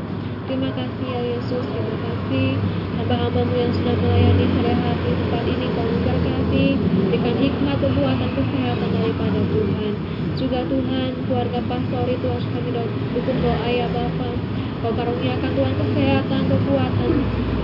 Terima 0.44 0.68
kasih 0.76 1.06
ya 1.08 1.22
Yesus, 1.24 1.64
terima 1.72 1.96
kasih. 2.04 2.60
Hamba-hambamu 3.00 3.54
yang 3.56 3.72
sudah 3.72 3.96
melayani 3.96 4.44
sore 4.52 4.74
hari 4.76 5.10
tempat 5.16 5.44
ini 5.48 5.66
kau 5.72 5.88
memberkati 5.88 6.66
berikan 7.08 7.36
hikmat 7.40 7.76
kekuatan 7.80 8.30
kesehatan 8.36 8.90
daripada 8.92 9.40
Tuhan. 9.40 9.92
Juga 10.36 10.60
Tuhan 10.68 11.08
keluarga 11.24 11.60
pastori 11.64 12.14
Tuhan 12.20 12.42
kami 12.44 12.70
dukung 13.16 13.38
doa 13.40 13.68
ya 13.72 13.88
Bapa 13.88 14.53
kau 14.84 14.92
karuniakan 14.92 15.52
Tuhan 15.56 15.74
kesehatan 15.80 16.42
kekuatan 16.44 17.10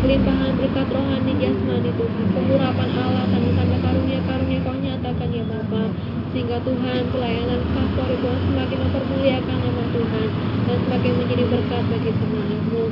kelimpahan 0.01 0.53
berkat 0.57 0.89
rohani 0.89 1.33
jasmani 1.37 1.93
Tuhan. 1.93 2.27
Pengurapan 2.33 2.89
Allah 2.97 3.25
tanda-tanda 3.29 3.77
karunia-karunia 3.77 4.59
kau 4.65 4.73
nyatakan 4.73 5.29
ya 5.29 5.45
Bapa. 5.45 5.93
Sehingga 6.33 6.57
Tuhan 6.65 7.03
pelayanan 7.13 7.61
pastor 7.77 8.09
Tuhan 8.09 8.41
semakin 8.49 8.79
mempermuliakan 8.89 9.59
nama 9.61 9.85
Tuhan 9.93 10.29
dan 10.65 10.79
semakin 10.89 11.13
menjadi 11.21 11.45
berkat 11.45 11.85
bagi 11.93 12.11
jemaatmu 12.17 12.83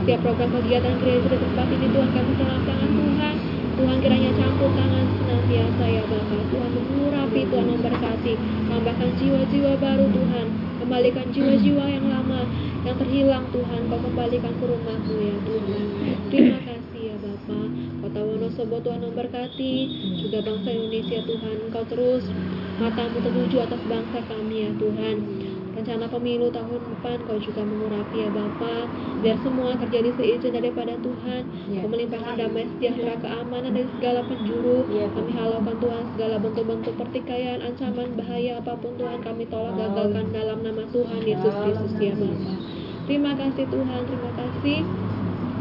setiap 0.00 0.20
program 0.24 0.50
kegiatan 0.56 0.94
gereja 1.04 1.28
di 1.28 1.38
tempat 1.44 1.66
ini 1.68 1.86
Tuhan 1.92 2.08
kami 2.08 2.32
dalam 2.40 2.60
tangan 2.64 2.90
Tuhan 2.96 3.34
Tuhan 3.74 3.98
kiranya 3.98 4.30
campur 4.38 4.70
tangan 4.70 5.06
senantiasa 5.18 5.84
ya 5.90 6.02
Bapa. 6.06 6.38
Tuhan 6.46 6.70
mengurapi 6.78 7.40
Tuhan 7.50 7.66
memberkati. 7.74 8.32
Tambahkan 8.70 9.10
jiwa-jiwa 9.18 9.72
baru 9.82 10.06
Tuhan. 10.14 10.46
Kembalikan 10.78 11.26
jiwa-jiwa 11.34 11.84
yang 11.90 12.06
lama 12.06 12.40
yang 12.86 12.96
terhilang 12.98 13.44
Tuhan. 13.50 13.80
Kau 13.90 13.98
kembalikan 13.98 14.52
ke 14.54 14.64
rumahmu 14.64 15.14
ya 15.18 15.36
Tuhan. 15.42 15.84
Terima 16.30 16.58
kasih 16.62 17.02
ya 17.02 17.16
Bapa. 17.18 17.60
Kau 17.98 18.10
tahu 18.14 18.26
Wonosobo 18.38 18.76
Tuhan 18.78 19.00
memberkati. 19.02 19.74
Juga 20.22 20.38
bangsa 20.46 20.68
Indonesia 20.70 21.18
Tuhan. 21.26 21.56
Engkau 21.66 21.84
terus 21.90 22.24
matamu 22.78 23.22
tertuju 23.22 23.56
atas 23.62 23.82
bangsa 23.86 24.18
kami 24.26 24.66
ya 24.66 24.70
Tuhan 24.74 25.16
rencana 25.74 26.06
pemilu 26.06 26.46
tahun 26.54 26.80
depan 26.80 27.16
kau 27.26 27.38
juga 27.42 27.62
mengurapi 27.66 28.16
ya 28.22 28.30
Bapa 28.30 28.86
biar 29.20 29.36
semua 29.42 29.74
terjadi 29.76 30.10
seizin 30.14 30.52
daripada 30.54 30.94
Tuhan. 31.02 31.42
Ya. 31.68 31.82
kau 31.82 31.90
melimpahkan 31.90 32.34
damai 32.38 32.64
sejahtera 32.76 33.14
keamanan 33.18 33.70
dari 33.74 33.88
segala 33.98 34.20
penjuru. 34.24 34.86
Ya, 34.88 35.06
kami 35.10 35.30
halaukan 35.34 35.76
Tuhan 35.82 36.04
segala 36.14 36.36
bentuk-bentuk 36.38 36.94
pertikaian 36.94 37.58
ancaman 37.60 38.08
bahaya 38.14 38.62
apa 38.62 38.72
pun 38.78 38.92
Tuhan 38.94 39.18
kami 39.20 39.44
tolak 39.50 39.74
gagalkan 39.74 40.26
dalam 40.30 40.58
nama 40.62 40.82
Tuhan 40.94 41.20
Yesus 41.26 41.54
Kristus 41.54 41.92
ya 41.98 42.14
Bapa. 42.14 42.52
Terima 43.04 43.32
kasih 43.36 43.64
Tuhan 43.68 44.00
terima 44.08 44.30
kasih. 44.32 44.80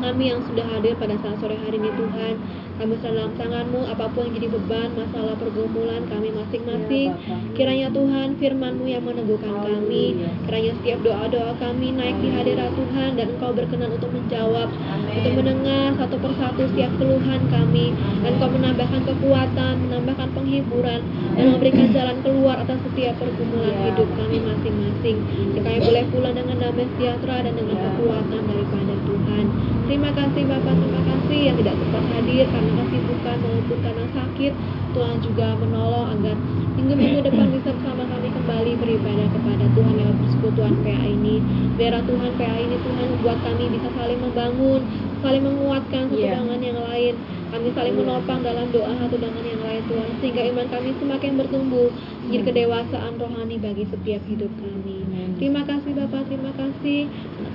Kami 0.04 0.24
yang 0.28 0.44
sudah 0.44 0.68
hadir 0.68 1.00
pada 1.00 1.16
saat 1.24 1.40
sore 1.40 1.56
hari 1.56 1.80
ini 1.80 1.88
Tuhan. 1.96 2.36
Kami 2.76 2.98
dalam 3.00 3.32
tanganmu 3.40 3.88
apa 3.88 4.10
pun 4.12 4.28
yang 4.28 4.36
jadi 4.36 4.48
beban 4.52 4.92
masalah 4.98 5.38
pergumulan 5.40 6.04
kami 6.10 6.33
masing-masing. 6.54 7.10
Kiranya 7.58 7.90
Tuhan 7.90 8.38
firmanmu 8.38 8.86
yang 8.86 9.02
meneguhkan 9.02 9.66
kami. 9.66 10.22
Kiranya 10.46 10.72
setiap 10.78 11.00
doa-doa 11.02 11.58
kami 11.58 11.98
naik 11.98 12.22
di 12.22 12.30
hadirat 12.30 12.70
Tuhan 12.78 13.18
dan 13.18 13.28
engkau 13.34 13.52
berkenan 13.58 13.90
untuk 13.98 14.14
menjawab 14.14 14.70
untuk 15.10 15.34
mendengar 15.34 15.98
satu 15.98 16.16
persatu 16.22 16.62
setiap 16.70 16.92
keluhan 17.02 17.42
kami. 17.50 17.98
Dan 18.22 18.38
engkau 18.38 18.50
menambahkan 18.54 19.02
kekuatan 19.02 19.74
menambahkan 19.90 20.30
penghiburan 20.38 21.02
dan 21.34 21.46
memberikan 21.58 21.90
jalan 21.90 22.18
keluar 22.22 22.62
atas 22.62 22.78
setiap 22.86 23.18
pergumulan 23.18 23.74
hidup 23.90 24.10
kami 24.14 24.38
masing-masing. 24.38 25.18
Kami 25.58 25.80
boleh 25.82 26.04
pulang 26.14 26.36
dengan 26.38 26.58
damai 26.62 26.86
sejahtera 26.94 27.50
dan 27.50 27.54
dengan 27.58 27.78
kekuatan 27.82 28.42
daripada 28.46 28.94
Tuhan 29.10 29.46
terima 29.86 30.10
kasih 30.12 30.44
Bapak. 30.46 30.74
Terima 30.76 31.02
kasih 31.04 31.40
yang 31.50 31.56
tidak 31.60 31.76
sempat 31.78 32.04
hadir 32.16 32.46
karena 32.48 32.72
kesibukan 32.84 33.38
maupun 33.42 33.78
karena 33.84 34.06
sakit. 34.14 34.54
Tuhan 34.94 35.18
juga 35.26 35.58
menolong 35.58 36.06
agar 36.14 36.38
minggu-minggu 36.78 37.26
depan 37.26 37.50
bisa 37.50 37.74
bersama 37.74 38.06
kami 38.06 38.30
kembali 38.30 38.72
beribadah 38.78 39.28
kepada 39.34 39.66
Tuhan 39.74 39.94
lewat 39.98 40.16
persekutuan 40.22 40.74
PA 40.86 41.06
ini. 41.10 41.36
Biar 41.74 41.98
Tuhan 42.06 42.32
PA 42.38 42.58
ini 42.62 42.76
Tuhan 42.78 43.08
buat 43.26 43.40
kami 43.42 43.64
bisa 43.74 43.90
saling 43.98 44.20
membangun 44.22 44.82
saling 45.24 45.42
menguatkan 45.42 46.04
satu 46.14 46.20
Iya. 46.20 46.36
dengan 46.38 46.60
yang 46.62 46.80
lain. 46.84 47.14
Kami 47.54 47.68
saling 47.74 47.96
menopang 47.98 48.42
dalam 48.42 48.68
doa 48.70 48.92
satu 48.98 49.16
dengan 49.18 49.44
yang 49.46 49.62
lain 49.62 49.82
Tuhan 49.86 50.10
sehingga 50.22 50.42
iman 50.54 50.68
kami 50.70 50.90
semakin 50.98 51.32
bertumbuh 51.42 51.90
menjadi 52.26 52.44
kedewasaan 52.50 53.14
rohani 53.18 53.58
bagi 53.58 53.86
setiap 53.90 54.22
hidup 54.30 54.52
kami. 54.62 55.00
Terima 55.42 55.66
kasih 55.66 55.92
Bapak. 55.98 56.30
Terima 56.30 56.54
kasih 56.54 57.10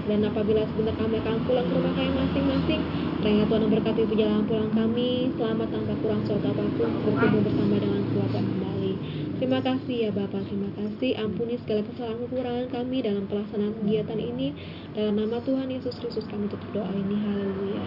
dan 0.09 0.25
apabila 0.25 0.65
sebentar 0.73 0.95
kami 0.97 1.21
akan 1.21 1.37
pulang 1.45 1.67
ke 1.69 1.73
rumah 1.77 1.93
kami 1.93 2.11
masing-masing 2.17 2.81
kiranya 3.21 3.45
Tuhan 3.45 3.63
memberkati 3.69 4.03
perjalanan 4.09 4.45
pulang 4.49 4.73
kami 4.73 5.09
selamat 5.37 5.69
tanpa 5.69 5.95
kurang 6.01 6.21
suatu 6.25 6.47
apa 6.49 6.65
pun 6.81 6.91
bertemu 7.05 7.39
bersama 7.45 7.75
dengan 7.77 8.03
keluarga 8.09 8.41
kembali 8.41 8.93
Terima 9.39 9.63
kasih 9.63 9.97
ya 10.03 10.11
Bapak, 10.11 10.51
terima 10.51 10.67
kasih. 10.75 11.15
Ampuni 11.15 11.55
segala 11.63 11.87
kesalahan 11.87 12.19
kekurangan 12.27 12.67
kami 12.75 13.07
dalam 13.07 13.23
pelaksanaan 13.31 13.71
kegiatan 13.79 14.19
ini. 14.19 14.51
Dalam 14.99 15.15
nama 15.15 15.39
Tuhan 15.47 15.71
Yesus 15.71 15.95
Kristus 16.03 16.27
kami 16.27 16.51
tutup 16.51 16.83
doa 16.83 16.91
ini. 16.91 17.23
Haleluya. 17.23 17.87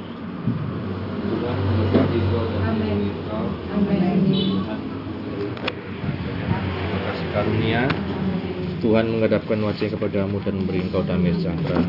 Amin. 2.72 3.12
Amin. 3.68 4.64
Terima 6.72 7.00
kasih 7.04 7.28
karunia. 7.36 8.11
Tuhan 8.82 9.06
menghadapkan 9.14 9.62
wajah 9.62 9.94
kepadamu 9.94 10.42
dan 10.42 10.58
memberi 10.58 10.82
engkau 10.82 11.06
damai 11.06 11.38
sejahtera. 11.38 11.86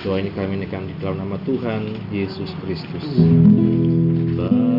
Doa 0.00 0.16
ini 0.16 0.32
kami 0.32 0.64
nikam 0.64 0.88
di 0.88 0.96
dalam 0.96 1.20
nama 1.20 1.36
Tuhan 1.44 2.08
Yesus 2.08 2.48
Kristus. 2.64 3.04
Bye. 4.34 4.72